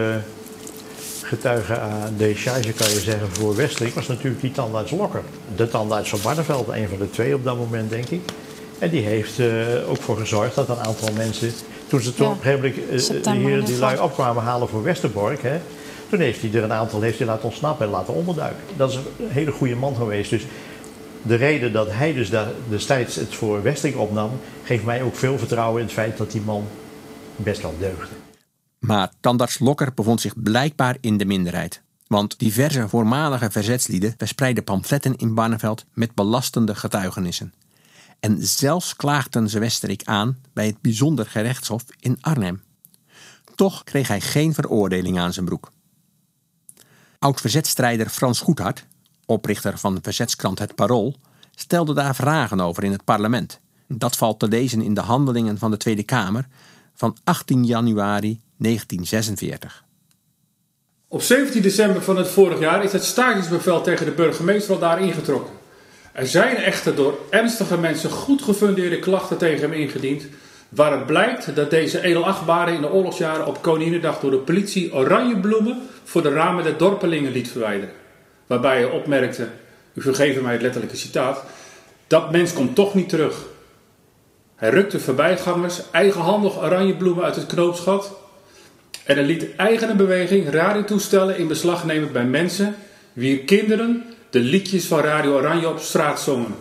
getuigen 1.23 1.81
aan 1.81 2.15
decharge 2.17 2.73
kan 2.73 2.91
je 2.91 3.01
zeggen 3.01 3.29
voor 3.31 3.57
Westrik 3.57 3.95
was 3.95 4.07
natuurlijk 4.07 4.41
die 4.41 4.53
tandarts 4.53 4.91
Lokker. 4.91 5.23
De 5.57 5.69
tandarts 5.69 6.11
van 6.11 6.19
Barneveld, 6.23 6.69
een 6.69 6.89
van 6.89 6.99
de 6.99 7.11
twee 7.11 7.35
op 7.35 7.45
dat 7.45 7.57
moment 7.57 7.91
denk 7.91 8.09
ik. 8.09 8.21
En 8.79 8.91
die 8.91 9.03
heeft 9.03 9.39
er 9.39 9.83
uh, 9.83 9.91
ook 9.91 10.03
voor 10.03 10.17
gezorgd 10.17 10.55
dat 10.55 10.69
een 10.69 10.79
aantal 10.79 11.09
mensen, 11.17 11.51
toen 11.87 12.01
ze 12.01 12.15
toen 12.15 12.27
op 12.27 12.45
een 12.45 12.61
gegeven 12.61 12.93
moment 13.25 13.43
hier 13.43 13.65
die 13.65 13.79
lui 13.79 13.99
opkwamen 13.99 14.43
halen 14.43 14.69
voor 14.69 14.83
Westerbork, 14.83 15.43
hè, 15.43 15.59
toen 16.11 16.21
heeft 16.21 16.41
hij 16.41 16.51
er 16.53 16.63
een 16.63 16.73
aantal 16.73 17.01
heeft 17.01 17.19
hij 17.19 17.27
laten 17.27 17.45
ontsnappen 17.45 17.87
en 17.87 17.93
laten 17.93 18.15
onderduiken. 18.15 18.63
Dat 18.77 18.91
is 18.91 18.97
een 18.97 19.03
hele 19.29 19.51
goede 19.51 19.77
man 19.77 19.95
geweest. 19.95 20.31
Dus 20.31 20.47
de 21.23 21.35
reden 21.35 21.73
dat 21.73 21.89
hij 21.91 22.13
dus 22.13 22.31
daar 22.31 22.49
destijds 22.69 23.15
het 23.15 23.35
voor 23.35 23.63
Westrik 23.63 23.99
opnam, 23.99 24.31
geeft 24.65 24.85
mij 24.85 25.03
ook 25.03 25.17
veel 25.17 25.39
vertrouwen 25.39 25.81
in 25.81 25.87
het 25.87 25.95
feit 25.95 26.17
dat 26.17 26.31
die 26.31 26.43
man 26.45 26.67
best 27.39 27.63
wel 27.63 27.79
deugde. 27.79 28.15
Maar 28.79 29.13
tandarts 29.21 29.59
Lokker 29.59 29.95
bevond 29.95 30.21
zich 30.21 30.43
blijkbaar 30.43 30.97
in 31.01 31.17
de 31.17 31.25
minderheid. 31.25 31.83
Want 32.07 32.39
diverse 32.39 32.89
voormalige 32.89 33.51
verzetslieden 33.51 34.15
verspreidden 34.17 34.65
pamfletten 34.65 35.17
in 35.17 35.35
Barneveld 35.35 35.85
met 35.93 36.15
belastende 36.15 36.75
getuigenissen. 36.75 37.55
En 38.21 38.47
zelfs 38.47 38.97
klaagden 38.97 39.49
ze 39.49 39.59
Westerik 39.59 40.03
aan 40.05 40.39
bij 40.53 40.67
het 40.67 40.81
bijzonder 40.81 41.27
gerechtshof 41.27 41.85
in 42.01 42.19
Arnhem. 42.21 42.63
Toch 43.55 43.85
kreeg 43.85 44.09
hij 44.09 44.21
geen 44.21 44.55
veroordeling 44.55 45.19
aan 45.19 45.33
zijn 45.33 45.47
broek. 45.47 45.71
Oud-verzetstrijder 47.19 48.09
Frans 48.09 48.41
Goedhart, 48.41 48.87
oprichter 49.27 49.79
van 49.79 49.95
de 49.95 50.01
verzetskrant 50.03 50.59
Het 50.59 50.75
Parool, 50.75 51.17
stelde 51.55 51.95
daar 51.95 52.15
vragen 52.15 52.61
over 52.61 52.85
in 52.85 52.93
het 52.93 53.05
parlement. 53.05 53.61
Dat 53.89 54.17
valt 54.17 54.39
te 54.39 54.49
lezen 54.49 54.83
in 54.83 54.95
de 54.95 55.01
handelingen 55.01 55.59
van 55.59 55.71
de 55.71 55.77
Tweede 55.77 56.03
Kamer 56.03 56.49
van 56.99 57.17
18 57.25 57.65
januari 57.65 58.41
1946. 58.57 59.85
Op 61.09 61.23
17 61.23 61.63
december 61.63 62.03
van 62.03 62.17
het 62.17 62.29
vorig 62.29 62.61
jaar 62.61 62.85
is 62.85 62.93
het 62.93 63.05
stakingsbevel 63.05 63.83
tegen 63.83 64.07
de 64.07 64.13
burgemeester 64.13 64.75
al 64.75 64.81
daar 64.81 65.03
ingetrokken. 65.03 65.53
Er 66.13 66.27
zijn 66.27 66.57
echter 66.57 66.95
door 66.95 67.19
ernstige 67.31 67.79
mensen 67.79 68.11
goed 68.11 68.43
gefundeerde 68.43 68.99
klachten 68.99 69.39
tegen 69.39 69.61
hem 69.61 69.81
ingediend, 69.81 70.27
waaruit 70.69 71.07
blijkt 71.07 71.57
dat 71.57 71.71
deze 71.71 72.03
edelachtbare 72.03 72.73
in 72.73 72.81
de 72.81 72.93
oorlogsjaren 72.93 73.47
op 73.47 73.63
Koninginnedag 73.63 74.21
door 74.21 74.31
de 74.31 74.37
politie 74.37 74.95
oranje 74.95 75.41
bloemen 75.41 75.83
voor 76.05 76.23
de 76.23 76.33
ramen 76.33 76.65
der 76.65 76.77
dorpelingen 76.77 77.33
liet 77.33 77.51
verwijderen. 77.51 77.95
Waarbij 78.47 78.77
hij 78.77 78.91
opmerkte, 78.91 79.49
u 79.95 80.03
vergeeft 80.03 80.41
mij 80.41 80.53
het 80.53 80.63
letterlijke 80.63 80.97
citaat, 80.97 81.45
dat 82.07 82.31
mens 82.31 82.53
komt 82.53 82.75
toch 82.75 82.95
niet 82.95 83.09
terug. 83.09 83.47
Hij 84.59 84.71
rukte 84.71 85.01
voorbijgangers 85.01 85.81
eigenhandig 85.91 86.59
oranje 86.63 86.97
bloemen 86.97 87.25
uit 87.25 87.37
het 87.37 87.47
knoopsgat 87.47 88.17
en 89.05 89.17
hij 89.17 89.25
liet 89.25 89.57
eigene 89.57 89.95
beweging 89.95 90.51
radiotoestellen 90.51 91.39
in 91.39 91.49
beslag 91.49 91.85
nemen 91.85 92.13
bij 92.13 92.25
mensen 92.25 92.77
wier 93.13 93.39
kinderen 93.39 94.05
de 94.31 94.39
liedjes 94.39 94.85
van 94.85 95.01
Radio 95.01 95.37
Oranje 95.37 95.69
op 95.69 95.79
straat 95.79 96.21
zongen. 96.21 96.55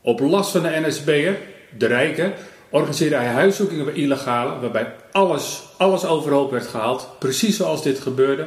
Op 0.00 0.20
last 0.20 0.50
van 0.50 0.62
de 0.62 0.82
NSB'er, 0.86 1.36
de 1.78 1.86
rijken, 1.86 2.32
organiseerde 2.70 3.16
hij 3.16 3.26
huiszoekingen 3.26 3.84
bij 3.84 3.94
illegale, 3.94 4.60
waarbij 4.60 4.94
alles, 5.12 5.62
alles 5.76 6.04
overhoop 6.04 6.50
werd 6.50 6.66
gehaald, 6.66 7.08
precies 7.18 7.56
zoals 7.56 7.82
dit 7.82 8.00
gebeurde 8.00 8.46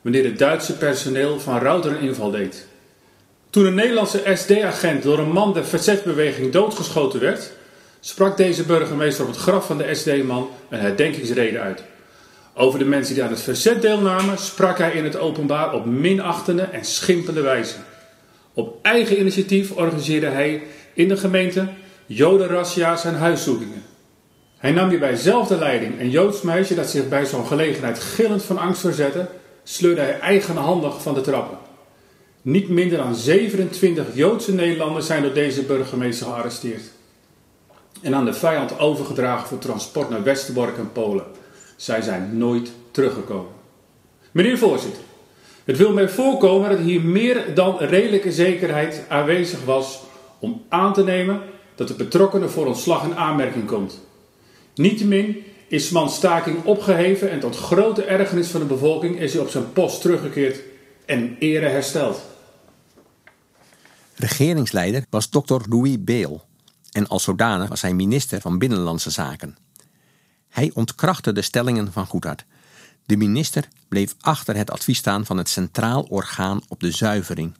wanneer 0.00 0.24
het 0.24 0.38
Duitse 0.38 0.76
personeel 0.76 1.40
van 1.40 1.58
Router 1.58 1.92
een 1.92 2.00
inval 2.00 2.30
deed. 2.30 2.66
Toen 3.50 3.66
een 3.66 3.74
Nederlandse 3.74 4.22
SD-agent 4.34 5.02
door 5.02 5.18
een 5.18 5.32
man 5.32 5.52
de 5.52 5.64
verzetbeweging 5.64 6.52
doodgeschoten 6.52 7.20
werd, 7.20 7.52
sprak 8.04 8.36
deze 8.36 8.64
burgemeester 8.64 9.24
op 9.24 9.30
het 9.30 9.40
graf 9.40 9.66
van 9.66 9.78
de 9.78 9.94
SD-man 9.94 10.48
een 10.68 10.80
herdenkingsrede 10.80 11.58
uit. 11.58 11.82
Over 12.54 12.78
de 12.78 12.84
mensen 12.84 13.14
die 13.14 13.22
aan 13.22 13.30
het 13.30 13.40
verzet 13.40 13.82
deelnamen 13.82 14.38
sprak 14.38 14.78
hij 14.78 14.92
in 14.92 15.04
het 15.04 15.18
openbaar 15.18 15.74
op 15.74 15.84
minachtende 15.84 16.62
en 16.62 16.84
schimpende 16.84 17.40
wijze. 17.40 17.74
Op 18.52 18.78
eigen 18.82 19.18
initiatief 19.18 19.70
organiseerde 19.70 20.26
hij 20.26 20.62
in 20.94 21.08
de 21.08 21.16
gemeente 21.16 21.68
jodenrassia's 22.06 23.04
en 23.04 23.14
huiszoekingen. 23.14 23.82
Hij 24.58 24.72
nam 24.72 24.88
hierbij 24.88 25.16
zelf 25.16 25.48
de 25.48 25.58
leiding 25.58 25.98
en 25.98 26.10
Joods 26.10 26.42
meisje 26.42 26.74
dat 26.74 26.90
zich 26.90 27.08
bij 27.08 27.26
zo'n 27.26 27.46
gelegenheid 27.46 28.00
gillend 28.00 28.42
van 28.42 28.58
angst 28.58 28.80
verzette, 28.80 29.28
sleurde 29.62 30.00
hij 30.00 30.20
eigenhandig 30.20 31.02
van 31.02 31.14
de 31.14 31.20
trappen. 31.20 31.58
Niet 32.42 32.68
minder 32.68 32.98
dan 32.98 33.14
27 33.14 34.06
Joodse 34.14 34.54
Nederlanders 34.54 35.06
zijn 35.06 35.22
door 35.22 35.32
deze 35.32 35.62
burgemeester 35.62 36.26
gearresteerd. 36.26 36.82
En 38.02 38.14
aan 38.14 38.24
de 38.24 38.34
vijand 38.34 38.78
overgedragen 38.78 39.48
voor 39.48 39.58
transport 39.58 40.10
naar 40.10 40.22
Westerbork 40.22 40.78
en 40.78 40.92
Polen. 40.92 41.24
Zij 41.76 42.02
zijn 42.02 42.38
nooit 42.38 42.72
teruggekomen. 42.90 43.52
Meneer 44.30 44.58
voorzitter, 44.58 45.02
het 45.64 45.76
wil 45.76 45.92
mij 45.92 46.08
voorkomen 46.08 46.70
dat 46.70 46.78
hier 46.78 47.00
meer 47.00 47.54
dan 47.54 47.78
redelijke 47.78 48.32
zekerheid 48.32 49.04
aanwezig 49.08 49.64
was 49.64 50.02
om 50.38 50.62
aan 50.68 50.92
te 50.92 51.04
nemen 51.04 51.40
dat 51.74 51.88
de 51.88 51.94
betrokkenen 51.94 52.50
voor 52.50 52.66
ontslag 52.66 53.04
in 53.04 53.16
aanmerking 53.16 53.66
komt. 53.66 54.00
Niettemin 54.74 55.44
is 55.68 55.90
mans 55.90 56.14
staking 56.14 56.64
opgeheven 56.64 57.30
en 57.30 57.40
tot 57.40 57.56
grote 57.56 58.04
ergernis 58.04 58.48
van 58.48 58.60
de 58.60 58.66
bevolking 58.66 59.20
is 59.20 59.32
hij 59.32 59.42
op 59.42 59.48
zijn 59.48 59.72
post 59.72 60.00
teruggekeerd 60.00 60.60
en 61.06 61.18
in 61.18 61.36
ere 61.38 61.66
hersteld. 61.66 62.22
Regeringsleider 64.14 65.04
was 65.10 65.28
Dr. 65.28 65.60
Louis 65.68 65.96
Beel 66.04 66.44
en 66.92 67.08
als 67.08 67.22
zodanig 67.22 67.68
was 67.68 67.82
hij 67.82 67.94
minister 67.94 68.40
van 68.40 68.58
Binnenlandse 68.58 69.10
Zaken. 69.10 69.56
Hij 70.48 70.70
ontkrachtte 70.74 71.32
de 71.32 71.42
stellingen 71.42 71.92
van 71.92 72.06
Goedhart. 72.06 72.44
De 73.06 73.16
minister 73.16 73.68
bleef 73.88 74.14
achter 74.20 74.56
het 74.56 74.70
advies 74.70 74.98
staan 74.98 75.26
van 75.26 75.36
het 75.36 75.48
Centraal 75.48 76.02
Orgaan 76.02 76.60
op 76.68 76.80
de 76.80 76.90
Zuivering. 76.90 77.54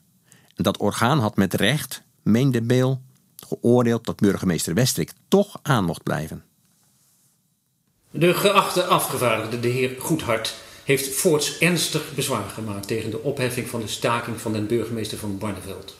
Dat 0.55 0.77
orgaan 0.77 1.19
had 1.19 1.35
met 1.35 1.53
recht, 1.53 2.03
meende 2.21 2.61
Beel, 2.61 3.01
geoordeeld 3.35 4.05
dat 4.05 4.19
burgemeester 4.19 4.73
Westrik 4.73 5.11
toch 5.27 5.59
aan 5.61 5.85
mocht 5.85 6.03
blijven. 6.03 6.43
De 8.11 8.33
geachte 8.33 8.83
afgevaardigde, 8.83 9.59
de 9.59 9.67
heer 9.67 9.95
Goedhart, 9.99 10.55
heeft 10.83 11.15
voorts 11.15 11.57
ernstig 11.57 12.15
bezwaar 12.15 12.49
gemaakt 12.49 12.87
tegen 12.87 13.11
de 13.11 13.21
opheffing 13.21 13.67
van 13.67 13.79
de 13.79 13.87
staking 13.87 14.41
van 14.41 14.53
den 14.53 14.67
burgemeester 14.67 15.17
van 15.17 15.37
Barneveld. 15.37 15.95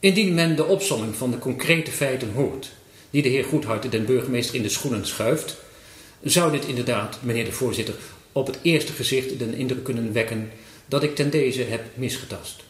Indien 0.00 0.34
men 0.34 0.56
de 0.56 0.64
opsomming 0.64 1.14
van 1.14 1.30
de 1.30 1.38
concrete 1.38 1.90
feiten 1.90 2.32
hoort, 2.32 2.70
die 3.10 3.22
de 3.22 3.28
heer 3.28 3.44
Goedhart 3.44 3.90
den 3.90 4.04
burgemeester 4.04 4.54
in 4.54 4.62
de 4.62 4.68
schoenen 4.68 5.06
schuift, 5.06 5.56
zou 6.22 6.52
dit 6.52 6.64
inderdaad, 6.64 7.18
meneer 7.22 7.44
de 7.44 7.52
voorzitter, 7.52 7.94
op 8.32 8.46
het 8.46 8.58
eerste 8.62 8.92
gezicht 8.92 9.38
den 9.38 9.54
indruk 9.54 9.84
kunnen 9.84 10.12
wekken 10.12 10.50
dat 10.86 11.02
ik 11.02 11.14
ten 11.14 11.30
deze 11.30 11.62
heb 11.62 11.84
misgetast. 11.94 12.62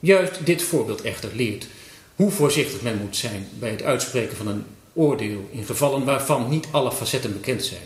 Juist 0.00 0.46
dit 0.46 0.62
voorbeeld 0.62 1.02
echter 1.02 1.30
leert 1.34 1.66
hoe 2.14 2.30
voorzichtig 2.30 2.82
men 2.82 2.98
moet 2.98 3.16
zijn 3.16 3.48
bij 3.58 3.70
het 3.70 3.82
uitspreken 3.82 4.36
van 4.36 4.46
een 4.46 4.64
oordeel 4.92 5.48
in 5.50 5.64
gevallen 5.64 6.04
waarvan 6.04 6.48
niet 6.48 6.66
alle 6.70 6.92
facetten 6.92 7.32
bekend 7.32 7.64
zijn. 7.64 7.82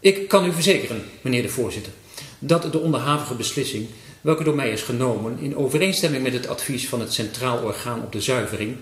Ik 0.00 0.28
kan 0.28 0.46
u 0.46 0.52
verzekeren, 0.52 1.04
meneer 1.20 1.42
de 1.42 1.48
voorzitter, 1.48 1.92
dat 2.38 2.72
de 2.72 2.80
onderhavige 2.80 3.34
beslissing, 3.34 3.86
welke 4.24 4.44
door 4.44 4.54
mij 4.54 4.70
is 4.70 4.82
genomen 4.82 5.38
in 5.38 5.56
overeenstemming 5.56 6.22
met 6.22 6.32
het 6.32 6.46
advies 6.46 6.88
van 6.88 7.00
het 7.00 7.12
Centraal 7.12 7.62
Orgaan 7.62 8.02
op 8.02 8.12
de 8.12 8.20
Zuivering, 8.20 8.76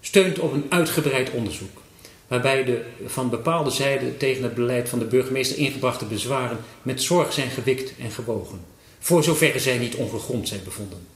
steunt 0.00 0.38
op 0.38 0.52
een 0.52 0.66
uitgebreid 0.68 1.30
onderzoek, 1.30 1.82
waarbij 2.28 2.64
de 2.64 2.82
van 3.06 3.30
bepaalde 3.30 3.70
zijden 3.70 4.16
tegen 4.16 4.42
het 4.42 4.54
beleid 4.54 4.88
van 4.88 4.98
de 4.98 5.04
burgemeester 5.04 5.58
ingebrachte 5.58 6.04
bezwaren 6.04 6.58
met 6.82 7.02
zorg 7.02 7.32
zijn 7.32 7.50
gewikt 7.50 7.92
en 7.98 8.10
gewogen, 8.10 8.60
voor 8.98 9.24
zoverre 9.24 9.58
zij 9.58 9.78
niet 9.78 9.94
ongegrond 9.94 10.48
zijn 10.48 10.64
bevonden. 10.64 11.06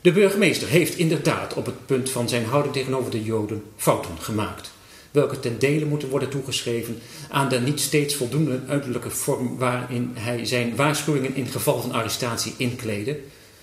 De 0.00 0.12
burgemeester 0.12 0.68
heeft 0.68 0.96
inderdaad 0.96 1.54
op 1.54 1.66
het 1.66 1.86
punt 1.86 2.10
van 2.10 2.28
zijn 2.28 2.44
houding 2.44 2.74
tegenover 2.74 3.10
de 3.10 3.22
Joden 3.22 3.62
fouten 3.76 4.18
gemaakt, 4.18 4.72
welke 5.12 5.40
ten 5.40 5.58
dele 5.58 5.84
moeten 5.84 6.08
worden 6.08 6.28
toegeschreven 6.28 6.98
aan 7.28 7.48
de 7.48 7.60
niet 7.60 7.80
steeds 7.80 8.14
voldoende 8.14 8.60
uiterlijke 8.66 9.10
vorm 9.10 9.58
waarin 9.58 10.10
hij 10.14 10.46
zijn 10.46 10.76
waarschuwingen 10.76 11.34
in 11.34 11.46
geval 11.46 11.80
van 11.80 11.92
arrestatie 11.92 12.54
inkleedde. 12.56 13.18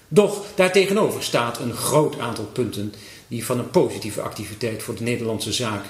Doch 0.07 0.45
daartegenover 0.55 1.23
staat 1.23 1.59
een 1.59 1.73
groot 1.73 2.19
aantal 2.19 2.45
punten 2.45 2.93
die 3.27 3.45
van 3.45 3.59
een 3.59 3.69
positieve 3.69 4.21
activiteit 4.21 4.83
voor 4.83 4.95
de 4.95 5.03
Nederlandse 5.03 5.53
zaak 5.53 5.85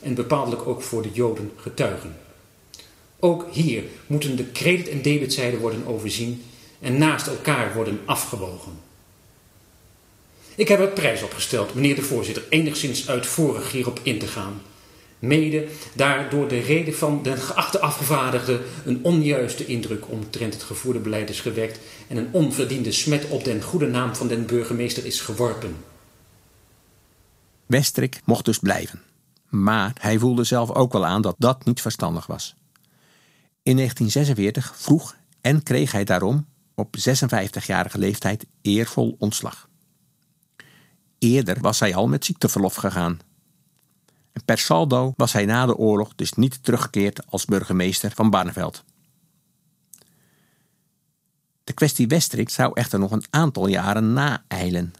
en 0.00 0.14
bepaaldelijk 0.14 0.66
ook 0.66 0.82
voor 0.82 1.02
de 1.02 1.10
Joden 1.12 1.52
getuigen. 1.56 2.16
Ook 3.18 3.46
hier 3.50 3.82
moeten 4.06 4.36
de 4.36 4.52
credit- 4.52 4.88
en 4.88 5.02
debitzijden 5.02 5.60
worden 5.60 5.86
overzien 5.86 6.42
en 6.80 6.98
naast 6.98 7.26
elkaar 7.26 7.74
worden 7.74 8.00
afgewogen. 8.04 8.72
Ik 10.54 10.68
heb 10.68 10.80
er 10.80 10.88
prijs 10.88 11.22
opgesteld, 11.22 11.74
meneer 11.74 11.94
de 11.94 12.02
voorzitter, 12.02 12.44
enigszins 12.48 13.08
uitvoerig 13.08 13.72
hierop 13.72 14.00
in 14.02 14.18
te 14.18 14.26
gaan. 14.26 14.62
Mede 15.22 15.68
daar 15.94 16.30
door 16.30 16.48
de 16.48 16.58
reden 16.58 16.94
van 16.94 17.22
de 17.22 17.36
geachte 17.36 17.80
afgevaardigde 17.80 18.60
een 18.84 19.04
onjuiste 19.04 19.66
indruk 19.66 20.08
omtrent 20.08 20.54
het 20.54 20.62
gevoerde 20.62 20.98
beleid 20.98 21.30
is 21.30 21.40
gewekt 21.40 21.78
en 22.08 22.16
een 22.16 22.28
onverdiende 22.30 22.92
smet 22.92 23.28
op 23.28 23.44
den 23.44 23.62
goede 23.62 23.86
naam 23.86 24.14
van 24.14 24.28
den 24.28 24.46
burgemeester 24.46 25.06
is 25.06 25.20
geworpen. 25.20 25.76
Westrik 27.66 28.20
mocht 28.24 28.44
dus 28.44 28.58
blijven. 28.58 29.02
Maar 29.48 29.92
hij 30.00 30.18
voelde 30.18 30.44
zelf 30.44 30.70
ook 30.70 30.92
wel 30.92 31.06
aan 31.06 31.22
dat 31.22 31.36
dat 31.38 31.64
niet 31.64 31.80
verstandig 31.80 32.26
was. 32.26 32.54
In 33.62 33.76
1946 33.76 34.72
vroeg 34.76 35.16
en 35.40 35.62
kreeg 35.62 35.92
hij 35.92 36.04
daarom 36.04 36.46
op 36.74 36.96
56-jarige 36.98 37.98
leeftijd 37.98 38.46
eervol 38.62 39.16
ontslag. 39.18 39.68
Eerder 41.18 41.60
was 41.60 41.80
hij 41.80 41.94
al 41.94 42.08
met 42.08 42.24
ziekteverlof 42.24 42.74
gegaan. 42.74 43.18
Per 44.44 44.58
saldo 44.58 45.12
was 45.16 45.32
hij 45.32 45.44
na 45.44 45.66
de 45.66 45.76
oorlog 45.76 46.14
dus 46.14 46.32
niet 46.32 46.62
teruggekeerd 46.62 47.30
als 47.30 47.44
burgemeester 47.44 48.12
van 48.14 48.30
Barneveld. 48.30 48.84
De 51.64 51.72
kwestie 51.72 52.08
Westrik 52.08 52.48
zou 52.48 52.72
echter 52.74 52.98
nog 52.98 53.10
een 53.10 53.24
aantal 53.30 53.66
jaren 53.66 54.12
naeilen. 54.12 54.92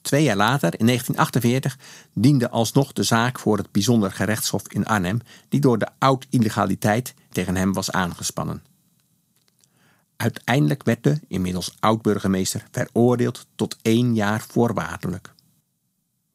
Twee 0.00 0.22
jaar 0.22 0.36
later, 0.36 0.80
in 0.80 0.86
1948, 0.86 1.78
diende 2.12 2.50
alsnog 2.50 2.92
de 2.92 3.02
zaak 3.02 3.38
voor 3.38 3.56
het 3.56 3.72
bijzonder 3.72 4.12
gerechtshof 4.12 4.62
in 4.68 4.86
Arnhem, 4.86 5.18
die 5.48 5.60
door 5.60 5.78
de 5.78 5.88
oud-illegaliteit 5.98 7.14
tegen 7.30 7.56
hem 7.56 7.72
was 7.72 7.90
aangespannen. 7.90 8.62
Uiteindelijk 10.16 10.82
werd 10.82 11.02
de, 11.02 11.20
inmiddels 11.28 11.76
oud-burgemeester, 11.80 12.66
veroordeeld 12.70 13.46
tot 13.54 13.76
één 13.82 14.14
jaar 14.14 14.40
voorwaardelijk. 14.48 15.32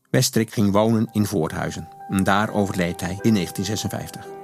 Westrik 0.10 0.54
ging 0.54 0.72
wonen 0.72 1.10
in 1.12 1.26
Voorthuizen 1.26 1.99
en 2.10 2.24
daar 2.24 2.54
overleed 2.54 3.02
hij 3.02 3.20
in 3.22 3.34
1956. 3.34 4.38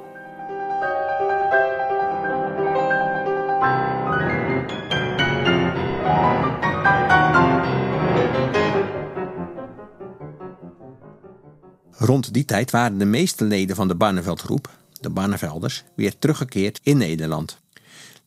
Rond 11.98 12.34
die 12.34 12.46
tijd 12.46 12.72
waren 12.72 12.98
de 12.98 13.06
meeste 13.06 13.44
leden 13.44 13.76
van 13.76 13.88
de 13.88 13.96
Barneveldgroep, 13.96 14.70
de 15.02 15.10
Barnevelders, 15.10 15.84
weer 15.96 16.18
teruggekeerd 16.18 16.80
in 16.84 16.98
Nederland. 16.98 17.60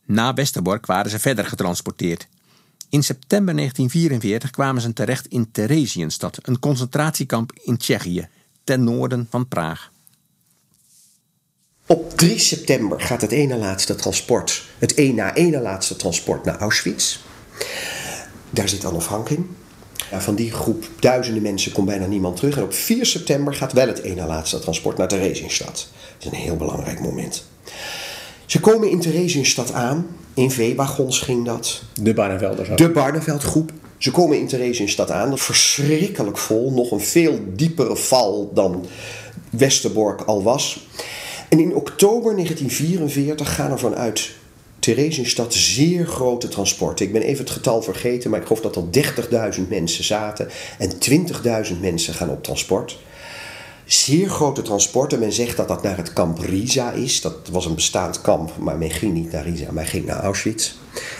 Na 0.05 0.33
Westerbork 0.33 0.85
waren 0.85 1.11
ze 1.11 1.19
verder 1.19 1.45
getransporteerd. 1.45 2.27
In 2.89 3.03
september 3.03 3.55
1944 3.55 4.49
kwamen 4.49 4.81
ze 4.81 4.93
terecht 4.93 5.27
in 5.27 5.51
Theresienstad, 5.51 6.39
een 6.41 6.59
concentratiekamp 6.59 7.51
in 7.63 7.77
Tsjechië, 7.77 8.27
ten 8.69 8.83
noorden 8.83 9.27
van 9.29 9.47
Praag. 9.47 9.91
Op 11.85 12.17
3 12.17 12.39
september 12.39 13.01
gaat 13.01 13.21
het 13.21 13.31
ene 13.31 13.57
laatste 13.57 13.95
transport, 13.95 14.63
het 14.77 14.93
één 14.93 15.15
na 15.15 15.35
ene 15.35 15.61
laatste 15.61 15.95
transport 15.95 16.45
naar 16.45 16.57
Auschwitz. 16.57 17.19
Daar 18.49 18.69
zit 18.69 18.85
Anne 18.85 19.01
Frank 19.01 19.29
in. 19.29 19.55
Van 20.11 20.35
die 20.35 20.51
groep 20.51 20.89
duizenden 20.99 21.41
mensen 21.41 21.71
komt 21.71 21.87
bijna 21.87 22.05
niemand 22.05 22.35
terug. 22.35 22.57
En 22.57 22.63
op 22.63 22.73
4 22.73 23.05
september 23.05 23.53
gaat 23.53 23.73
wel 23.73 23.87
het 23.87 23.99
ene 23.99 24.25
laatste 24.25 24.59
transport 24.59 24.97
naar 24.97 25.07
Theresienstad. 25.07 25.89
Dat 26.17 26.31
is 26.31 26.37
een 26.37 26.43
heel 26.45 26.57
belangrijk 26.57 26.99
moment. 26.99 27.45
Ze 28.45 28.59
komen 28.59 28.89
in 28.89 28.99
Theresienstad 28.99 29.73
aan. 29.73 30.07
In 30.33 30.51
veewagons 30.51 31.19
ging 31.19 31.45
dat. 31.45 31.81
De 32.01 32.13
Barnevelders. 32.13 32.69
De 32.75 32.89
Barneveldgroep. 32.89 33.71
Ze 33.99 34.11
komen 34.11 34.37
in 34.37 34.47
Theresienstad 34.47 35.11
aan. 35.11 35.37
Verschrikkelijk 35.37 36.37
vol. 36.37 36.71
Nog 36.71 36.91
een 36.91 36.99
veel 36.99 37.39
diepere 37.47 37.95
val 37.95 38.51
dan 38.53 38.85
Westerbork 39.49 40.21
al 40.21 40.43
was. 40.43 40.87
En 41.49 41.59
in 41.59 41.75
oktober 41.75 42.33
1944 42.33 43.55
gaan 43.55 43.71
er 43.71 43.79
vanuit 43.79 44.31
Theresienstad 44.79 45.53
zeer 45.53 46.05
grote 46.05 46.47
transporten. 46.47 47.05
Ik 47.05 47.13
ben 47.13 47.21
even 47.21 47.43
het 47.43 47.53
getal 47.53 47.81
vergeten, 47.81 48.29
maar 48.29 48.39
ik 48.39 48.47
geloof 48.47 48.61
dat 48.61 48.75
er 48.75 49.55
30.000 49.55 49.67
mensen 49.69 50.03
zaten. 50.03 50.49
En 50.77 50.91
20.000 51.71 51.79
mensen 51.81 52.13
gaan 52.13 52.29
op 52.29 52.43
transport. 52.43 52.97
Zeer 53.89 54.29
grote 54.29 54.61
transporten. 54.61 55.19
Men 55.19 55.31
zegt 55.31 55.57
dat 55.57 55.67
dat 55.67 55.83
naar 55.83 55.97
het 55.97 56.13
kamp 56.13 56.39
Riza 56.39 56.91
is. 56.91 57.21
Dat 57.21 57.49
was 57.51 57.65
een 57.65 57.75
bestaand 57.75 58.21
kamp, 58.21 58.57
maar 58.57 58.77
men 58.77 58.91
ging 58.91 59.13
niet 59.13 59.31
naar 59.31 59.43
Riza, 59.43 59.71
maar 59.71 59.85
ging 59.85 60.05
naar 60.05 60.19
Auschwitz. 60.19 60.73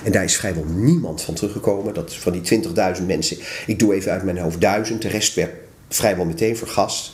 En 0.03 0.11
daar 0.11 0.23
is 0.23 0.37
vrijwel 0.37 0.63
niemand 0.65 1.21
van 1.21 1.33
teruggekomen. 1.33 1.93
Dat 1.93 2.15
van 2.15 2.31
die 2.31 2.63
20.000 2.97 3.05
mensen, 3.05 3.37
ik 3.65 3.79
doe 3.79 3.93
even 3.93 4.11
uit 4.11 4.23
mijn 4.23 4.37
hoofd 4.37 4.61
duizend. 4.61 5.01
De 5.01 5.07
rest 5.07 5.33
werd 5.33 5.51
vrijwel 5.89 6.25
meteen 6.25 6.57
vergast. 6.57 7.11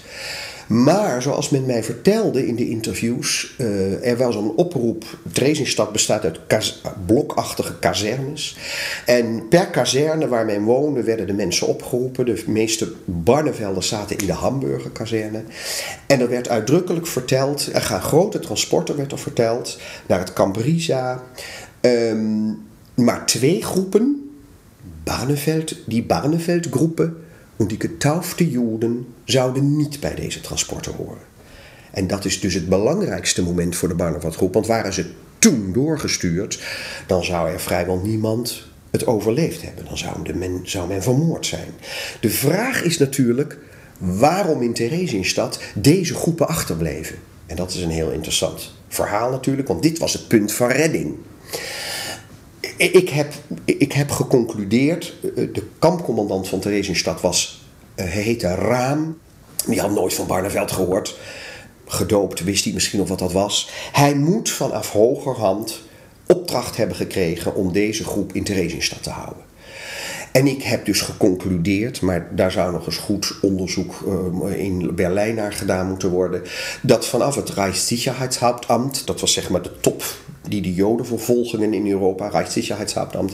Maar 0.67 1.21
zoals 1.21 1.49
men 1.49 1.65
mij 1.65 1.83
vertelde 1.83 2.47
in 2.47 2.55
de 2.55 2.69
interviews, 2.69 3.55
uh, 3.57 4.07
er 4.07 4.17
was 4.17 4.35
een 4.35 4.51
oproep. 4.55 5.05
Dresdenstad 5.31 5.91
bestaat 5.91 6.23
uit 6.23 6.39
blokachtige 7.05 7.79
kazernes. 7.79 8.57
En 9.05 9.47
per 9.47 9.67
kazerne 9.67 10.27
waar 10.27 10.45
men 10.45 10.63
woonde 10.63 11.03
werden 11.03 11.27
de 11.27 11.33
mensen 11.33 11.67
opgeroepen. 11.67 12.25
De 12.25 12.43
meeste 12.47 12.93
Barnevelders 13.05 13.87
zaten 13.87 14.17
in 14.17 14.25
de 14.25 14.33
Hamburgerkazerne. 14.33 15.43
En 16.07 16.19
er 16.19 16.29
werd 16.29 16.49
uitdrukkelijk 16.49 17.07
verteld, 17.07 17.69
er 17.73 17.81
gaan 17.81 18.01
grote 18.01 18.39
transporten, 18.39 18.95
werd 18.95 19.11
er 19.11 19.19
verteld, 19.19 19.79
naar 20.07 20.19
het 20.19 20.33
kamp 20.33 20.55
Riza. 20.55 21.23
Um, 21.81 22.63
maar 22.95 23.25
twee 23.25 23.63
groepen, 23.63 24.29
Barneveld, 25.03 25.75
die 25.85 26.03
Barneveldgroepen 26.03 27.24
en 27.57 27.67
die 27.67 27.79
getaufde 27.79 28.49
Joden 28.49 29.07
zouden 29.23 29.77
niet 29.77 29.99
bij 29.99 30.15
deze 30.15 30.41
transporten 30.41 30.93
horen. 30.93 31.33
En 31.91 32.07
dat 32.07 32.25
is 32.25 32.39
dus 32.39 32.53
het 32.53 32.69
belangrijkste 32.69 33.43
moment 33.43 33.75
voor 33.75 33.87
de 33.87 33.95
Barnevatgroep. 33.95 34.53
Want 34.53 34.67
waren 34.67 34.93
ze 34.93 35.05
toen 35.39 35.73
doorgestuurd, 35.73 36.63
dan 37.07 37.23
zou 37.23 37.49
er 37.49 37.59
vrijwel 37.59 38.01
niemand 38.03 38.63
het 38.91 39.07
overleefd 39.07 39.61
hebben. 39.61 39.85
Dan 39.85 39.97
zou, 39.97 40.33
men, 40.33 40.61
zou 40.63 40.87
men 40.87 41.03
vermoord 41.03 41.45
zijn. 41.45 41.67
De 42.19 42.29
vraag 42.29 42.83
is 42.83 42.97
natuurlijk 42.97 43.57
waarom 43.97 44.61
in 44.61 44.73
Theresienstad 44.73 45.59
deze 45.73 46.13
groepen 46.13 46.47
achterbleven. 46.47 47.15
En 47.45 47.55
dat 47.55 47.73
is 47.73 47.81
een 47.81 47.89
heel 47.89 48.11
interessant 48.11 48.73
verhaal 48.87 49.31
natuurlijk, 49.31 49.67
want 49.67 49.83
dit 49.83 49.97
was 49.97 50.13
het 50.13 50.27
punt 50.27 50.51
van 50.51 50.67
redding. 50.67 51.15
Ik 52.77 53.09
heb, 53.09 53.33
ik 53.65 53.91
heb 53.91 54.11
geconcludeerd, 54.11 55.13
de 55.21 55.63
kampcommandant 55.79 56.47
van 56.47 56.59
Theresienstadt 56.59 57.21
was, 57.21 57.61
hij 57.95 58.07
heette 58.07 58.55
Raam. 58.55 59.17
Die 59.67 59.79
had 59.79 59.91
nooit 59.91 60.13
van 60.13 60.27
Barneveld 60.27 60.71
gehoord. 60.71 61.17
Gedoopt, 61.85 62.43
wist 62.43 62.63
hij 62.63 62.73
misschien 62.73 62.99
nog 62.99 63.07
wat 63.07 63.19
dat 63.19 63.31
was. 63.31 63.69
Hij 63.91 64.15
moet 64.15 64.49
vanaf 64.49 64.91
hogerhand 64.91 65.81
opdracht 66.25 66.77
hebben 66.77 66.95
gekregen 66.95 67.55
om 67.55 67.71
deze 67.71 68.03
groep 68.03 68.33
in 68.33 68.43
Theresienstadt 68.43 69.03
te 69.03 69.09
houden. 69.09 69.43
En 70.31 70.47
ik 70.47 70.63
heb 70.63 70.85
dus 70.85 71.01
geconcludeerd, 71.01 72.01
maar 72.01 72.35
daar 72.35 72.51
zou 72.51 72.71
nog 72.71 72.85
eens 72.85 72.97
goed 72.97 73.35
onderzoek 73.41 73.93
in 74.55 74.95
Berlijn 74.95 75.35
naar 75.35 75.53
gedaan 75.53 75.87
moeten 75.87 76.09
worden, 76.09 76.41
dat 76.81 77.05
vanaf 77.05 77.35
het 77.35 77.49
Reichssicherheitshauptamt, 77.49 79.07
dat 79.07 79.19
was 79.19 79.33
zeg 79.33 79.49
maar 79.49 79.61
de 79.61 79.79
top 79.79 80.03
die 80.49 80.61
de 80.61 80.73
Jodenvervolgingen 80.73 81.73
in 81.73 81.87
Europa, 81.89 82.27
Reichssicherheitshauptamt. 82.27 83.33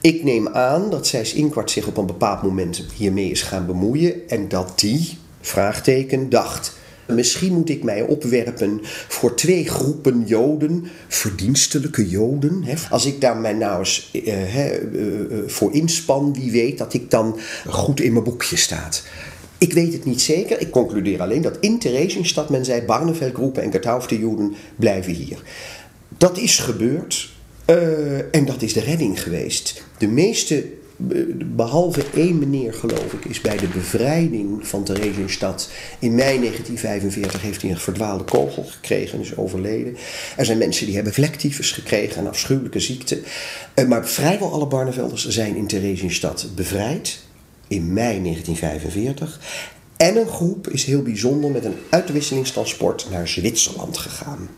Ik 0.00 0.24
neem 0.24 0.48
aan 0.48 0.90
dat 0.90 1.06
Zijs 1.06 1.34
Inkwart 1.34 1.70
zich 1.70 1.86
op 1.86 1.96
een 1.96 2.06
bepaald 2.06 2.42
moment 2.42 2.84
hiermee 2.96 3.30
is 3.30 3.42
gaan 3.42 3.66
bemoeien 3.66 4.28
en 4.28 4.48
dat 4.48 4.72
die, 4.78 5.18
vraagteken, 5.40 6.28
dacht 6.28 6.82
Misschien 7.06 7.52
moet 7.52 7.68
ik 7.68 7.82
mij 7.82 8.02
opwerpen 8.02 8.80
voor 9.08 9.36
twee 9.36 9.68
groepen 9.68 10.22
Joden, 10.26 10.86
verdienstelijke 11.08 12.08
Joden. 12.08 12.64
Als 12.90 13.06
ik 13.06 13.20
daar 13.20 13.36
mij 13.36 13.52
nou 13.52 13.78
eens 13.78 14.10
eh, 14.12 14.56
eh, 14.56 14.74
eh, 14.74 14.82
voor 15.46 15.72
inspan, 15.72 16.34
wie 16.34 16.50
weet 16.50 16.78
dat 16.78 16.94
ik 16.94 17.10
dan 17.10 17.38
goed 17.68 18.00
in 18.00 18.12
mijn 18.12 18.24
boekje 18.24 18.56
staat. 18.56 19.04
Ik 19.58 19.72
weet 19.72 19.92
het 19.92 20.04
niet 20.04 20.20
zeker. 20.20 20.60
Ik 20.60 20.70
concludeer 20.70 21.20
alleen 21.20 21.42
dat 21.42 21.56
in 21.60 21.78
Theresienstadt 21.78 22.50
men 22.50 22.64
zei: 22.64 22.82
Barneveldgroepen 22.82 23.62
en 23.62 23.70
getaufde 23.70 24.18
Joden 24.18 24.54
blijven 24.76 25.12
hier. 25.12 25.42
Dat 26.18 26.38
is 26.38 26.58
gebeurd 26.58 27.32
en 28.30 28.44
dat 28.44 28.62
is 28.62 28.72
de 28.72 28.80
redding 28.80 29.22
geweest. 29.22 29.84
De 29.98 30.08
meeste 30.08 30.64
behalve 31.56 32.04
één 32.14 32.38
meneer, 32.38 32.74
geloof 32.74 33.12
ik, 33.12 33.24
is 33.24 33.40
bij 33.40 33.56
de 33.56 33.68
bevrijding 33.68 34.66
van 34.66 34.84
Theresienstadt 34.84 35.70
in 35.98 36.14
mei 36.14 36.38
1945 36.38 37.42
heeft 37.42 37.62
hij 37.62 37.70
een 37.70 37.78
verdwaalde 37.78 38.24
kogel 38.24 38.64
gekregen 38.64 39.14
en 39.14 39.24
is 39.24 39.36
overleden. 39.36 39.96
Er 40.36 40.44
zijn 40.44 40.58
mensen 40.58 40.86
die 40.86 40.94
hebben 40.94 41.12
vlektyfus 41.12 41.72
gekregen, 41.72 42.20
een 42.20 42.28
afschuwelijke 42.28 42.80
ziekte. 42.80 43.20
Eh, 43.74 43.86
maar 43.86 44.08
vrijwel 44.08 44.52
alle 44.52 44.66
Barnevelders 44.66 45.28
zijn 45.28 45.56
in 45.56 45.66
Theresienstadt 45.66 46.54
bevrijd 46.54 47.18
in 47.68 47.92
mei 47.92 48.22
1945. 48.22 49.40
En 49.96 50.16
een 50.16 50.28
groep 50.28 50.68
is 50.68 50.84
heel 50.84 51.02
bijzonder 51.02 51.50
met 51.50 51.64
een 51.64 51.76
uitwisselingstransport 51.90 53.06
naar 53.10 53.28
Zwitserland 53.28 53.98
gegaan. 53.98 54.48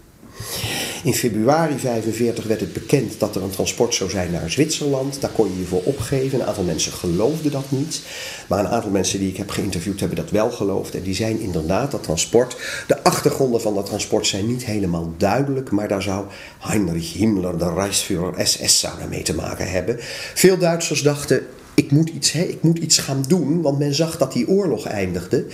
In 1.07 1.15
februari 1.15 1.79
45 1.79 2.45
werd 2.45 2.61
het 2.61 2.73
bekend 2.73 3.21
dat 3.21 3.37
er 3.37 3.43
een 3.43 3.51
transport 3.51 3.95
zou 3.95 4.11
zijn 4.11 4.31
naar 4.31 4.51
Zwitserland. 4.51 5.21
Daar 5.21 5.31
kon 5.31 5.53
je 5.53 5.59
je 5.59 5.67
voor 5.67 5.83
opgeven. 5.83 6.41
Een 6.41 6.47
aantal 6.47 6.65
mensen 6.65 6.93
geloofden 6.93 7.53
dat 7.53 7.65
niet. 7.69 8.01
Maar 8.47 8.59
een 8.59 8.69
aantal 8.69 8.91
mensen 8.91 9.19
die 9.19 9.29
ik 9.29 9.37
heb 9.37 9.51
geïnterviewd 9.51 10.01
hebben 10.01 10.17
dat 10.17 10.31
wel 10.31 10.51
geloofd. 10.51 10.95
En 10.95 11.03
die 11.03 11.15
zijn 11.15 11.41
inderdaad 11.41 11.91
dat 11.91 12.03
transport. 12.03 12.57
De 12.87 13.03
achtergronden 13.03 13.61
van 13.61 13.75
dat 13.75 13.87
transport 13.87 14.27
zijn 14.27 14.47
niet 14.47 14.65
helemaal 14.65 15.15
duidelijk. 15.17 15.71
Maar 15.71 15.89
daar 15.89 16.03
zou 16.03 16.25
Heinrich 16.59 17.13
Himmler, 17.13 17.59
de 17.59 17.73
Reichsführer 17.73 18.47
SS, 18.47 18.81
zou 18.81 18.99
daarmee 18.99 19.23
te 19.23 19.35
maken 19.35 19.71
hebben. 19.71 19.97
Veel 20.35 20.59
Duitsers 20.59 21.03
dachten 21.03 21.47
ik 21.77 21.91
moet, 21.91 22.09
iets, 22.09 22.33
hè, 22.33 22.43
ik 22.43 22.62
moet 22.62 22.79
iets 22.79 22.99
gaan 22.99 23.24
doen, 23.29 23.62
want 23.62 23.79
men 23.79 23.95
zag 23.95 24.18
dat 24.18 24.33
die 24.33 24.49
oorlog 24.49 24.87
eindigde. 24.87 25.47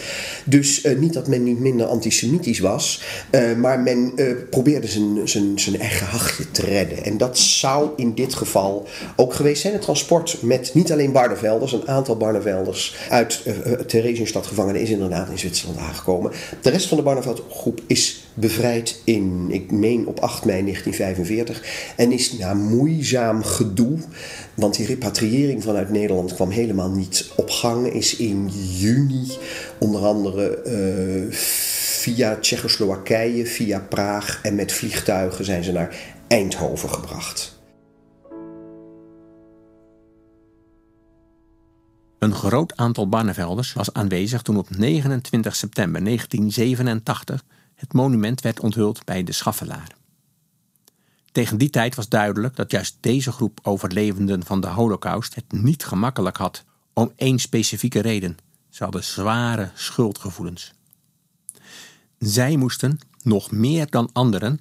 Dus 0.45 0.85
uh, 0.85 0.99
niet 0.99 1.12
dat 1.12 1.29
men 1.29 1.43
niet 1.43 1.59
minder 1.59 1.87
antisemitisch 1.87 2.59
was, 2.59 3.03
uh, 3.31 3.57
maar 3.57 3.81
men 3.81 4.12
uh, 4.16 4.37
probeerde 4.51 4.87
zijn, 4.87 5.29
zijn, 5.29 5.59
zijn 5.59 5.81
eigen 5.81 6.07
hachje 6.07 6.51
te 6.51 6.62
redden. 6.62 7.05
En 7.05 7.16
dat 7.16 7.39
zou 7.39 7.91
in 7.97 8.14
dit 8.14 8.35
geval 8.35 8.87
ook 9.16 9.35
geweest 9.35 9.61
zijn. 9.61 9.73
Het 9.73 9.83
transport 9.83 10.39
met 10.43 10.70
niet 10.75 10.93
alleen 10.93 11.12
Barnevelders, 11.12 11.73
een 11.73 11.89
aantal 11.89 12.16
Barnevelders 12.16 12.97
uit 13.09 13.43
Theresienstad 13.87 14.47
gevangenen 14.47 14.81
is 14.81 14.91
inderdaad 14.91 15.31
in 15.31 15.39
Zwitserland 15.39 15.79
aangekomen. 15.79 16.33
De 16.62 16.70
rest 16.70 16.87
van 16.87 16.97
de 16.97 17.03
Barneveldgroep 17.03 17.81
is 17.87 18.25
bevrijd 18.35 19.01
in, 19.05 19.47
ik 19.51 19.70
meen 19.70 20.07
op 20.07 20.20
8 20.20 20.45
mei 20.45 20.62
1945. 20.62 21.95
En 21.97 22.12
is 22.12 22.33
na 22.33 22.55
moeizaam 22.55 23.43
gedoe, 23.43 23.99
want 24.55 24.76
die 24.76 24.87
repatriëring 24.87 25.62
vanuit 25.62 25.91
Nederland 25.91 26.35
kwam 26.35 26.51
helemaal 26.51 26.91
niet 26.91 27.30
op 27.37 27.51
gang, 27.51 27.87
is 27.87 28.16
in 28.16 28.51
juni 28.78 29.26
onder 29.78 30.01
andere 30.01 30.62
uh, 30.66 31.33
via 32.03 32.37
Tsjechoslowakije, 32.37 33.47
via 33.47 33.80
Praag 33.80 34.41
en 34.43 34.55
met 34.55 34.72
vliegtuigen 34.72 35.45
zijn 35.45 35.64
ze 35.64 35.72
naar 35.72 35.97
Eindhoven 36.28 36.89
gebracht. 36.89 37.61
Een 42.18 42.35
groot 42.35 42.76
aantal 42.76 43.09
Barnevelders 43.09 43.72
was 43.72 43.93
aanwezig 43.93 44.43
toen 44.43 44.57
op 44.57 44.76
29 44.76 45.57
september 45.57 46.05
1987 46.05 47.43
het 47.83 47.93
monument 47.93 48.41
werd 48.41 48.61
onthuld 48.61 49.05
bij 49.05 49.24
de 49.24 49.33
Schaffelaar. 49.33 49.95
Tegen 51.33 51.59
die 51.59 51.70
tijd 51.70 51.95
was 51.95 52.09
duidelijk 52.09 52.57
dat 52.57 52.70
juist 52.70 52.97
deze 53.01 53.33
groep 53.33 53.59
overlevenden 53.62 54.45
van 54.45 54.61
de 54.61 54.66
Holocaust 54.66 55.35
het 55.35 55.53
niet 55.53 55.85
gemakkelijk 55.85 56.37
had 56.37 56.64
om 56.93 57.12
één 57.16 57.39
specifieke 57.39 58.01
reden. 58.01 58.37
Ze 58.68 58.83
hadden 58.83 59.05
zware 59.05 59.70
schuldgevoelens. 59.74 60.72
Zij 62.18 62.57
moesten, 62.57 62.99
nog 63.22 63.51
meer 63.51 63.91
dan 63.91 64.11
anderen, 64.12 64.61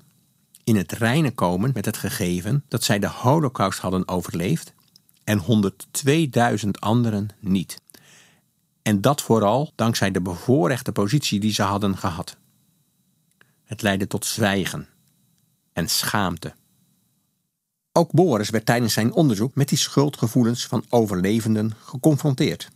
in 0.63 0.75
het 0.75 0.91
reine 0.91 1.31
komen 1.31 1.71
met 1.73 1.85
het 1.85 1.97
gegeven 1.97 2.63
dat 2.67 2.83
zij 2.83 2.99
de 2.99 3.09
Holocaust 3.09 3.79
hadden 3.79 4.07
overleefd 4.07 4.73
en 5.23 5.41
102.000 6.63 6.69
anderen 6.79 7.29
niet. 7.39 7.81
En 8.81 9.01
dat 9.01 9.21
vooral 9.21 9.71
dankzij 9.75 10.11
de 10.11 10.21
bevoorrechte 10.21 10.91
positie 10.91 11.39
die 11.39 11.53
ze 11.53 11.63
hadden 11.63 11.97
gehad. 11.97 12.39
Het 13.71 13.81
leidde 13.81 14.07
tot 14.07 14.25
zwijgen 14.25 14.87
en 15.73 15.89
schaamte. 15.89 16.53
Ook 17.91 18.11
Boris 18.11 18.49
werd 18.49 18.65
tijdens 18.65 18.93
zijn 18.93 19.13
onderzoek 19.13 19.55
met 19.55 19.69
die 19.69 19.77
schuldgevoelens 19.77 20.65
van 20.65 20.85
overlevenden 20.89 21.73
geconfronteerd. 21.83 22.69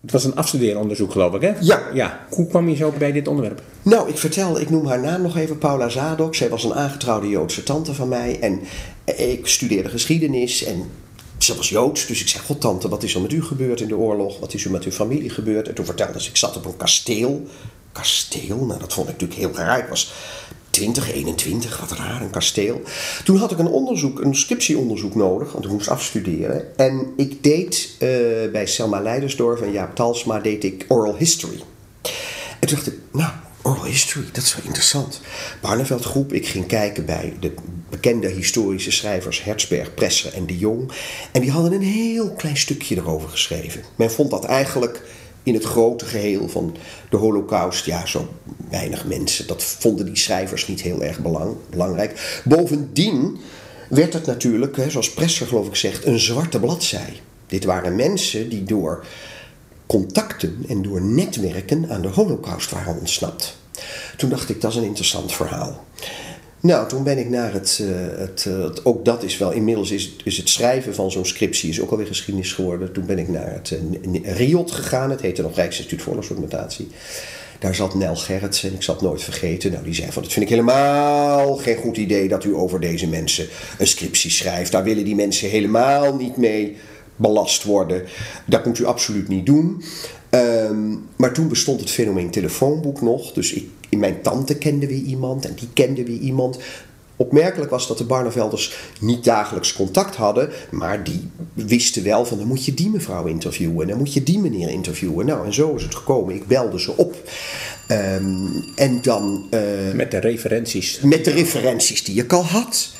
Het 0.00 0.12
was 0.12 0.24
een 0.24 0.34
afstudeeronderzoek, 0.34 1.12
geloof 1.12 1.34
ik, 1.34 1.40
hè? 1.40 1.52
Ja. 1.60 1.82
ja. 1.94 2.26
Hoe 2.30 2.46
kwam 2.46 2.68
je 2.68 2.76
zo 2.76 2.92
bij 2.98 3.12
dit 3.12 3.28
onderwerp? 3.28 3.62
Nou, 3.82 4.08
ik 4.08 4.18
vertel, 4.18 4.60
ik 4.60 4.70
noem 4.70 4.86
haar 4.86 5.00
naam 5.00 5.22
nog 5.22 5.36
even, 5.36 5.58
Paula 5.58 5.88
Zadok. 5.88 6.34
Zij 6.34 6.48
was 6.48 6.64
een 6.64 6.74
aangetrouwde 6.74 7.28
Joodse 7.28 7.62
tante 7.62 7.94
van 7.94 8.08
mij. 8.08 8.40
En 8.40 8.60
ik 9.16 9.46
studeerde 9.46 9.88
geschiedenis 9.88 10.64
en 10.64 10.90
ze 11.38 11.56
was 11.56 11.68
Joods. 11.68 12.06
Dus 12.06 12.20
ik 12.20 12.28
zei, 12.28 12.44
god 12.44 12.60
tante, 12.60 12.88
wat 12.88 13.02
is 13.02 13.14
er 13.14 13.20
met 13.20 13.32
u 13.32 13.42
gebeurd 13.42 13.80
in 13.80 13.88
de 13.88 13.96
oorlog? 13.96 14.38
Wat 14.38 14.54
is 14.54 14.64
er 14.64 14.70
met 14.70 14.84
uw 14.84 14.90
familie 14.90 15.30
gebeurd? 15.30 15.68
En 15.68 15.74
toen 15.74 15.84
vertelde 15.84 16.22
ze, 16.22 16.28
ik 16.28 16.36
zat 16.36 16.56
op 16.56 16.64
een 16.64 16.76
kasteel 16.76 17.46
kasteel. 17.92 18.64
Nou, 18.64 18.80
dat 18.80 18.92
vond 18.92 19.08
ik 19.08 19.12
natuurlijk 19.12 19.40
heel 19.40 19.64
raar. 19.64 19.78
Ik 19.78 19.88
was 19.88 20.12
20, 20.72 21.12
21, 21.12 21.80
wat 21.80 21.98
raar, 21.98 22.20
een 22.20 22.30
kasteel. 22.30 22.82
Toen 23.24 23.36
had 23.36 23.50
ik 23.50 23.58
een 23.58 23.66
onderzoek, 23.66 24.20
een 24.20 24.34
scriptieonderzoek 24.34 25.14
nodig, 25.14 25.52
want 25.52 25.64
ik 25.64 25.70
moest 25.70 25.88
afstuderen. 25.88 26.76
En 26.76 27.12
ik 27.16 27.42
deed 27.42 27.90
uh, 27.92 28.08
bij 28.52 28.66
Selma 28.66 29.00
Leidersdorf 29.00 29.60
en 29.60 29.72
Jaap 29.72 29.94
Talsma 29.94 30.38
deed 30.38 30.64
ik 30.64 30.84
oral 30.88 31.16
history. 31.16 31.62
En 32.60 32.68
toen 32.68 32.76
dacht 32.76 32.86
ik, 32.86 32.98
nou, 33.12 33.30
oral 33.62 33.84
history, 33.84 34.26
dat 34.32 34.42
is 34.42 34.54
wel 34.54 34.64
interessant. 34.64 35.20
Barneveld 35.60 36.04
groep, 36.04 36.32
ik 36.32 36.46
ging 36.46 36.66
kijken 36.66 37.04
bij 37.04 37.36
de 37.40 37.54
bekende 37.90 38.28
historische 38.28 38.90
schrijvers 38.90 39.42
Hertzberg, 39.44 39.94
Presser 39.94 40.34
en 40.34 40.46
de 40.46 40.58
Jong. 40.58 40.92
En 41.32 41.40
die 41.40 41.50
hadden 41.50 41.72
een 41.72 41.82
heel 41.82 42.30
klein 42.30 42.56
stukje 42.56 42.96
erover 42.96 43.28
geschreven. 43.28 43.82
Men 43.96 44.10
vond 44.10 44.30
dat 44.30 44.44
eigenlijk 44.44 45.02
in 45.42 45.54
het 45.54 45.64
grote 45.64 46.04
geheel 46.04 46.48
van 46.48 46.76
de 47.10 47.16
Holocaust, 47.16 47.84
ja, 47.84 48.06
zo 48.06 48.28
weinig 48.70 49.06
mensen. 49.06 49.46
Dat 49.46 49.62
vonden 49.62 50.06
die 50.06 50.16
schrijvers 50.16 50.68
niet 50.68 50.80
heel 50.80 51.02
erg 51.02 51.18
belang, 51.18 51.56
belangrijk. 51.70 52.40
Bovendien 52.44 53.38
werd 53.88 54.12
het 54.12 54.26
natuurlijk, 54.26 54.76
zoals 54.88 55.12
Presser 55.12 55.46
geloof 55.46 55.66
ik 55.66 55.76
zegt, 55.76 56.06
een 56.06 56.18
zwarte 56.20 56.60
bladzij. 56.60 57.20
Dit 57.46 57.64
waren 57.64 57.96
mensen 57.96 58.48
die 58.48 58.62
door 58.62 59.04
contacten 59.86 60.64
en 60.68 60.82
door 60.82 61.02
netwerken 61.02 61.90
aan 61.90 62.02
de 62.02 62.08
Holocaust 62.08 62.70
waren 62.70 62.98
ontsnapt. 62.98 63.56
Toen 64.16 64.30
dacht 64.30 64.48
ik, 64.48 64.60
dat 64.60 64.70
is 64.70 64.76
een 64.76 64.84
interessant 64.84 65.32
verhaal. 65.32 65.84
Nou, 66.62 66.88
toen 66.88 67.02
ben 67.02 67.18
ik 67.18 67.28
naar 67.28 67.52
het, 67.52 67.80
het, 68.16 68.46
uh, 68.48 68.62
het, 68.64 68.84
ook 68.84 69.04
dat 69.04 69.22
is 69.22 69.38
wel, 69.38 69.50
inmiddels 69.50 69.90
is, 69.90 70.16
is 70.24 70.36
het 70.36 70.48
schrijven 70.48 70.94
van 70.94 71.10
zo'n 71.10 71.24
scriptie 71.24 71.70
is 71.70 71.80
ook 71.80 71.90
alweer 71.90 72.06
geschiedenis 72.06 72.52
geworden. 72.52 72.92
Toen 72.92 73.06
ben 73.06 73.18
ik 73.18 73.28
naar 73.28 73.52
het 73.52 73.70
uh, 73.70 74.36
RIOT 74.36 74.70
gegaan, 74.70 75.10
het 75.10 75.20
heette 75.20 75.42
nog 75.42 75.54
Rijksinstituut 75.54 76.02
voor 76.02 76.08
Oorlogsdocumentatie. 76.08 76.88
Daar 77.58 77.74
zat 77.74 77.94
Nel 77.94 78.16
Gerritsen 78.16 78.68
en 78.68 78.74
ik 78.74 78.82
zal 78.82 78.94
het 78.94 79.04
nooit 79.04 79.22
vergeten. 79.22 79.72
Nou, 79.72 79.84
die 79.84 79.94
zei 79.94 80.12
van, 80.12 80.22
dat 80.22 80.32
vind 80.32 80.44
ik 80.44 80.50
helemaal 80.50 81.56
geen 81.56 81.76
goed 81.76 81.96
idee 81.96 82.28
dat 82.28 82.44
u 82.44 82.54
over 82.54 82.80
deze 82.80 83.08
mensen 83.08 83.48
een 83.78 83.86
scriptie 83.86 84.30
schrijft. 84.30 84.72
Daar 84.72 84.84
willen 84.84 85.04
die 85.04 85.14
mensen 85.14 85.48
helemaal 85.48 86.16
niet 86.16 86.36
mee 86.36 86.76
belast 87.16 87.62
worden. 87.62 88.04
Dat 88.46 88.66
moet 88.66 88.78
u 88.78 88.84
absoluut 88.84 89.28
niet 89.28 89.46
doen. 89.46 89.82
Um, 90.30 91.08
maar 91.16 91.32
toen 91.32 91.48
bestond 91.48 91.80
het 91.80 91.90
fenomeen 91.90 92.30
telefoonboek 92.30 93.00
nog. 93.00 93.32
Dus 93.32 93.52
ik, 93.52 93.68
in 93.92 93.98
mijn 93.98 94.22
tante 94.22 94.54
kende 94.56 94.86
weer 94.86 95.02
iemand 95.02 95.46
en 95.46 95.54
die 95.54 95.68
kende 95.72 96.04
weer 96.04 96.18
iemand. 96.18 96.58
Opmerkelijk 97.16 97.70
was 97.70 97.88
dat 97.88 97.98
de 97.98 98.04
Barnevelders 98.04 98.76
niet 99.00 99.24
dagelijks 99.24 99.72
contact 99.72 100.16
hadden, 100.16 100.50
maar 100.70 101.04
die 101.04 101.30
wisten 101.54 102.02
wel 102.04 102.24
van 102.24 102.38
dan 102.38 102.46
moet 102.46 102.64
je 102.64 102.74
die 102.74 102.90
mevrouw 102.90 103.26
interviewen, 103.26 103.86
dan 103.86 103.98
moet 103.98 104.12
je 104.12 104.22
die 104.22 104.38
meneer 104.38 104.68
interviewen. 104.70 105.26
Nou, 105.26 105.46
en 105.46 105.54
zo 105.54 105.74
is 105.74 105.82
het 105.82 105.94
gekomen. 105.94 106.34
Ik 106.34 106.46
belde 106.46 106.80
ze 106.80 106.96
op. 106.96 107.16
Ehm, 107.88 108.46
en 108.76 109.02
dan. 109.02 109.46
eh, 109.50 109.60
Met 109.94 110.10
de 110.10 110.18
referenties. 110.18 111.00
met 111.00 111.24
de 111.24 111.30
referenties 111.30 112.04
die 112.04 112.22
ik 112.22 112.32
al 112.32 112.44
had. 112.44 112.90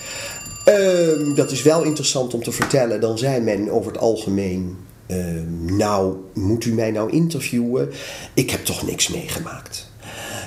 Ehm, 0.65 1.35
dat 1.35 1.51
is 1.51 1.63
wel 1.63 1.83
interessant 1.83 2.35
om 2.35 2.43
te 2.43 2.53
vertellen. 2.53 3.01
Dan 3.01 3.19
zei 3.19 3.41
men 3.41 3.71
over 3.71 3.93
het 3.93 4.01
algemeen. 4.01 4.77
ehm, 5.07 5.77
nou, 5.77 6.17
moet 6.35 6.65
u 6.65 6.73
mij 6.73 6.91
nou 6.91 7.11
interviewen? 7.13 7.91
Ik 8.35 8.51
heb 8.51 8.65
toch 8.65 8.83
niks 8.87 9.09
meegemaakt. 9.09 9.91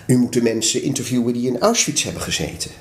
U 0.08 0.18
moet 0.18 0.34
de 0.34 0.42
mensen 0.42 0.82
interviewen 0.82 1.34
die 1.34 1.48
in 1.48 1.60
Auschwitz 1.60 2.04
hebben 2.04 2.22
gezeten. 2.22 2.72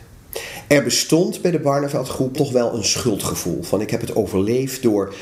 Er 0.66 0.84
bestond 0.84 1.42
bij 1.42 1.50
de 1.50 1.58
Barneveld 1.58 2.08
groep 2.08 2.36
toch 2.36 2.52
wel 2.52 2.74
een 2.74 2.84
schuldgevoel. 2.84 3.62
Van 3.62 3.80
ik 3.80 3.90
heb 3.90 4.00
het 4.00 4.16
overleefd 4.16 4.82
door, 4.82 5.14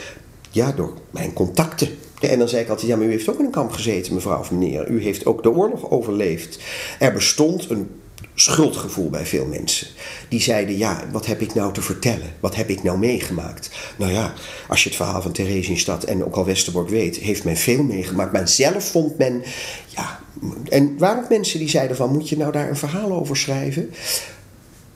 ja, 0.51 0.73
door 0.73 0.93
mijn 1.11 1.33
contacten. 1.33 1.89
En 2.21 2.39
dan 2.39 2.49
zei 2.49 2.63
ik 2.63 2.69
altijd, 2.69 2.89
ja, 2.89 2.97
maar 2.97 3.07
u 3.07 3.11
heeft 3.11 3.29
ook 3.29 3.39
in 3.39 3.45
een 3.45 3.51
kamp 3.51 3.73
gezeten, 3.73 4.15
mevrouw 4.15 4.39
of 4.39 4.51
meneer. 4.51 4.89
U 4.89 5.03
heeft 5.03 5.27
ook 5.27 5.43
de 5.43 5.51
oorlog 5.51 5.91
overleefd. 5.91 6.59
Er 6.99 7.13
bestond 7.13 7.71
een 7.71 7.89
schuldgevoel 8.35 9.11
bij 9.11 9.27
veel 9.27 9.47
mensen. 9.47 9.87
Die 10.29 10.41
zeiden, 10.41 10.79
ja, 10.79 11.05
wat 11.13 11.27
heb 11.27 11.41
ik 11.41 11.55
nou 11.55 11.73
te 11.73 11.83
vertellen? 11.83 12.33
Wat 12.41 12.55
heb 12.55 12.69
ik 12.69 12.83
nou 12.83 12.99
meegemaakt? 12.99 13.71
Nou 13.97 14.13
ja, 14.13 14.33
als 14.69 14.83
je 14.83 14.89
het 14.89 14.99
verhaal 14.99 15.23
van 15.23 15.33
Theresienstadt 15.33 16.05
en 16.05 16.25
ook 16.25 16.37
al 16.37 16.45
Westerbork 16.45 16.89
weet, 16.89 17.17
heeft 17.17 17.45
men 17.45 17.57
veel 17.57 17.83
meegemaakt. 17.83 18.33
Maar 18.33 18.49
zelf 18.49 18.85
vond 18.85 19.19
men, 19.19 19.43
ja... 19.89 20.21
En 20.69 20.99
waren 20.99 21.25
mensen 21.29 21.59
die 21.59 21.69
zeiden 21.69 21.97
van, 21.97 22.13
moet 22.13 22.29
je 22.29 22.37
nou 22.37 22.53
daar 22.53 22.69
een 22.69 22.77
verhaal 22.77 23.13
over 23.13 23.37
schrijven? 23.37 23.91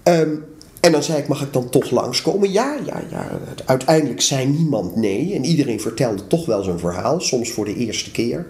Ehm, 0.02 0.34
en 0.80 0.92
dan 0.92 1.02
zei 1.02 1.18
ik, 1.18 1.28
mag 1.28 1.42
ik 1.42 1.52
dan 1.52 1.68
toch 1.68 1.90
langskomen? 1.90 2.52
Ja, 2.52 2.76
ja, 2.86 3.02
ja. 3.10 3.38
Uiteindelijk 3.64 4.20
zei 4.20 4.46
niemand 4.46 4.96
nee. 4.96 5.34
En 5.34 5.44
iedereen 5.44 5.80
vertelde 5.80 6.26
toch 6.26 6.46
wel 6.46 6.62
zijn 6.62 6.78
verhaal, 6.78 7.20
soms 7.20 7.50
voor 7.50 7.64
de 7.64 7.74
eerste 7.74 8.10
keer. 8.10 8.46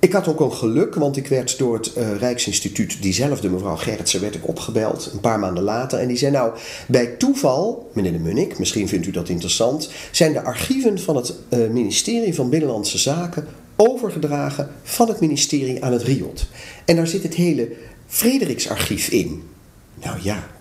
Ik 0.00 0.12
had 0.12 0.28
ook 0.28 0.40
een 0.40 0.52
geluk, 0.52 0.94
want 0.94 1.16
ik 1.16 1.26
werd 1.26 1.58
door 1.58 1.74
het 1.74 1.92
eh, 1.92 2.16
Rijksinstituut, 2.16 3.02
diezelfde 3.02 3.50
mevrouw 3.50 3.76
Gerritsen, 3.76 4.20
werd 4.20 4.34
ik 4.34 4.48
opgebeld 4.48 5.10
een 5.12 5.20
paar 5.20 5.38
maanden 5.38 5.62
later. 5.62 5.98
En 5.98 6.08
die 6.08 6.16
zei 6.16 6.32
nou, 6.32 6.52
bij 6.88 7.06
toeval, 7.06 7.90
meneer 7.92 8.12
de 8.12 8.18
Munnik, 8.18 8.58
misschien 8.58 8.88
vindt 8.88 9.06
u 9.06 9.10
dat 9.10 9.28
interessant, 9.28 9.90
zijn 10.10 10.32
de 10.32 10.42
archieven 10.42 10.98
van 10.98 11.16
het 11.16 11.34
eh, 11.48 11.58
ministerie 11.68 12.34
van 12.34 12.50
Binnenlandse 12.50 12.98
Zaken 12.98 13.46
overgedragen 13.76 14.70
van 14.82 15.08
het 15.08 15.20
ministerie 15.20 15.84
aan 15.84 15.92
het 15.92 16.02
RIOT. 16.02 16.46
En 16.84 16.96
daar 16.96 17.06
zit 17.06 17.22
het 17.22 17.34
hele 17.34 17.68
Frederiksarchief 18.06 19.08
in. 19.08 19.42
Nou 19.94 20.18
ja. 20.22 20.57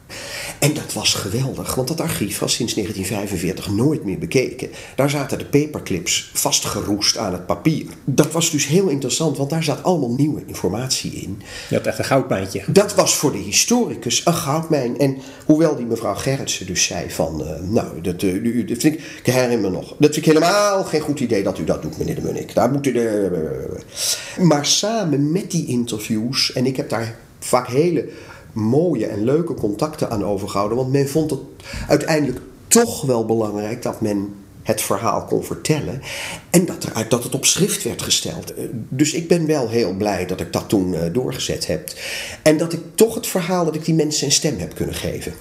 En 0.60 0.74
dat 0.74 0.94
was 0.94 1.14
geweldig, 1.14 1.76
want 1.76 1.88
dat 1.88 2.02
archief 2.02 2.40
was 2.40 2.54
sinds 2.54 2.74
1945 2.74 3.76
nooit 3.76 4.04
meer 4.04 4.18
bekeken. 4.18 4.70
Daar 4.96 5.10
zaten 5.10 5.38
de 5.38 5.46
paperclips 5.46 6.30
vastgeroest 6.34 7.18
aan 7.18 7.32
het 7.34 7.46
papier. 7.46 7.86
Dat 8.06 8.32
was 8.32 8.52
dus 8.52 8.68
heel 8.68 8.88
interessant, 8.88 9.38
want 9.38 9.50
daar 9.50 9.64
zat 9.64 9.84
allemaal 9.84 10.14
nieuwe 10.16 10.42
informatie 10.46 11.12
in. 11.12 11.42
Je 11.70 11.76
had 11.76 11.86
echt 11.88 12.00
een 12.00 12.06
goudmijntje. 12.06 12.64
Dat 12.68 12.96
was 12.96 13.16
voor 13.16 13.32
de 13.32 13.38
historicus 13.38 14.22
een 14.26 14.34
goudmijn. 14.34 14.98
En 15.00 15.18
hoewel 15.46 15.76
die 15.76 15.86
mevrouw 15.86 16.16
Gerritsen 16.16 16.66
dus 16.66 16.84
zei 16.84 17.10
van... 17.12 17.44
eh, 17.46 17.62
nou, 17.70 18.02
dat, 18.02 18.24
eh, 18.24 18.34
u- 18.34 18.66
dat 18.66 18.78
vind 18.78 18.94
ik, 18.94 19.02
ik 19.24 19.34
herinner 19.34 19.60
me 19.60 19.70
nog. 19.70 19.96
Dat 20.00 20.14
vind 20.14 20.26
ik 20.26 20.34
helemaal 20.34 20.84
geen 20.84 21.02
goed 21.02 21.20
idee 21.20 21.44
dat 21.44 21.58
u 21.60 21.64
dat 21.64 21.82
doet, 21.82 21.98
meneer 21.98 22.16
de 22.16 22.22
Munnik. 22.22 22.54
Daar 22.54 22.72
moet 22.72 22.86
u 22.88 22.92
de... 22.92 23.80
Maar 24.42 24.66
samen 24.66 25.32
met 25.32 25.52
die 25.52 25.66
interviews... 25.68 26.54
en 26.54 26.66
ik 26.66 26.78
heb 26.78 26.90
daar 26.90 27.16
vaak 27.40 27.68
hele 27.68 28.10
mooie 28.58 29.06
en 29.06 29.24
leuke 29.24 29.54
contacten 29.54 30.10
aan 30.10 30.26
overgehouden... 30.26 30.78
want 30.78 30.92
men 30.92 31.10
vond 31.10 31.30
het 31.30 31.40
uiteindelijk 31.88 32.40
toch 32.68 33.02
wel 33.02 33.26
belangrijk 33.26 33.82
dat 33.82 34.02
men 34.02 34.36
het 34.64 34.82
verhaal 34.82 35.26
kon 35.26 35.44
vertellen. 35.44 36.02
En 36.50 36.66
dat, 36.66 36.84
eruit, 36.84 37.10
dat 37.10 37.24
het 37.24 37.36
op 37.36 37.46
schrift 37.46 37.84
werd 37.84 38.02
gesteld. 38.02 38.54
Eh, 38.54 38.64
Dus 38.90 39.14
ik 39.14 39.28
ben 39.28 39.46
wel 39.46 39.70
heel 39.70 39.94
blij 39.94 40.26
dat 40.26 40.40
ik 40.40 40.54
dat 40.54 40.70
toen 40.70 40.94
eh, 40.94 41.14
doorgezet 41.14 41.68
heb. 41.68 41.90
En 42.44 42.58
dat 42.58 42.74
ik 42.74 42.80
toch 42.96 43.16
het 43.16 43.28
verhaal, 43.28 43.66
dat 43.66 43.76
ik 43.76 43.86
die 43.86 43.96
mensen 43.96 44.26
een 44.26 44.32
stem 44.32 44.58
heb 44.58 44.76
kunnen 44.76 44.96
geven. 44.96 45.34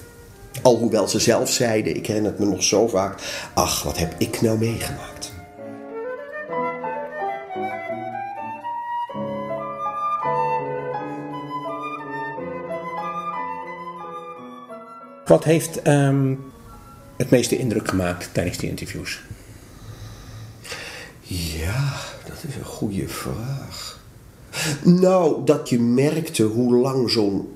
Alhoewel 0.61 1.07
ze 1.07 1.19
zelf 1.19 1.51
zeiden, 1.51 1.95
ik 1.95 2.07
herinner 2.07 2.31
het 2.31 2.39
me 2.39 2.45
nog 2.45 2.63
zo 2.63 2.87
vaak... 2.87 3.19
ach, 3.53 3.83
wat 3.83 3.97
heb 3.97 4.15
ik 4.17 4.41
nou 4.41 4.57
meegemaakt. 4.57 5.26
Wat 15.27 15.43
heeft 15.43 15.81
ehm, 15.81 16.33
het 17.17 17.29
meeste 17.29 17.57
indruk 17.57 17.87
gemaakt 17.87 18.29
tijdens 18.31 18.57
die 18.57 18.69
interviews? 18.69 19.21
Ja, 21.21 21.93
dat 22.25 22.43
is 22.47 22.55
een 22.55 22.65
goede 22.65 23.07
vraag. 23.07 23.99
Nou, 24.83 25.45
dat 25.45 25.69
je 25.69 25.79
merkte 25.79 26.43
hoe 26.43 26.75
lang 26.75 27.09
zo'n. 27.09 27.47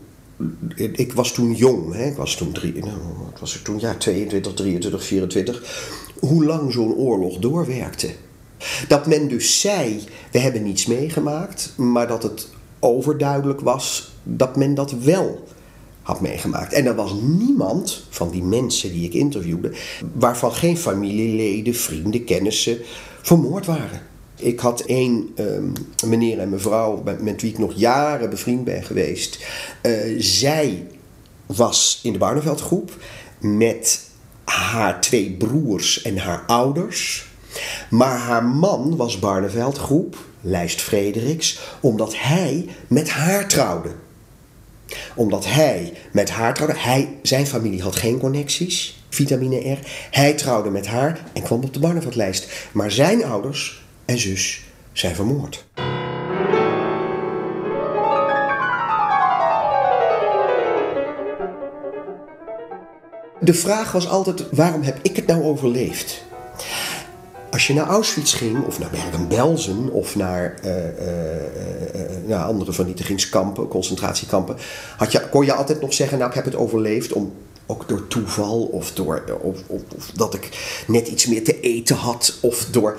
Ik 0.76 1.14
was 1.14 1.32
toen 1.32 1.54
jong, 1.54 1.94
hè? 1.94 2.06
ik 2.06 2.16
was 2.16 2.36
toen, 2.36 2.52
drie, 2.52 2.74
nou, 2.74 2.98
wat 3.32 3.40
was 3.40 3.56
ik 3.56 3.64
toen? 3.64 3.80
Ja, 3.80 3.96
22, 3.96 4.54
23, 4.54 5.04
24. 5.04 5.90
Hoe 6.20 6.46
lang 6.46 6.72
zo'n 6.72 6.94
oorlog 6.94 7.38
doorwerkte. 7.38 8.10
Dat 8.88 9.08
men 9.08 9.28
dus 9.28 9.62
zei: 9.62 10.04
we 10.32 10.40
hebben 10.40 10.64
niets 10.64 10.86
meegemaakt, 10.86 11.74
maar 11.78 12.08
dat 12.08 12.24
het 12.24 12.48
overduidelijk 12.80 13.60
was 13.60 14.14
dat 14.24 14.56
men 14.56 14.74
dat 14.74 14.92
wel 14.92 15.48
had 16.02 16.22
meegemaakt. 16.22 16.74
En 16.74 16.86
er 16.86 16.96
was 16.96 17.14
niemand 17.22 18.04
van 18.10 18.30
die 18.30 18.44
mensen 18.44 18.92
die 18.92 19.06
ik 19.06 19.14
interviewde, 19.14 19.72
waarvan 20.14 20.54
geen 20.54 20.78
familieleden, 20.78 21.76
vrienden, 21.76 22.24
kennissen 22.24 22.78
vermoord 23.22 23.66
waren. 23.66 24.02
Ik 24.36 24.60
had 24.60 24.80
één 24.82 25.30
ehm, 25.36 25.72
meneer 26.06 26.40
en 26.40 26.50
mevrouw 26.50 27.04
met, 27.22 27.42
wie 27.42 27.52
ik 27.52 27.58
nog 27.58 27.74
jaren 27.76 28.30
bevriend 28.30 28.64
ben 28.64 28.84
geweest. 28.84 29.46
Eh, 29.82 29.94
zij 30.18 30.88
was 31.46 32.00
in 32.04 32.12
de 32.12 32.18
Barneveldgroep 32.18 32.92
met 33.40 34.10
haar 34.44 35.02
twee 35.02 35.32
broers 35.32 36.02
en 36.02 36.18
haar 36.18 36.44
ouders. 36.48 37.30
Maar 37.90 38.18
haar 38.18 38.44
man 38.44 38.96
was 38.96 39.20
Barneveldgroep, 39.20 40.18
Lijst 40.42 40.82
Frederiks, 40.82 41.60
omdat 41.82 42.18
hij 42.18 42.68
met 42.88 43.10
haar 43.10 43.48
trouwde 43.48 43.90
omdat 45.16 45.46
hij 45.46 45.94
met 46.12 46.30
haar 46.30 46.54
trouwde. 46.54 46.80
Hij, 46.80 47.18
zijn 47.22 47.48
familie 47.48 47.82
had 47.82 47.96
geen 47.96 48.20
connecties, 48.20 49.04
vitamine 49.10 49.72
R. 49.72 49.80
Hij 50.12 50.34
trouwde 50.34 50.70
met 50.70 50.88
haar 50.88 51.20
en 51.34 51.42
kwam 51.44 51.64
op 51.64 51.74
de 51.74 51.80
Barneveldlijst. 51.80 52.48
Maar 52.72 52.92
zijn 52.92 53.26
ouders 53.26 53.84
en 54.06 54.20
zus 54.20 54.62
zijn 54.92 55.16
vermoord. 55.16 55.66
De 63.44 63.54
vraag 63.54 63.92
was 63.92 64.08
altijd, 64.08 64.44
waarom 64.52 64.82
heb 64.82 65.00
ik 65.02 65.16
het 65.16 65.28
nou 65.28 65.44
overleefd? 65.44 66.24
Als 67.52 67.68
je 67.68 67.74
naar 67.74 67.88
Auschwitz 67.88 68.38
ging, 68.38 68.66
of 68.66 68.80
naar 68.80 68.90
Bergen-Belsen, 68.90 69.90
of 69.92 70.16
naar 70.16 70.56
eh, 70.62 70.88
eh, 70.88 71.36
eh, 71.94 72.10
naar 72.26 72.44
andere 72.44 72.74
vernietigingskampen, 72.74 73.68
concentratiekampen, 73.68 74.58
had 74.98 75.12
je, 75.12 75.30
kon 75.30 75.46
je 75.46 75.54
altijd 75.54 75.82
nog 75.82 75.94
zeggen, 75.94 76.18
nou 76.18 76.30
ik 76.30 76.36
heb 76.36 76.46
het 76.46 76.56
overleefd 76.56 77.14
om, 77.14 77.34
ook 77.66 77.88
door 77.88 78.08
toeval, 78.08 78.62
of 78.62 78.94
door 78.94 79.24
of, 79.42 79.58
of, 79.68 79.82
of 79.96 80.12
dat 80.14 80.34
ik 80.34 80.50
net 80.88 81.08
iets 81.08 81.26
meer 81.26 81.44
te 81.44 81.60
eten 81.60 81.96
had, 81.96 82.38
of 82.42 82.66
door... 82.66 82.96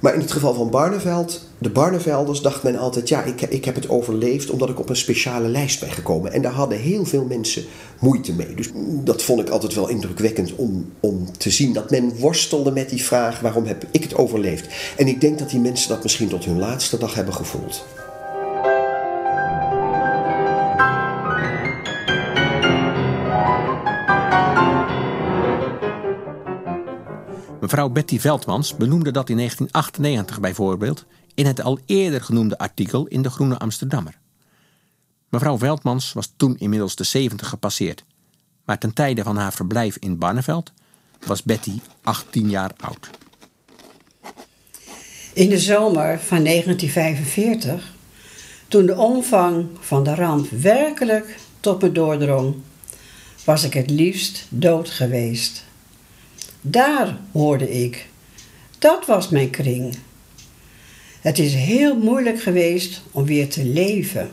Maar 0.00 0.14
in 0.14 0.20
het 0.20 0.32
geval 0.32 0.54
van 0.54 0.70
Barneveld, 0.70 1.44
de 1.58 1.70
Barnevelders, 1.70 2.40
dacht 2.40 2.62
men 2.62 2.78
altijd, 2.78 3.08
ja, 3.08 3.22
ik, 3.22 3.40
ik 3.40 3.64
heb 3.64 3.74
het 3.74 3.88
overleefd 3.88 4.50
omdat 4.50 4.68
ik 4.68 4.78
op 4.78 4.88
een 4.88 4.96
speciale 4.96 5.48
lijst 5.48 5.80
ben 5.80 5.90
gekomen. 5.90 6.32
En 6.32 6.42
daar 6.42 6.52
hadden 6.52 6.78
heel 6.78 7.04
veel 7.04 7.24
mensen 7.24 7.64
moeite 7.98 8.32
mee. 8.32 8.54
Dus 8.54 8.70
dat 9.04 9.22
vond 9.22 9.40
ik 9.40 9.48
altijd 9.48 9.74
wel 9.74 9.88
indrukwekkend 9.88 10.54
om, 10.54 10.92
om 11.00 11.36
te 11.38 11.50
zien 11.50 11.72
dat 11.72 11.90
men 11.90 12.16
worstelde 12.18 12.72
met 12.72 12.90
die 12.90 13.04
vraag, 13.04 13.40
waarom 13.40 13.64
heb 13.64 13.84
ik 13.90 14.02
het 14.02 14.14
overleefd? 14.14 14.66
En 14.96 15.06
ik 15.06 15.20
denk 15.20 15.38
dat 15.38 15.50
die 15.50 15.60
mensen 15.60 15.88
dat 15.88 16.02
misschien 16.02 16.28
tot 16.28 16.44
hun 16.44 16.58
laatste 16.58 16.98
dag 16.98 17.14
hebben 17.14 17.34
gevoeld. 17.34 17.84
Mevrouw 27.70 27.88
Betty 27.88 28.18
Veldmans 28.18 28.76
benoemde 28.76 29.10
dat 29.10 29.28
in 29.28 29.36
1998 29.36 30.40
bijvoorbeeld 30.40 31.04
in 31.34 31.46
het 31.46 31.62
al 31.62 31.78
eerder 31.86 32.22
genoemde 32.22 32.58
artikel 32.58 33.06
in 33.06 33.22
de 33.22 33.30
Groene 33.30 33.58
Amsterdammer. 33.58 34.18
Mevrouw 35.28 35.58
Veldmans 35.58 36.12
was 36.12 36.32
toen 36.36 36.56
inmiddels 36.58 36.96
de 36.96 37.04
70 37.04 37.48
gepasseerd, 37.48 38.04
maar 38.64 38.78
ten 38.78 38.94
tijde 38.94 39.22
van 39.22 39.36
haar 39.36 39.52
verblijf 39.52 39.96
in 39.96 40.18
Barneveld 40.18 40.72
was 41.26 41.42
Betty 41.42 41.80
18 42.02 42.50
jaar 42.50 42.70
oud. 42.76 43.10
In 45.32 45.48
de 45.48 45.58
zomer 45.58 46.20
van 46.20 46.44
1945, 46.44 47.94
toen 48.68 48.86
de 48.86 48.96
omvang 48.96 49.66
van 49.80 50.04
de 50.04 50.14
ramp 50.14 50.50
werkelijk 50.50 51.38
tot 51.60 51.82
me 51.82 51.92
doordrong, 51.92 52.54
was 53.44 53.64
ik 53.64 53.72
het 53.72 53.90
liefst 53.90 54.46
dood 54.48 54.90
geweest. 54.90 55.68
Daar 56.60 57.16
hoorde 57.32 57.70
ik. 57.84 58.08
Dat 58.78 59.06
was 59.06 59.28
mijn 59.28 59.50
kring. 59.50 59.96
Het 61.20 61.38
is 61.38 61.54
heel 61.54 61.96
moeilijk 61.96 62.42
geweest 62.42 63.02
om 63.10 63.24
weer 63.24 63.48
te 63.48 63.64
leven. 63.64 64.30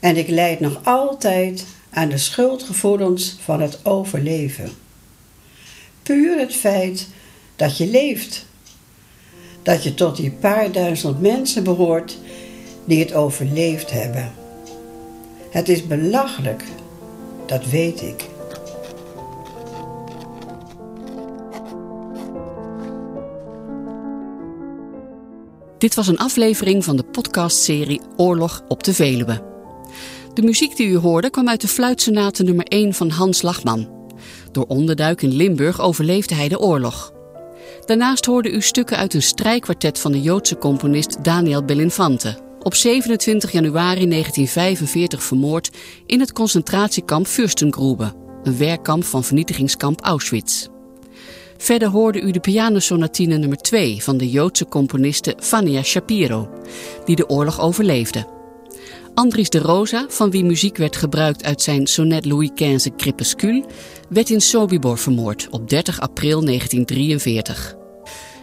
En 0.00 0.16
ik 0.16 0.28
leid 0.28 0.60
nog 0.60 0.80
altijd 0.84 1.66
aan 1.90 2.08
de 2.08 2.18
schuldgevoelens 2.18 3.36
van 3.40 3.60
het 3.60 3.84
overleven. 3.84 4.70
Puur 6.02 6.38
het 6.38 6.54
feit 6.54 7.08
dat 7.56 7.76
je 7.76 7.86
leeft. 7.86 8.46
Dat 9.62 9.82
je 9.82 9.94
tot 9.94 10.16
die 10.16 10.30
paar 10.30 10.72
duizend 10.72 11.20
mensen 11.20 11.64
behoort 11.64 12.18
die 12.84 13.00
het 13.00 13.12
overleefd 13.14 13.90
hebben. 13.90 14.32
Het 15.50 15.68
is 15.68 15.86
belachelijk, 15.86 16.64
dat 17.46 17.66
weet 17.66 18.02
ik. 18.02 18.28
Dit 25.78 25.94
was 25.94 26.06
een 26.06 26.18
aflevering 26.18 26.84
van 26.84 26.96
de 26.96 27.02
podcastserie 27.02 28.00
Oorlog 28.16 28.62
op 28.68 28.84
de 28.84 28.94
Veluwe. 28.94 29.42
De 30.34 30.42
muziek 30.42 30.76
die 30.76 30.88
u 30.88 30.96
hoorde 30.96 31.30
kwam 31.30 31.48
uit 31.48 31.60
de 31.60 31.68
fluitsonate 31.68 32.42
nummer 32.42 32.64
1 32.64 32.94
van 32.94 33.10
Hans 33.10 33.42
Lachman. 33.42 33.88
Door 34.52 34.64
onderduik 34.64 35.22
in 35.22 35.32
Limburg 35.32 35.80
overleefde 35.80 36.34
hij 36.34 36.48
de 36.48 36.58
oorlog. 36.58 37.12
Daarnaast 37.84 38.26
hoorde 38.26 38.50
u 38.50 38.60
stukken 38.60 38.96
uit 38.96 39.14
een 39.14 39.22
strijkkwartet 39.22 39.98
van 39.98 40.12
de 40.12 40.22
Joodse 40.22 40.58
componist 40.58 41.24
Daniel 41.24 41.64
Belinfante. 41.64 42.38
Op 42.62 42.74
27 42.74 43.52
januari 43.52 44.08
1945 44.08 45.22
vermoord 45.22 45.70
in 46.06 46.20
het 46.20 46.32
concentratiekamp 46.32 47.26
Fürstengrube, 47.26 48.12
een 48.42 48.58
werkkamp 48.58 49.04
van 49.04 49.24
vernietigingskamp 49.24 50.00
Auschwitz. 50.00 50.66
Verder 51.58 51.88
hoorde 51.88 52.20
u 52.20 52.30
de 52.30 52.40
pianosonatine 52.40 53.36
nummer 53.36 53.58
2 53.58 54.02
van 54.02 54.16
de 54.16 54.30
Joodse 54.30 54.66
componiste 54.66 55.34
Vania 55.38 55.82
Shapiro, 55.82 56.48
die 57.04 57.16
de 57.16 57.28
oorlog 57.28 57.60
overleefde. 57.60 58.26
Andries 59.14 59.50
de 59.50 59.58
Rosa, 59.58 60.06
van 60.08 60.30
wie 60.30 60.44
muziek 60.44 60.76
werd 60.76 60.96
gebruikt 60.96 61.44
uit 61.44 61.62
zijn 61.62 61.86
sonnet 61.86 62.24
Louis 62.24 62.50
XV 62.54 62.88
Crépuscule, 62.96 63.64
werd 64.08 64.30
in 64.30 64.40
Sobibor 64.40 64.98
vermoord 64.98 65.48
op 65.50 65.68
30 65.68 66.00
april 66.00 66.44
1943. 66.44 67.76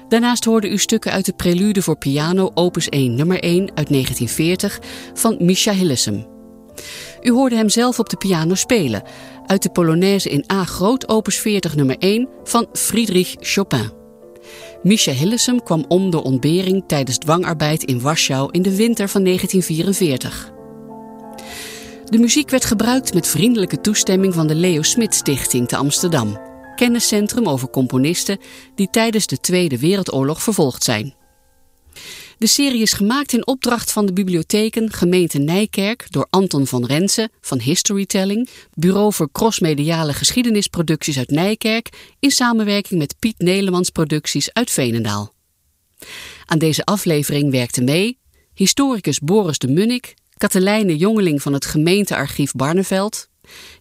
Daarnaast 0.07 0.45
hoorde 0.45 0.70
u 0.70 0.78
stukken 0.78 1.11
uit 1.11 1.26
de 1.26 1.34
prelude 1.34 1.82
voor 1.82 1.97
piano 1.97 2.51
opus 2.53 2.89
1 2.89 3.16
nummer 3.16 3.39
1 3.39 3.59
uit 3.59 3.89
1940 3.89 4.80
van 5.13 5.36
Misha 5.39 5.74
Hillesum. 5.74 6.35
U 7.21 7.32
hoorde 7.32 7.55
hem 7.55 7.69
zelf 7.69 7.99
op 7.99 8.09
de 8.09 8.17
piano 8.17 8.55
spelen 8.55 9.03
uit 9.45 9.63
de 9.63 9.69
Polonaise 9.69 10.30
in 10.30 10.45
A 10.51 10.63
groot 10.63 11.07
opus 11.07 11.39
40 11.39 11.76
nummer 11.76 11.97
1 11.99 12.30
van 12.43 12.67
Friedrich 12.73 13.36
Chopin. 13.39 13.91
Misha 14.84 15.11
Hillesum 15.11 15.63
kwam 15.63 15.86
om 15.88 16.09
door 16.09 16.21
ontbering 16.21 16.84
tijdens 16.88 17.17
dwangarbeid 17.17 17.84
in 17.84 18.01
Warschau 18.01 18.49
in 18.51 18.61
de 18.61 18.76
winter 18.76 19.09
van 19.09 19.23
1944. 19.23 20.53
De 22.05 22.17
muziek 22.17 22.49
werd 22.49 22.65
gebruikt 22.65 23.13
met 23.13 23.28
vriendelijke 23.28 23.82
toestemming 23.82 24.34
van 24.34 24.47
de 24.47 24.55
Leo 24.55 24.82
Smit 24.82 25.15
Stichting 25.15 25.67
te 25.67 25.78
Amsterdam, 25.78 26.39
kenniscentrum 26.76 27.47
over 27.47 27.69
componisten 27.69 28.38
die 28.76 28.89
tijdens 28.89 29.28
de 29.28 29.39
Tweede 29.39 29.80
Wereldoorlog 29.80 30.41
vervolgd 30.41 30.84
zijn. 30.84 31.13
De 32.38 32.48
serie 32.48 32.82
is 32.82 32.94
gemaakt 32.94 33.34
in 33.34 33.48
opdracht 33.48 33.92
van 33.92 34.06
de 34.06 34.14
bibliotheken 34.14 34.92
Gemeente 34.92 35.38
Nijkerk 35.38 36.12
door 36.12 36.28
Anton 36.30 36.68
van 36.68 36.86
Rensen 36.86 37.32
van 37.42 37.60
Historytelling, 37.60 38.50
Bureau 38.74 39.14
voor 39.14 39.32
Crossmediale 39.32 40.14
Geschiedenisproducties 40.14 41.18
uit 41.18 41.30
Nijkerk, 41.30 41.90
in 42.20 42.32
samenwerking 42.32 43.00
met 43.00 43.16
Piet 43.20 43.38
Nelemans 43.38 43.90
Producties 43.90 44.54
uit 44.54 44.72
Veenendaal. 44.72 45.34
Aan 46.46 46.60
deze 46.60 46.84
aflevering 46.84 47.52
werkte 47.52 47.82
mee 47.82 48.18
historicus 48.54 49.20
Boris 49.20 49.58
de 49.58 49.68
Munnik, 49.68 50.14
Katelijne 50.38 50.98
Jongeling 50.98 51.42
van 51.42 51.54
het 51.54 51.66
gemeentearchief 51.66 52.52
Barneveld, 52.52 53.28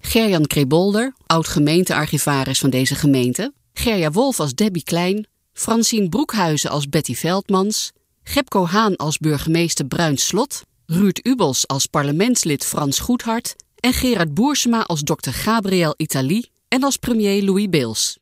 Gerjan 0.01 0.47
Krebolder, 0.47 1.15
oud-gemeentearchivaris 1.27 2.59
van 2.59 2.71
deze 2.71 2.95
gemeente, 2.95 3.53
Gerja 3.73 4.11
Wolf 4.11 4.41
als 4.41 4.55
Debbie 4.55 4.85
Klein, 4.85 5.27
Francine 5.53 6.09
Broekhuizen 6.09 6.71
als 6.71 6.89
Betty 6.89 7.15
Veldmans, 7.15 7.93
Gepko 8.25 8.66
Haan 8.66 8.97
als 8.97 9.18
burgemeester 9.18 9.87
Bruin 9.87 10.18
Slot, 10.18 10.62
Ruurt 10.87 11.27
Ubels 11.27 11.66
als 11.68 11.87
parlementslid 11.87 12.64
Frans 12.64 12.99
Goedhart 12.99 13.55
en 13.81 13.93
Gerard 13.93 14.35
Boersema 14.35 14.83
als 14.83 15.01
dokter 15.01 15.33
Gabriel 15.33 15.95
Itali 15.97 16.45
en 16.68 16.83
als 16.83 16.97
premier 16.97 17.43
Louis 17.43 17.68
Beels. 17.68 18.18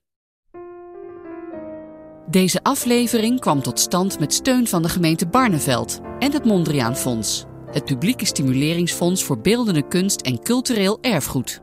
Deze 2.26 2.62
aflevering 2.62 3.40
kwam 3.40 3.62
tot 3.62 3.80
stand 3.80 4.18
met 4.18 4.32
steun 4.32 4.66
van 4.66 4.82
de 4.82 4.88
gemeente 4.88 5.26
Barneveld 5.26 6.00
en 6.18 6.32
het 6.32 6.44
Mondriaan 6.44 6.96
Fonds, 6.96 7.44
het 7.70 7.84
publieke 7.84 8.24
stimuleringsfonds 8.24 9.24
voor 9.24 9.40
beeldende 9.40 9.88
kunst 9.88 10.20
en 10.20 10.42
cultureel 10.42 10.98
erfgoed. 11.00 11.61